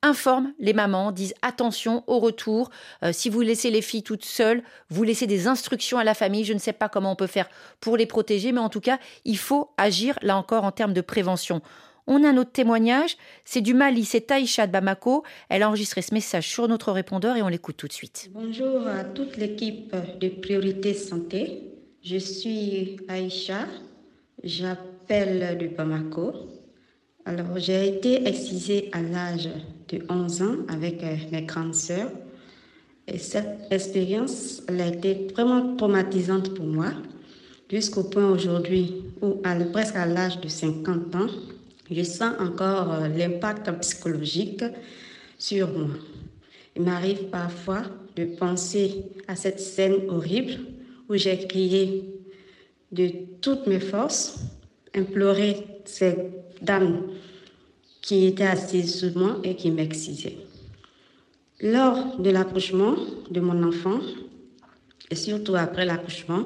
informent 0.02 0.52
les 0.58 0.72
mamans, 0.72 1.12
disent 1.12 1.34
attention 1.42 2.02
au 2.08 2.18
retour, 2.18 2.70
euh, 3.04 3.12
si 3.12 3.30
vous 3.30 3.40
laissez 3.40 3.70
les 3.70 3.82
filles 3.82 4.02
toutes 4.02 4.24
seules, 4.24 4.62
vous 4.90 5.04
laissez 5.04 5.26
des 5.26 5.46
instructions 5.46 5.98
à 5.98 6.04
la 6.04 6.14
famille, 6.14 6.44
je 6.44 6.52
ne 6.52 6.58
sais 6.58 6.72
pas 6.72 6.88
comment 6.88 7.12
on 7.12 7.16
peut 7.16 7.28
faire 7.28 7.48
pour 7.80 7.96
les 7.96 8.06
protéger, 8.06 8.52
mais 8.52 8.60
en 8.60 8.68
tout 8.68 8.80
cas, 8.80 8.98
il 9.24 9.38
faut 9.38 9.70
agir 9.76 10.18
là 10.22 10.36
encore 10.36 10.64
en 10.64 10.72
termes 10.72 10.92
de 10.92 11.00
prévention. 11.00 11.62
On 12.08 12.24
a 12.24 12.30
un 12.30 12.36
autre 12.36 12.50
témoignage, 12.50 13.16
c'est 13.44 13.60
du 13.60 13.74
Mali, 13.74 14.04
c'est 14.04 14.22
Taïcha 14.22 14.66
de 14.66 14.72
Bamako. 14.72 15.22
Elle 15.48 15.62
a 15.62 15.68
enregistré 15.68 16.02
ce 16.02 16.12
message 16.12 16.48
sur 16.48 16.66
notre 16.66 16.90
répondeur 16.90 17.36
et 17.36 17.42
on 17.42 17.48
l'écoute 17.48 17.76
tout 17.76 17.86
de 17.86 17.92
suite. 17.92 18.28
Bonjour 18.32 18.88
à 18.88 19.04
toute 19.04 19.36
l'équipe 19.36 19.94
de 20.20 20.28
Priorité 20.28 20.94
Santé. 20.94 21.62
Je 22.02 22.16
suis 22.16 22.96
Aïcha, 23.06 23.68
j'appelle 24.42 25.56
du 25.58 25.68
Bamako. 25.68 26.32
Alors, 27.24 27.56
j'ai 27.56 27.86
été 27.86 28.26
excisée 28.26 28.88
à 28.92 29.00
l'âge 29.00 29.48
de 29.88 30.02
11 30.08 30.42
ans 30.42 30.56
avec 30.68 31.04
euh, 31.04 31.16
mes 31.30 31.42
grandes 31.42 31.74
sœurs. 31.74 32.10
Et 33.06 33.18
cette 33.18 33.70
expérience, 33.70 34.60
elle 34.66 34.80
a 34.80 34.88
été 34.88 35.28
vraiment 35.32 35.76
traumatisante 35.76 36.52
pour 36.54 36.66
moi, 36.66 36.90
jusqu'au 37.70 38.04
point 38.04 38.28
aujourd'hui 38.28 39.04
où, 39.20 39.40
à, 39.44 39.54
presque 39.54 39.94
à 39.94 40.06
l'âge 40.06 40.40
de 40.40 40.48
50 40.48 41.14
ans, 41.14 41.28
je 41.88 42.02
sens 42.02 42.34
encore 42.40 42.92
euh, 42.92 43.08
l'impact 43.08 43.70
psychologique 43.80 44.64
sur 45.38 45.68
moi. 45.68 45.90
Il 46.74 46.82
m'arrive 46.82 47.24
parfois 47.30 47.82
de 48.16 48.24
penser 48.24 49.04
à 49.28 49.36
cette 49.36 49.60
scène 49.60 50.08
horrible 50.08 50.54
où 51.08 51.16
j'ai 51.16 51.46
crié 51.46 52.04
de 52.90 53.10
toutes 53.40 53.66
mes 53.68 53.80
forces, 53.80 54.40
imploré 54.94 55.66
cette 55.84 56.62
dame 56.62 57.02
qui 58.00 58.26
était 58.26 58.44
assise 58.44 58.98
sur 58.98 59.16
moi 59.16 59.38
et 59.44 59.54
qui 59.54 59.70
m'excisait. 59.70 60.36
Lors 61.60 62.18
de 62.18 62.30
l'accouchement 62.30 62.96
de 63.30 63.40
mon 63.40 63.62
enfant, 63.62 64.00
et 65.10 65.14
surtout 65.14 65.54
après 65.54 65.84
l'accouchement, 65.84 66.44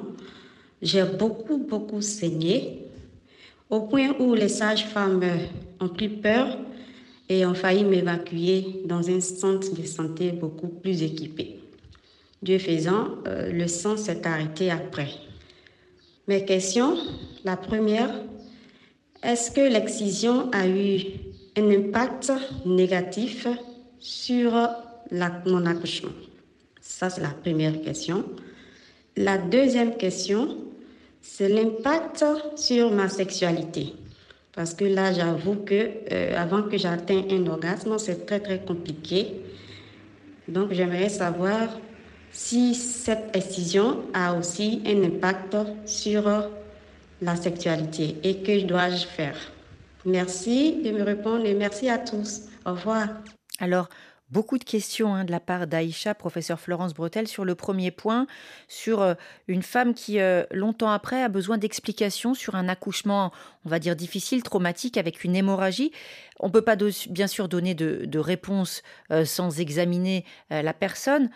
j'ai 0.81 1.03
beaucoup, 1.03 1.57
beaucoup 1.57 2.01
saigné, 2.01 2.83
au 3.69 3.81
point 3.81 4.15
où 4.19 4.33
les 4.33 4.49
sages-femmes 4.49 5.23
ont 5.79 5.89
pris 5.89 6.09
peur 6.09 6.57
et 7.29 7.45
ont 7.45 7.53
failli 7.53 7.83
m'évacuer 7.83 8.81
dans 8.85 9.09
un 9.09 9.19
centre 9.19 9.73
de 9.73 9.85
santé 9.85 10.31
beaucoup 10.31 10.67
plus 10.67 11.01
équipé. 11.01 11.59
Dieu 12.41 12.59
faisant, 12.59 13.15
euh, 13.27 13.51
le 13.51 13.67
sang 13.67 13.97
s'est 13.97 14.25
arrêté 14.25 14.69
après. 14.69 15.09
Mes 16.27 16.45
questions, 16.45 16.97
la 17.43 17.57
première, 17.57 18.13
est-ce 19.23 19.51
que 19.51 19.61
l'excision 19.61 20.49
a 20.51 20.67
eu 20.67 21.01
un 21.57 21.69
impact 21.69 22.31
négatif 22.65 23.47
sur 23.99 24.53
mon 25.45 25.65
accouchement? 25.65 26.11
Ça, 26.81 27.09
c'est 27.09 27.21
la 27.21 27.29
première 27.29 27.81
question. 27.81 28.23
La 29.15 29.37
deuxième 29.37 29.97
question, 29.97 30.57
c'est 31.21 31.49
l'impact 31.49 32.23
sur 32.55 32.91
ma 32.91 33.09
sexualité. 33.09 33.93
Parce 34.53 34.73
que 34.73 34.85
là, 34.85 35.13
j'avoue 35.13 35.57
que 35.57 35.89
euh, 36.11 36.35
avant 36.35 36.63
que 36.63 36.77
j'atteigne 36.77 37.25
un 37.31 37.45
orgasme, 37.47 37.97
c'est 37.99 38.25
très 38.25 38.39
très 38.39 38.59
compliqué. 38.59 39.41
Donc 40.47 40.71
j'aimerais 40.71 41.09
savoir 41.09 41.67
si 42.31 42.73
cette 42.73 43.35
excision 43.35 44.03
a 44.13 44.35
aussi 44.35 44.81
un 44.85 45.03
impact 45.03 45.57
sur 45.85 46.27
la 47.21 47.35
sexualité 47.35 48.17
et 48.23 48.41
que 48.43 48.65
dois-je 48.65 49.05
faire 49.05 49.37
Merci 50.05 50.81
de 50.83 50.91
me 50.91 51.03
répondre 51.03 51.45
et 51.45 51.53
merci 51.53 51.89
à 51.89 51.97
tous. 51.97 52.43
Au 52.65 52.71
revoir. 52.71 53.07
Alors, 53.59 53.89
Beaucoup 54.29 54.57
de 54.57 54.65
questions 54.65 55.15
hein, 55.15 55.23
de 55.23 55.31
la 55.31 55.39
part 55.39 55.67
d'Aïcha, 55.67 56.13
professeur 56.13 56.59
Florence 56.59 56.93
Bretel, 56.93 57.29
sur 57.29 57.45
le 57.45 57.55
premier 57.55 57.91
point, 57.91 58.27
sur 58.67 59.01
euh, 59.01 59.13
une 59.47 59.63
femme 59.63 59.93
qui, 59.93 60.19
euh, 60.19 60.43
longtemps 60.51 60.89
après, 60.89 61.23
a 61.23 61.29
besoin 61.29 61.57
d'explications 61.57 62.33
sur 62.33 62.55
un 62.55 62.67
accouchement, 62.67 63.31
on 63.63 63.69
va 63.69 63.79
dire, 63.79 63.95
difficile, 63.95 64.43
traumatique, 64.43 64.97
avec 64.97 65.23
une 65.23 65.33
hémorragie. 65.33 65.93
On 66.41 66.47
ne 66.47 66.51
peut 66.51 66.61
pas 66.61 66.75
bien 67.09 67.27
sûr 67.27 67.47
donner 67.47 67.73
de, 67.73 68.19
réponse 68.19 68.83
euh, 69.11 69.23
sans 69.23 69.61
examiner 69.61 70.25
la 70.49 70.73
personne. 70.73 71.29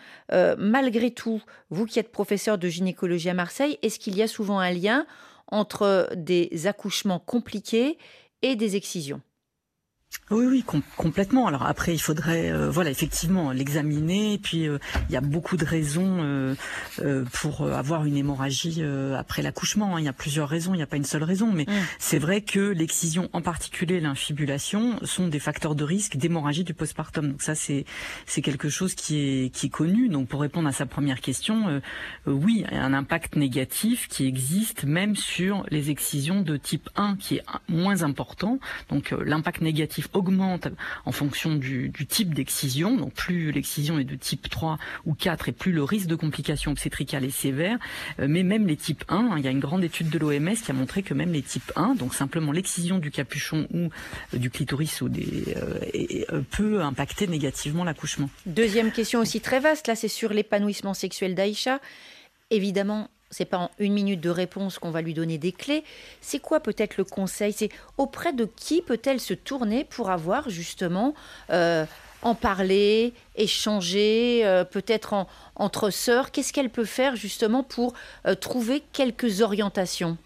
malgré 0.58 1.10
tout, 1.12 1.40
vous 1.70 1.86
qui 1.86 1.98
êtes 1.98 2.12
professeur 2.12 2.58
de 2.58 2.68
gynécologie 2.68 3.30
à 3.30 3.34
Marseille, 3.34 3.78
est-ce 3.82 3.98
qu'il 3.98 4.16
y 4.16 4.22
a 4.22 4.28
souvent 4.28 4.58
un 4.58 4.70
lien 4.70 5.06
entre 5.52 6.10
des 6.16 6.66
accouchements 6.66 7.20
compliqués 7.20 7.98
et 8.40 8.56
des 8.56 8.74
excisions 8.74 9.20
oui, 10.32 10.46
oui, 10.46 10.64
complètement. 10.96 11.46
Alors 11.46 11.64
après, 11.64 11.92
il 11.92 11.98
faudrait, 11.98 12.50
euh, 12.50 12.70
voilà, 12.70 12.90
effectivement, 12.90 13.52
l'examiner. 13.52 14.34
Et 14.34 14.38
puis, 14.38 14.66
euh, 14.66 14.78
il 15.08 15.12
y 15.12 15.16
a 15.16 15.20
beaucoup 15.20 15.56
de 15.56 15.64
raisons 15.64 16.18
euh, 16.22 16.54
pour 17.32 17.66
avoir 17.70 18.06
une 18.06 18.16
hémorragie 18.16 18.82
après 19.16 19.42
l'accouchement. 19.42 19.96
Hein. 19.96 20.00
Il 20.00 20.04
y 20.04 20.08
a 20.08 20.12
plusieurs 20.12 20.48
raisons. 20.48 20.72
Il 20.74 20.78
n'y 20.78 20.82
a 20.82 20.86
pas 20.86 20.96
une 20.96 21.04
seule 21.04 21.24
raison. 21.24 21.52
Mais 21.52 21.64
mm. 21.64 21.72
c'est 21.98 22.18
vrai 22.18 22.40
que 22.40 22.60
l'excision, 22.60 23.28
en 23.32 23.42
particulier 23.42 24.00
l'infibulation, 24.00 24.98
sont 25.04 25.28
des 25.28 25.38
facteurs 25.38 25.74
de 25.74 25.84
risque 25.84 26.16
d'hémorragie 26.16 26.64
du 26.64 26.72
postpartum. 26.72 27.32
Donc 27.32 27.42
ça, 27.42 27.54
c'est 27.54 27.84
c'est 28.26 28.42
quelque 28.42 28.70
chose 28.70 28.94
qui 28.94 29.18
est 29.18 29.50
qui 29.50 29.66
est 29.66 29.70
connu. 29.70 30.08
Donc 30.08 30.28
pour 30.28 30.40
répondre 30.40 30.68
à 30.68 30.72
sa 30.72 30.86
première 30.86 31.20
question, 31.20 31.80
oui, 32.26 32.64
il 32.70 32.74
y 32.74 32.78
a 32.78 32.84
un 32.84 32.94
impact 32.94 33.36
négatif 33.36 34.08
qui 34.08 34.26
existe 34.26 34.84
même 34.84 35.14
sur 35.16 35.66
les 35.70 35.90
excisions 35.90 36.40
de 36.40 36.56
type 36.56 36.88
1, 36.96 37.16
qui 37.16 37.36
est 37.36 37.42
moins 37.68 38.02
important. 38.02 38.58
Donc 38.88 39.10
l'impact 39.10 39.60
négatif 39.60 40.01
augmente 40.12 40.68
en 41.04 41.12
fonction 41.12 41.54
du, 41.54 41.92
type 42.08 42.34
d'excision. 42.34 42.96
Donc 42.96 43.12
plus 43.12 43.52
l'excision 43.52 43.98
est 43.98 44.04
de 44.04 44.16
type 44.16 44.48
3 44.48 44.78
ou 45.06 45.14
4 45.14 45.48
et 45.48 45.52
plus 45.52 45.72
le 45.72 45.84
risque 45.84 46.06
de 46.06 46.14
complications 46.14 46.72
obstétricales 46.72 47.24
est 47.24 47.30
sévère. 47.30 47.78
Euh, 48.20 48.26
mais 48.28 48.42
même 48.42 48.66
les 48.66 48.76
types 48.76 49.04
1, 49.08 49.16
hein, 49.16 49.34
il 49.38 49.44
y 49.44 49.48
a 49.48 49.50
une 49.50 49.60
grande 49.60 49.84
étude 49.84 50.10
de 50.10 50.18
l'OMS 50.18 50.54
qui 50.54 50.70
a 50.70 50.74
montré 50.74 51.02
que 51.02 51.14
même 51.14 51.32
les 51.32 51.42
types 51.42 51.72
1, 51.76 51.94
donc 51.94 52.14
simplement 52.14 52.52
l'excision 52.52 52.98
du 52.98 53.10
capuchon 53.10 53.66
ou 53.72 53.88
euh, 54.34 54.38
du 54.38 54.50
clitoris 54.50 55.02
euh, 55.02 56.42
peut 56.50 56.82
impacter 56.82 57.26
négativement 57.26 57.84
l'accouchement. 57.84 58.30
Deuxième 58.46 58.92
question 58.92 59.20
aussi 59.20 59.40
très 59.40 59.60
vaste, 59.60 59.86
là 59.86 59.94
c'est 59.94 60.08
sur 60.08 60.32
l'épanouissement 60.32 60.94
sexuel 60.94 61.34
d'Aïcha. 61.34 61.80
Évidemment, 62.50 63.08
c'est 63.32 63.46
pas 63.46 63.58
en 63.58 63.70
une 63.78 63.94
minute 63.94 64.20
de 64.20 64.30
réponse 64.30 64.78
qu'on 64.78 64.90
va 64.90 65.02
lui 65.02 65.14
donner 65.14 65.38
des 65.38 65.52
clés. 65.52 65.82
C'est 66.20 66.38
quoi 66.38 66.60
peut-être 66.60 66.96
le 66.98 67.04
conseil? 67.04 67.52
C'est 67.52 67.70
auprès 67.98 68.32
de 68.32 68.44
qui 68.44 68.82
peut-elle 68.82 69.18
se 69.18 69.34
tourner 69.34 69.84
pour 69.84 70.10
avoir 70.10 70.50
justement 70.50 71.14
euh, 71.50 71.84
en 72.22 72.34
parler, 72.34 73.14
échanger, 73.34 74.42
euh, 74.44 74.64
peut-être 74.64 75.26
entre 75.56 75.90
sœurs? 75.90 76.30
Qu'est-ce 76.30 76.52
qu'elle 76.52 76.70
peut 76.70 76.84
faire 76.84 77.16
justement 77.16 77.62
pour 77.62 77.94
euh, 78.26 78.34
trouver 78.34 78.82
quelques 78.92 79.40
orientations? 79.40 80.16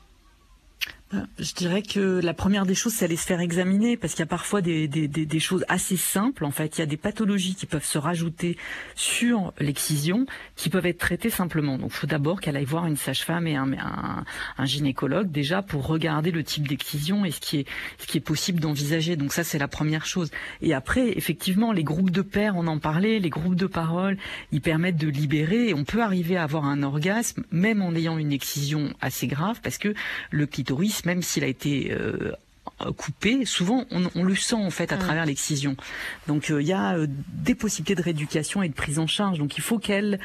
Je 1.13 1.53
dirais 1.55 1.83
que 1.83 2.21
la 2.21 2.35
première 2.35 2.67
des 2.67 2.75
choses, 2.75 2.93
c'est 2.93 3.05
aller 3.05 3.17
se 3.17 3.27
faire 3.27 3.41
examiner, 3.41 3.97
parce 3.97 4.15
qu'il 4.15 4.21
y 4.21 4.25
a 4.25 4.27
parfois 4.27 4.61
des, 4.61 5.39
choses 5.39 5.65
assez 5.69 5.97
simples. 5.97 6.45
En 6.45 6.51
fait, 6.51 6.77
il 6.77 6.81
y 6.81 6.83
a 6.83 6.87
des 6.87 6.97
pathologies 6.97 7.55
qui 7.55 7.67
peuvent 7.67 7.85
se 7.85 7.99
rajouter 7.99 8.57
sur 8.97 9.53
l'excision, 9.61 10.27
qui 10.57 10.69
peuvent 10.69 10.87
être 10.87 10.99
traitées 10.99 11.31
simplement. 11.31 11.79
Donc, 11.79 11.91
il 11.93 11.97
faut 11.97 12.07
d'abord 12.09 12.41
qu'elle 12.41 12.57
aille 12.57 12.65
voir 12.65 12.87
une 12.87 12.97
sage-femme 12.97 13.47
et 13.47 13.55
un, 13.57 14.25
gynécologue 14.65 15.31
déjà 15.31 15.63
pour 15.63 15.87
regarder 15.87 16.33
le 16.33 16.43
type 16.43 16.67
d'excision 16.67 17.25
et 17.25 17.31
ce 17.31 17.41
qui 17.41 17.59
est 18.15 18.21
possible 18.21 18.59
d'envisager. 18.59 19.15
Donc 19.15 19.33
ça, 19.33 19.45
c'est 19.45 19.59
la 19.59 19.69
première 19.69 20.07
chose. 20.07 20.33
Et 20.61 20.75
après, 20.75 21.17
effectivement, 21.17 21.71
les 21.73 21.85
groupes 21.85 22.11
de 22.11 22.23
pairs, 22.23 22.55
on 22.57 22.67
en 22.67 22.81
parlait, 22.81 23.21
les 23.21 23.31
groupes 23.31 23.55
de 23.55 23.67
parole, 23.67 24.19
ils 24.51 24.61
permettent 24.61 24.97
de 24.97 25.09
libérer. 25.09 25.73
On 25.73 25.85
peut 25.85 26.03
arriver 26.03 26.37
à 26.37 26.43
avoir 26.43 26.65
un 26.65 26.83
orgasme, 26.83 27.45
même 27.53 27.81
en 27.81 27.95
ayant 27.95 28.19
une 28.19 28.33
excision 28.33 28.93
assez 29.01 29.29
grave, 29.29 29.61
parce 29.63 29.79
que 29.79 29.95
le 30.31 30.47
clitoris 30.47 30.96
même 31.05 31.23
s'il 31.23 31.45
a 31.45 31.49
été 31.49 31.95
euh, 32.83 32.93
coupé, 32.93 33.47
souvent 33.47 33.85
on, 33.91 34.23
le 34.23 34.35
sent 34.35 34.57
en 34.57 34.71
fait 34.71 34.93
à 34.93 34.97
mm. 34.97 35.01
travers 35.01 35.25
l'excision. 35.25 35.77
Donc 36.27 36.51
euh, 36.51 36.61
il 36.61 36.69
y 36.69 36.75
a 36.75 36.97
euh, 36.97 37.07
des 37.09 37.55
possibilités 37.55 37.95
de 37.95 38.03
rééducation 38.03 38.63
et 38.63 38.69
de 38.69 38.75
prise 38.75 38.99
en 38.99 39.07
charge. 39.07 39.39
Donc 39.39 39.57
il 39.57 39.63
faut 39.63 39.79
qu'elle 39.79 40.21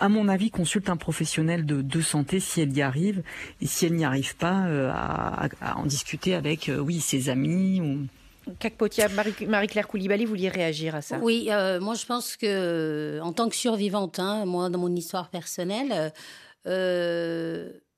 à 0.00 0.08
mon 0.08 0.26
avis, 0.26 0.50
consulte 0.50 0.88
un 0.88 0.96
professionnel 0.96 1.64
de, 1.64 2.00
santé 2.00 2.40
si 2.40 2.60
elle 2.60 2.76
y 2.76 2.82
arrive, 2.82 3.22
et 3.60 3.66
si 3.66 3.86
elle 3.86 3.92
n'y 3.92 4.04
arrive 4.04 4.34
pas, 4.34 4.66
à, 4.90 5.76
en 5.76 5.84
discuter 5.84 6.34
avec, 6.34 6.70
oui, 6.76 6.98
ses 6.98 7.28
amis. 7.28 7.80
Ou... 7.80 8.06
Marie-Claire 9.46 9.86
Koulibaly, 9.86 10.24
vous 10.24 10.30
vouliez 10.30 10.48
réagir 10.48 10.96
à 10.96 11.02
ça? 11.02 11.18
Oui, 11.22 11.50
moi 11.80 11.94
je 11.94 12.06
pense 12.06 12.36
que, 12.36 13.20
en 13.22 13.32
tant 13.32 13.48
que 13.48 13.54
survivante, 13.54 14.18
hein, 14.18 14.44
moi 14.44 14.70
dans 14.70 14.78
mon 14.78 14.96
histoire 14.96 15.28
personnelle, 15.28 16.12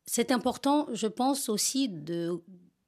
c'est 0.07 0.31
important, 0.33 0.87
je 0.93 1.07
pense 1.07 1.49
aussi, 1.49 1.89
de 1.89 2.43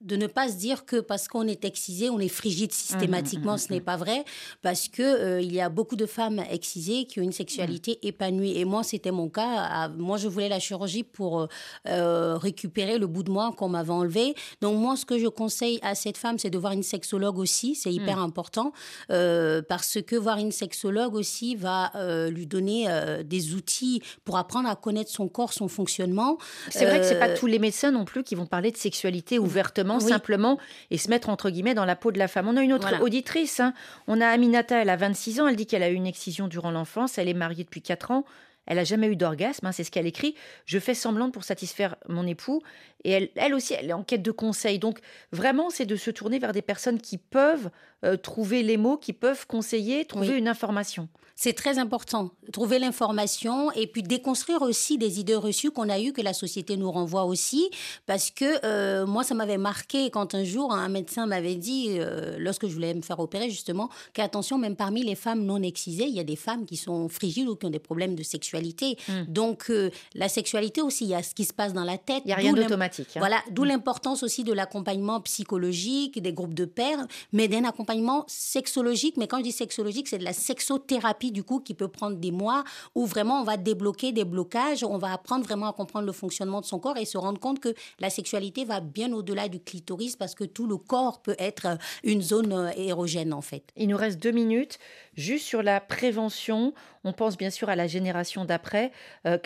de 0.06 0.16
ne 0.16 0.26
pas 0.28 0.48
se 0.48 0.54
dire 0.54 0.86
que 0.86 1.00
parce 1.00 1.26
qu'on 1.26 1.46
est 1.48 1.64
excisé, 1.64 2.10
on 2.10 2.20
est 2.20 2.28
frigide 2.28 2.72
systématiquement. 2.72 3.52
Mmh, 3.52 3.54
mmh, 3.56 3.58
ce 3.58 3.72
n'est 3.72 3.80
mmh, 3.80 3.84
pas 3.84 3.96
vrai 3.96 4.24
parce 4.62 4.88
que 4.88 5.02
euh, 5.02 5.40
il 5.40 5.52
y 5.52 5.60
a 5.60 5.68
beaucoup 5.68 5.96
de 5.96 6.06
femmes 6.06 6.42
excisées 6.50 7.06
qui 7.06 7.20
ont 7.20 7.24
une 7.24 7.32
sexualité 7.32 7.98
épanouie. 8.06 8.56
Et 8.56 8.64
moi, 8.64 8.84
c'était 8.84 9.10
mon 9.10 9.28
cas. 9.28 9.88
Moi, 9.88 10.16
je 10.16 10.28
voulais 10.28 10.48
la 10.48 10.60
chirurgie 10.60 11.02
pour 11.02 11.40
euh, 11.40 11.46
euh, 11.88 12.38
récupérer 12.38 12.98
le 12.98 13.08
bout 13.08 13.24
de 13.24 13.30
moi 13.30 13.52
qu'on 13.56 13.68
m'avait 13.68 13.90
enlevé. 13.90 14.34
Donc 14.60 14.78
moi, 14.78 14.96
ce 14.96 15.04
que 15.04 15.18
je 15.18 15.26
conseille 15.26 15.80
à 15.82 15.94
cette 15.96 16.16
femme, 16.16 16.38
c'est 16.38 16.50
de 16.50 16.58
voir 16.58 16.72
une 16.72 16.84
sexologue 16.84 17.38
aussi. 17.38 17.74
C'est 17.74 17.92
hyper 17.92 18.18
important 18.18 18.72
parce 19.08 19.98
que 20.06 20.16
voir 20.16 20.38
une 20.38 20.52
sexologue 20.52 21.14
aussi 21.14 21.56
va 21.56 21.90
lui 22.30 22.46
donner 22.46 22.86
des 23.24 23.54
outils 23.54 24.02
pour 24.24 24.36
apprendre 24.36 24.68
à 24.68 24.76
connaître 24.76 25.10
son 25.10 25.28
corps, 25.28 25.52
son 25.52 25.68
fonctionnement. 25.68 26.38
C'est 26.70 26.84
vrai 26.84 27.00
que 27.00 27.06
c'est 27.06 27.18
pas 27.18 27.30
tous 27.30 27.46
les 27.46 27.58
médecins 27.58 27.90
non 27.90 28.04
plus 28.04 28.22
qui 28.22 28.34
vont 28.34 28.46
parler 28.46 28.70
de 28.70 28.76
sexualité 28.76 29.38
ouvertement 29.38 29.95
simplement 30.00 30.58
et 30.90 30.98
se 30.98 31.08
mettre 31.08 31.28
entre 31.28 31.50
guillemets 31.50 31.74
dans 31.74 31.84
la 31.84 31.96
peau 31.96 32.12
de 32.12 32.18
la 32.18 32.28
femme. 32.28 32.48
On 32.48 32.56
a 32.56 32.62
une 32.62 32.72
autre 32.72 33.02
auditrice, 33.02 33.60
hein. 33.60 33.74
on 34.06 34.20
a 34.20 34.28
Aminata, 34.28 34.80
elle 34.80 34.90
a 34.90 34.96
26 34.96 35.40
ans, 35.40 35.48
elle 35.48 35.56
dit 35.56 35.66
qu'elle 35.66 35.82
a 35.82 35.90
eu 35.90 35.94
une 35.94 36.06
excision 36.06 36.48
durant 36.48 36.70
l'enfance, 36.70 37.18
elle 37.18 37.28
est 37.28 37.34
mariée 37.34 37.64
depuis 37.64 37.82
4 37.82 38.10
ans. 38.10 38.24
Elle 38.66 38.76
n'a 38.76 38.84
jamais 38.84 39.06
eu 39.06 39.16
d'orgasme, 39.16 39.66
hein, 39.66 39.72
c'est 39.72 39.84
ce 39.84 39.90
qu'elle 39.90 40.06
écrit. 40.06 40.34
Je 40.64 40.78
fais 40.78 40.94
semblant 40.94 41.30
pour 41.30 41.44
satisfaire 41.44 41.96
mon 42.08 42.26
époux. 42.26 42.62
Et 43.04 43.12
elle, 43.12 43.28
elle 43.36 43.54
aussi, 43.54 43.74
elle 43.74 43.88
est 43.88 43.92
en 43.92 44.02
quête 44.02 44.22
de 44.22 44.32
conseils. 44.32 44.80
Donc, 44.80 44.98
vraiment, 45.30 45.70
c'est 45.70 45.86
de 45.86 45.94
se 45.94 46.10
tourner 46.10 46.40
vers 46.40 46.52
des 46.52 46.62
personnes 46.62 47.00
qui 47.00 47.16
peuvent 47.16 47.70
euh, 48.06 48.16
trouver 48.16 48.62
les 48.62 48.76
mots, 48.76 48.96
qui 48.96 49.12
peuvent 49.12 49.46
conseiller, 49.46 50.04
trouver 50.04 50.38
une 50.38 50.48
information. 50.48 51.08
C'est 51.38 51.52
très 51.52 51.78
important, 51.78 52.30
trouver 52.50 52.78
l'information 52.78 53.70
et 53.72 53.86
puis 53.86 54.02
déconstruire 54.02 54.62
aussi 54.62 54.96
des 54.96 55.20
idées 55.20 55.34
reçues 55.34 55.70
qu'on 55.70 55.90
a 55.90 56.00
eues, 56.00 56.14
que 56.14 56.22
la 56.22 56.32
société 56.32 56.78
nous 56.78 56.90
renvoie 56.90 57.26
aussi. 57.26 57.68
Parce 58.06 58.30
que 58.30 58.64
euh, 58.64 59.04
moi, 59.04 59.22
ça 59.22 59.34
m'avait 59.34 59.58
marqué 59.58 60.08
quand 60.08 60.34
un 60.34 60.44
jour, 60.44 60.72
un 60.72 60.88
médecin 60.88 61.26
m'avait 61.26 61.56
dit, 61.56 61.88
euh, 61.90 62.36
lorsque 62.38 62.66
je 62.66 62.72
voulais 62.72 62.94
me 62.94 63.02
faire 63.02 63.20
opérer 63.20 63.50
justement, 63.50 63.90
qu'attention, 64.14 64.56
même 64.56 64.76
parmi 64.76 65.02
les 65.02 65.14
femmes 65.14 65.44
non 65.44 65.62
excisées, 65.62 66.06
il 66.06 66.14
y 66.14 66.20
a 66.20 66.24
des 66.24 66.36
femmes 66.36 66.64
qui 66.64 66.78
sont 66.78 67.10
frigides 67.10 67.48
ou 67.48 67.54
qui 67.54 67.66
ont 67.66 67.70
des 67.70 67.78
problèmes 67.80 68.14
de 68.14 68.22
sexualité. 68.22 68.96
Hmm. 69.06 69.24
Donc, 69.28 69.66
euh, 69.68 69.90
la 70.14 70.30
sexualité 70.30 70.80
aussi, 70.80 71.04
il 71.04 71.10
y 71.10 71.14
a 71.14 71.22
ce 71.22 71.34
qui 71.34 71.44
se 71.44 71.52
passe 71.52 71.74
dans 71.74 71.84
la 71.84 71.98
tête. 71.98 72.22
Il 72.24 72.28
n'y 72.28 72.32
a 72.32 72.36
rien 72.36 72.54
d'automatique. 72.54 73.08
Hein. 73.14 73.20
Voilà, 73.20 73.42
d'où 73.50 73.64
hmm. 73.64 73.68
l'importance 73.68 74.22
aussi 74.22 74.42
de 74.42 74.54
l'accompagnement 74.54 75.20
psychologique, 75.20 76.22
des 76.22 76.32
groupes 76.32 76.54
de 76.54 76.64
pairs, 76.64 77.06
mais 77.34 77.46
d'un 77.46 77.64
accompagnement 77.64 77.95
sexologique. 78.26 79.16
Mais 79.16 79.26
quand 79.26 79.38
je 79.38 79.44
dis 79.44 79.52
sexologique, 79.52 80.08
c'est 80.08 80.18
de 80.18 80.24
la 80.24 80.32
sexothérapie 80.32 81.32
du 81.32 81.44
coup 81.44 81.60
qui 81.60 81.74
peut 81.74 81.88
prendre 81.88 82.16
des 82.16 82.30
mois 82.30 82.64
où 82.94 83.06
vraiment 83.06 83.40
on 83.40 83.44
va 83.44 83.56
débloquer 83.56 84.12
des 84.12 84.24
blocages, 84.24 84.84
on 84.84 84.98
va 84.98 85.12
apprendre 85.12 85.44
vraiment 85.44 85.68
à 85.68 85.72
comprendre 85.72 86.06
le 86.06 86.12
fonctionnement 86.12 86.60
de 86.60 86.66
son 86.66 86.78
corps 86.78 86.96
et 86.96 87.04
se 87.04 87.18
rendre 87.18 87.40
compte 87.40 87.60
que 87.60 87.74
la 87.98 88.10
sexualité 88.10 88.64
va 88.64 88.80
bien 88.80 89.12
au-delà 89.12 89.48
du 89.48 89.60
clitoris 89.60 90.16
parce 90.16 90.34
que 90.34 90.44
tout 90.44 90.66
le 90.66 90.76
corps 90.76 91.22
peut 91.22 91.36
être 91.38 91.66
euh, 91.66 91.76
une 92.04 92.22
zone 92.22 92.52
euh, 92.52 92.70
érogène 92.76 93.32
en 93.32 93.42
fait. 93.42 93.64
Il 93.76 93.88
nous 93.88 93.96
reste 93.96 94.22
deux 94.22 94.30
minutes. 94.30 94.78
Juste 95.14 95.46
sur 95.46 95.62
la 95.62 95.80
prévention, 95.80 96.74
on 97.04 97.12
pense 97.12 97.36
bien 97.36 97.50
sûr 97.50 97.68
à 97.68 97.76
la 97.76 97.86
génération 97.86 98.44
d'après. 98.44 98.92
Euh, 99.26 99.38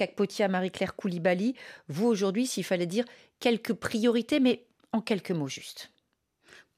Marie-Claire 0.49 0.97
Koulibaly, 0.97 1.55
vous 1.89 2.07
aujourd'hui, 2.07 2.47
s'il 2.47 2.65
fallait 2.65 2.87
dire 2.87 3.05
quelques 3.39 3.75
priorités, 3.75 4.41
mais 4.41 4.65
en 4.93 5.01
quelques 5.01 5.31
mots 5.31 5.49
juste. 5.49 5.91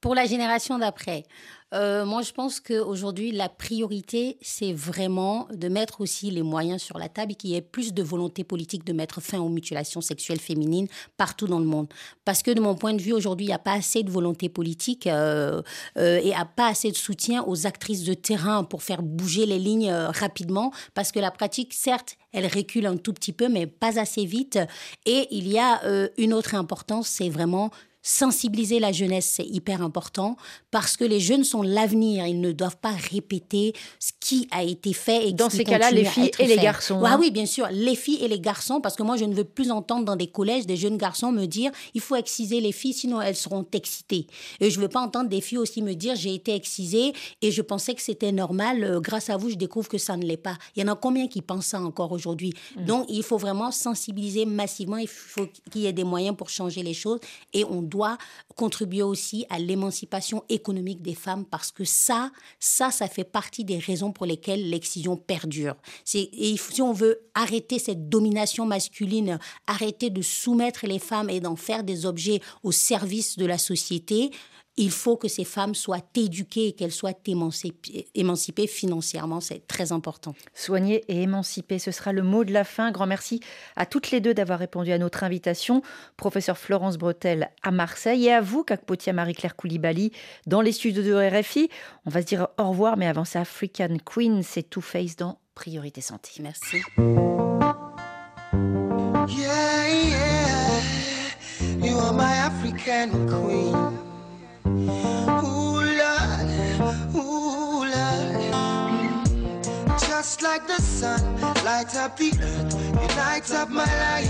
Pour 0.02 0.16
la 0.16 0.26
génération 0.26 0.80
d'après, 0.80 1.22
euh, 1.74 2.04
Moi, 2.04 2.22
je 2.22 2.32
pense 2.32 2.58
qu'aujourd'hui, 2.58 3.30
la 3.30 3.48
priorité, 3.48 4.36
c'est 4.42 4.72
vraiment 4.72 5.46
de 5.52 5.68
mettre 5.68 6.00
aussi 6.00 6.30
les 6.30 6.42
moyens 6.42 6.82
sur 6.82 6.98
la 6.98 7.08
table 7.08 7.32
et 7.32 7.34
qu'il 7.36 7.50
y 7.50 7.54
ait 7.54 7.62
plus 7.62 7.94
de 7.94 8.02
volonté 8.02 8.42
politique 8.42 8.84
de 8.84 8.92
mettre 8.92 9.22
fin 9.22 9.38
aux 9.38 9.48
mutilations 9.48 10.00
sexuelles 10.00 10.40
féminines 10.40 10.88
partout 11.16 11.46
dans 11.46 11.60
le 11.60 11.64
monde. 11.64 11.86
Parce 12.24 12.42
que 12.42 12.50
de 12.50 12.60
mon 12.60 12.74
point 12.74 12.92
de 12.92 13.00
vue, 13.00 13.12
aujourd'hui, 13.12 13.46
il 13.46 13.50
n'y 13.50 13.54
a 13.54 13.60
pas 13.60 13.74
assez 13.74 14.02
de 14.02 14.10
volonté 14.10 14.48
politique 14.48 15.06
euh, 15.06 15.62
euh, 15.96 16.20
et 16.22 16.34
a 16.34 16.44
pas 16.44 16.66
assez 16.66 16.90
de 16.90 16.96
soutien 16.96 17.44
aux 17.46 17.66
actrices 17.66 18.02
de 18.02 18.12
terrain 18.12 18.64
pour 18.64 18.82
faire 18.82 19.02
bouger 19.02 19.46
les 19.46 19.60
lignes 19.60 19.92
rapidement. 19.92 20.72
Parce 20.94 21.12
que 21.12 21.20
la 21.20 21.30
pratique, 21.30 21.72
certes, 21.72 22.16
elle 22.32 22.48
recule 22.48 22.86
un 22.86 22.96
tout 22.96 23.12
petit 23.12 23.32
peu, 23.32 23.48
mais 23.48 23.66
pas 23.68 24.00
assez 24.00 24.26
vite. 24.26 24.58
Et 25.06 25.28
il 25.30 25.48
y 25.48 25.60
a 25.60 25.80
une 26.18 26.34
autre 26.34 26.54
importance, 26.54 27.06
c'est 27.06 27.30
vraiment 27.30 27.70
sensibiliser 28.02 28.80
la 28.80 28.92
jeunesse, 28.92 29.32
c'est 29.36 29.46
hyper 29.46 29.80
important 29.82 30.36
parce 30.70 30.96
que 30.96 31.04
les 31.04 31.20
jeunes 31.20 31.44
sont 31.44 31.62
l'avenir. 31.62 32.26
Ils 32.26 32.40
ne 32.40 32.52
doivent 32.52 32.76
pas 32.76 32.94
répéter 33.12 33.72
ce 34.00 34.12
qui 34.18 34.48
a 34.50 34.64
été 34.64 34.92
fait. 34.92 35.28
Et 35.28 35.32
Dans 35.32 35.50
ces 35.50 35.64
cas-là, 35.64 35.90
les 35.90 36.04
filles 36.04 36.30
et 36.38 36.46
les 36.46 36.56
garçons. 36.56 37.00
Ah, 37.04 37.16
oui, 37.18 37.30
bien 37.30 37.46
sûr, 37.46 37.68
les 37.70 37.94
filles 37.94 38.18
et 38.22 38.28
les 38.28 38.40
garçons, 38.40 38.80
parce 38.80 38.96
que 38.96 39.02
moi, 39.02 39.16
je 39.16 39.24
ne 39.24 39.34
veux 39.34 39.44
plus 39.44 39.70
entendre 39.70 40.04
dans 40.04 40.16
des 40.16 40.26
collèges 40.26 40.66
des 40.66 40.76
jeunes 40.76 40.96
garçons 40.96 41.30
me 41.30 41.46
dire 41.46 41.70
il 41.94 42.00
faut 42.00 42.16
exciser 42.16 42.60
les 42.60 42.72
filles, 42.72 42.94
sinon 42.94 43.20
elles 43.20 43.36
seront 43.36 43.66
excitées. 43.72 44.26
Et 44.60 44.70
je 44.70 44.78
ne 44.78 44.82
veux 44.82 44.88
pas 44.88 45.00
entendre 45.00 45.28
des 45.28 45.40
filles 45.40 45.58
aussi 45.58 45.82
me 45.82 45.94
dire 45.94 46.16
j'ai 46.16 46.34
été 46.34 46.54
excisée 46.54 47.12
et 47.40 47.50
je 47.50 47.62
pensais 47.62 47.94
que 47.94 48.02
c'était 48.02 48.32
normal. 48.32 48.82
Euh, 48.82 49.00
grâce 49.00 49.30
à 49.30 49.36
vous, 49.36 49.50
je 49.50 49.56
découvre 49.56 49.88
que 49.88 49.98
ça 49.98 50.16
ne 50.16 50.24
l'est 50.24 50.36
pas. 50.36 50.56
Il 50.74 50.82
y 50.82 50.88
en 50.88 50.92
a 50.92 50.96
combien 50.96 51.28
qui 51.28 51.42
pensent 51.42 51.66
ça 51.66 51.80
encore 51.80 52.12
aujourd'hui 52.12 52.54
mm. 52.76 52.84
Donc, 52.84 53.06
il 53.08 53.22
faut 53.22 53.38
vraiment 53.38 53.70
sensibiliser 53.70 54.44
massivement. 54.46 54.96
Il 54.96 55.08
faut 55.08 55.46
qu'il 55.70 55.82
y 55.82 55.86
ait 55.86 55.92
des 55.92 56.04
moyens 56.04 56.36
pour 56.36 56.48
changer 56.48 56.82
les 56.82 56.94
choses 56.94 57.20
et 57.52 57.64
on 57.64 57.82
doit 57.92 58.16
contribuer 58.56 59.02
aussi 59.02 59.44
à 59.50 59.58
l'émancipation 59.58 60.42
économique 60.48 61.02
des 61.02 61.14
femmes 61.14 61.44
parce 61.44 61.70
que 61.70 61.84
ça, 61.84 62.30
ça, 62.58 62.90
ça 62.90 63.06
fait 63.06 63.24
partie 63.24 63.64
des 63.64 63.78
raisons 63.78 64.12
pour 64.12 64.26
lesquelles 64.26 64.70
l'excision 64.70 65.16
perdure. 65.16 65.76
Et 66.14 66.56
si 66.56 66.82
on 66.82 66.92
veut 66.92 67.20
arrêter 67.34 67.78
cette 67.78 68.08
domination 68.08 68.66
masculine, 68.66 69.38
arrêter 69.66 70.10
de 70.10 70.22
soumettre 70.22 70.86
les 70.86 70.98
femmes 70.98 71.28
et 71.30 71.40
d'en 71.40 71.56
faire 71.56 71.84
des 71.84 72.06
objets 72.06 72.40
au 72.62 72.72
service 72.72 73.36
de 73.36 73.44
la 73.46 73.58
société, 73.58 74.30
il 74.76 74.90
faut 74.90 75.16
que 75.16 75.28
ces 75.28 75.44
femmes 75.44 75.74
soient 75.74 76.00
éduquées 76.14 76.68
et 76.68 76.72
qu'elles 76.72 76.92
soient 76.92 77.12
émancipées, 77.26 78.66
financièrement. 78.66 79.40
C'est 79.40 79.66
très 79.66 79.92
important. 79.92 80.34
Soigner 80.54 81.04
et 81.08 81.22
émanciper, 81.22 81.78
ce 81.78 81.90
sera 81.90 82.12
le 82.12 82.22
mot 82.22 82.44
de 82.44 82.52
la 82.52 82.64
fin. 82.64 82.90
Grand 82.90 83.06
merci 83.06 83.40
à 83.76 83.84
toutes 83.84 84.10
les 84.10 84.20
deux 84.20 84.32
d'avoir 84.34 84.58
répondu 84.58 84.90
à 84.92 84.98
notre 84.98 85.24
invitation. 85.24 85.82
Professeur 86.16 86.56
Florence 86.56 86.96
Bretel 86.96 87.50
à 87.62 87.70
Marseille 87.70 88.26
et 88.26 88.32
à 88.32 88.40
vous, 88.40 88.64
Kakpotia 88.64 89.12
Marie-Claire 89.12 89.56
Koulibaly, 89.56 90.12
dans 90.46 90.62
les 90.62 90.72
studios 90.72 91.02
de 91.02 91.12
RFI. 91.14 91.68
On 92.06 92.10
va 92.10 92.22
se 92.22 92.26
dire 92.26 92.48
au 92.58 92.70
revoir, 92.70 92.96
mais 92.96 93.06
avant 93.06 93.24
ça, 93.24 93.40
African 93.40 93.96
Queen, 94.04 94.42
c'est 94.42 94.62
Two 94.62 94.80
Face 94.80 95.16
dans 95.16 95.38
Priorité 95.54 96.00
Santé. 96.00 96.30
Merci. 96.40 96.78
Yeah, 99.28 99.86
yeah. 99.86 100.80
You 101.78 101.96
are 101.98 102.12
my 102.12 102.32
African 102.32 103.28
queen. 103.28 104.01
Like 110.52 110.66
the 110.66 110.82
sun, 110.82 111.40
lights 111.64 111.96
up 111.96 112.14
the 112.18 112.30
earth, 112.42 112.74
you 113.00 113.08
light 113.16 113.50
up 113.52 113.70
my 113.70 113.86
life. 114.04 114.28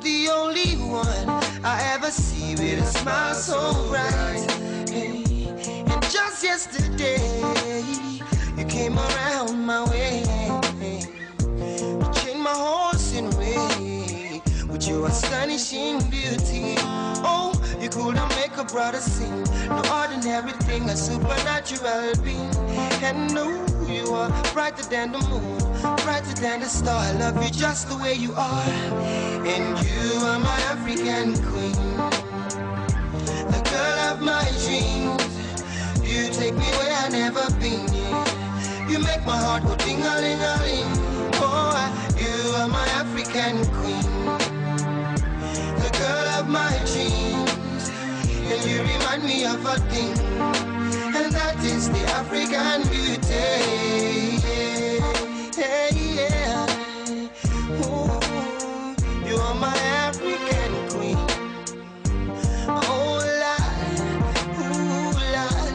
The 0.00 0.30
only 0.32 0.76
one 0.80 1.28
I 1.62 1.92
ever 1.92 2.10
see 2.10 2.52
with 2.52 2.82
a 2.82 2.86
smile 2.86 3.34
so 3.34 3.58
bright. 3.90 4.50
And 5.90 6.02
just 6.10 6.42
yesterday, 6.42 7.20
you 8.56 8.64
came 8.64 8.98
around 8.98 9.58
my 9.66 9.84
way. 9.90 10.22
You 10.80 12.08
changed 12.14 12.44
my 12.48 12.56
horse 12.66 13.14
in 13.14 13.28
way 13.36 14.40
with 14.70 14.88
your 14.88 15.06
astonishing 15.06 15.98
beauty. 16.08 16.76
Oh, 17.28 17.52
you 17.78 17.90
couldn't 17.90 18.28
make 18.40 18.56
a 18.56 18.64
brother 18.64 19.00
sing. 19.00 19.44
No 19.68 19.82
ordinary 20.00 20.52
thing, 20.64 20.88
a 20.88 20.96
supernatural 20.96 22.14
being. 22.24 22.56
And 23.04 23.34
no, 23.34 23.66
you 23.88 24.14
are 24.14 24.30
brighter 24.52 24.82
than 24.84 25.12
the 25.12 25.20
moon, 25.28 25.58
brighter 26.04 26.34
than 26.40 26.60
the 26.60 26.66
star. 26.66 26.98
I 26.98 27.12
love 27.12 27.42
you 27.42 27.50
just 27.50 27.88
the 27.88 27.96
way 27.96 28.14
you 28.14 28.34
are. 28.34 28.68
And 29.46 29.78
you 29.86 30.20
are 30.26 30.38
my 30.38 30.60
African 30.72 31.34
queen, 31.50 31.96
the 33.54 33.60
girl 33.70 33.98
of 34.12 34.20
my 34.20 34.44
dreams. 34.64 35.24
You 36.02 36.30
take 36.32 36.54
me 36.54 36.68
where 36.78 36.96
I 37.04 37.08
never 37.08 37.44
been. 37.60 37.88
You 38.90 38.98
make 39.00 39.24
my 39.26 39.36
heart 39.36 39.64
go 39.64 39.76
ding 39.76 40.02
a 40.02 40.14
ling 40.20 40.40
a 40.40 40.54
ling. 40.64 40.92
Oh, 41.42 41.72
you 42.18 42.54
are 42.56 42.68
my 42.68 42.86
African 42.88 43.64
queen 43.80 44.24
the 45.84 45.98
girl 45.98 46.28
of 46.40 46.48
my 46.48 46.70
dreams. 46.86 47.63
And 48.52 48.64
you 48.70 48.82
remind 48.82 49.24
me 49.24 49.44
of 49.46 49.64
a 49.66 49.76
thing, 49.90 50.14
and 51.00 51.32
that 51.32 51.56
is 51.64 51.90
the 51.90 52.00
African 52.20 52.82
beauty. 52.90 54.42
Yeah, 55.58 55.90
yeah. 55.94 57.28
Ooh, 57.86 59.28
you 59.28 59.36
are 59.36 59.54
my 59.56 59.76
African 60.08 60.72
queen. 60.90 61.18
Oh, 62.68 63.20
Lord, 63.42 64.00
ooh, 64.60 65.18
Lord. 65.36 65.74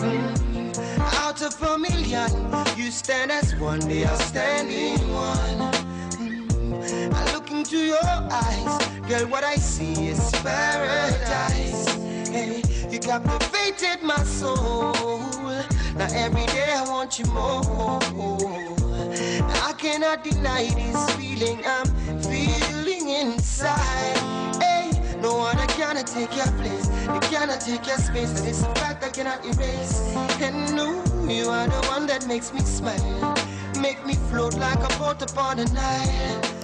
Mm. 0.00 1.10
Out 1.24 1.42
of 1.42 1.62
a 1.62 1.78
million, 1.78 2.30
you 2.78 2.90
stand 2.90 3.32
as 3.32 3.56
one, 3.56 3.80
they 3.80 4.04
are 4.04 4.16
standing 4.18 4.98
one 5.12 5.72
Mm. 6.18 7.14
I 7.14 7.32
look 7.34 7.50
into 7.50 7.78
your 7.78 8.04
eyes. 8.30 8.86
Girl, 9.08 9.26
what 9.28 9.44
I 9.44 9.56
see 9.56 10.08
is 10.08 10.20
paradise. 10.42 11.63
Hey, 13.04 13.12
you 13.12 13.20
captivated 13.20 14.02
my 14.02 14.22
soul. 14.24 14.92
Now 15.96 16.08
every 16.12 16.46
day 16.46 16.74
I 16.74 16.84
want 16.88 17.18
you 17.18 17.26
more. 17.26 18.00
I 19.62 19.74
cannot 19.76 20.24
deny 20.24 20.68
this 20.68 21.14
feeling 21.14 21.60
I'm 21.66 21.86
feeling 22.22 23.08
inside. 23.08 24.16
Hey, 24.60 24.90
no 25.20 25.36
one 25.36 25.56
cannot 25.68 26.06
take 26.06 26.34
your 26.34 26.46
place. 26.56 26.88
You 27.06 27.20
cannot 27.20 27.60
take 27.60 27.86
your 27.86 27.98
space. 27.98 28.40
Is 28.44 28.62
a 28.62 28.74
fact 28.76 29.04
I 29.04 29.10
cannot 29.10 29.44
erase. 29.44 30.00
And 30.40 30.74
no, 30.74 31.04
you 31.28 31.48
are 31.50 31.66
the 31.66 31.86
one 31.88 32.06
that 32.06 32.26
makes 32.26 32.52
me 32.52 32.60
smile. 32.60 33.34
Make 33.80 34.04
me 34.06 34.14
float 34.14 34.54
like 34.54 34.78
a 34.78 34.98
boat 34.98 35.20
upon 35.30 35.58
the 35.58 35.66
Nile. 35.66 36.63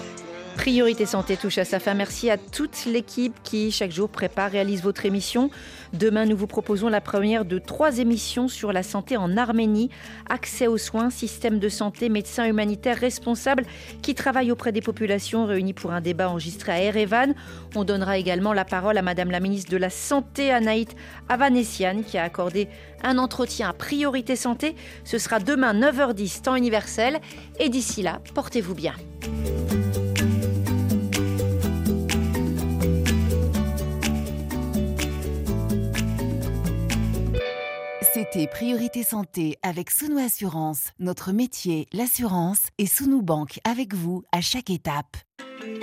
Priorité 0.61 1.07
Santé 1.07 1.39
touche 1.39 1.57
à 1.57 1.65
sa 1.65 1.81
fin. 1.81 1.95
Merci 1.95 2.29
à 2.29 2.37
toute 2.37 2.85
l'équipe 2.85 3.33
qui, 3.43 3.71
chaque 3.71 3.93
jour, 3.93 4.11
prépare, 4.11 4.51
réalise 4.51 4.83
votre 4.83 5.07
émission. 5.07 5.51
Demain, 5.95 6.27
nous 6.27 6.37
vous 6.37 6.47
proposons 6.47 6.91
la 6.91 7.01
première 7.01 7.47
de 7.47 7.59
trois 7.59 7.97
émissions 7.97 8.47
sur 8.47 8.71
la 8.71 8.83
santé 8.83 9.17
en 9.17 9.39
Arménie. 9.39 9.89
Accès 10.29 10.67
aux 10.67 10.77
soins, 10.77 11.09
système 11.09 11.61
de 11.61 11.71
santé, 11.71 12.11
médecins 12.11 12.45
humanitaires 12.45 12.99
responsables 12.99 13.65
qui 14.03 14.15
travaillent 14.15 14.53
auprès 14.53 14.71
des 14.71 14.83
populations 14.83 15.47
réunies 15.47 15.73
pour 15.73 15.93
un 15.93 16.03
débat 16.03 16.29
enregistré 16.29 16.73
à 16.73 16.83
Erevan. 16.83 17.33
On 17.75 17.85
donnera 17.85 18.19
également 18.19 18.53
la 18.53 18.67
parole 18.67 18.99
à 18.99 19.03
Madame 19.03 19.31
la 19.31 19.41
ministre 19.41 19.71
de 19.71 19.79
la 19.79 19.89
Santé, 19.89 20.51
Anaït 20.51 20.95
Avanessian, 21.31 22.03
qui 22.07 22.19
a 22.19 22.23
accordé 22.23 22.69
un 23.03 23.17
entretien 23.17 23.71
à 23.71 23.73
Priorité 23.73 24.37
Santé. 24.37 24.77
Ce 25.05 25.17
sera 25.17 25.41
demain 25.41 25.73
9h10, 25.73 26.43
temps 26.43 26.57
universel. 26.57 27.19
Et 27.59 27.71
d'ici 27.71 28.03
là, 28.03 28.21
portez-vous 28.35 28.75
bien. 28.75 28.93
Priorité 38.39 39.03
Santé 39.03 39.57
avec 39.63 39.91
Sounou 39.91 40.19
Assurance. 40.19 40.93
Notre 41.01 41.33
métier, 41.33 41.87
l'assurance, 41.93 42.69
et 42.79 42.87
Sounou 42.87 43.23
Banque 43.23 43.59
avec 43.65 43.93
vous 43.93 44.23
à 44.31 44.41
chaque 44.41 44.71
étape. 44.71 45.17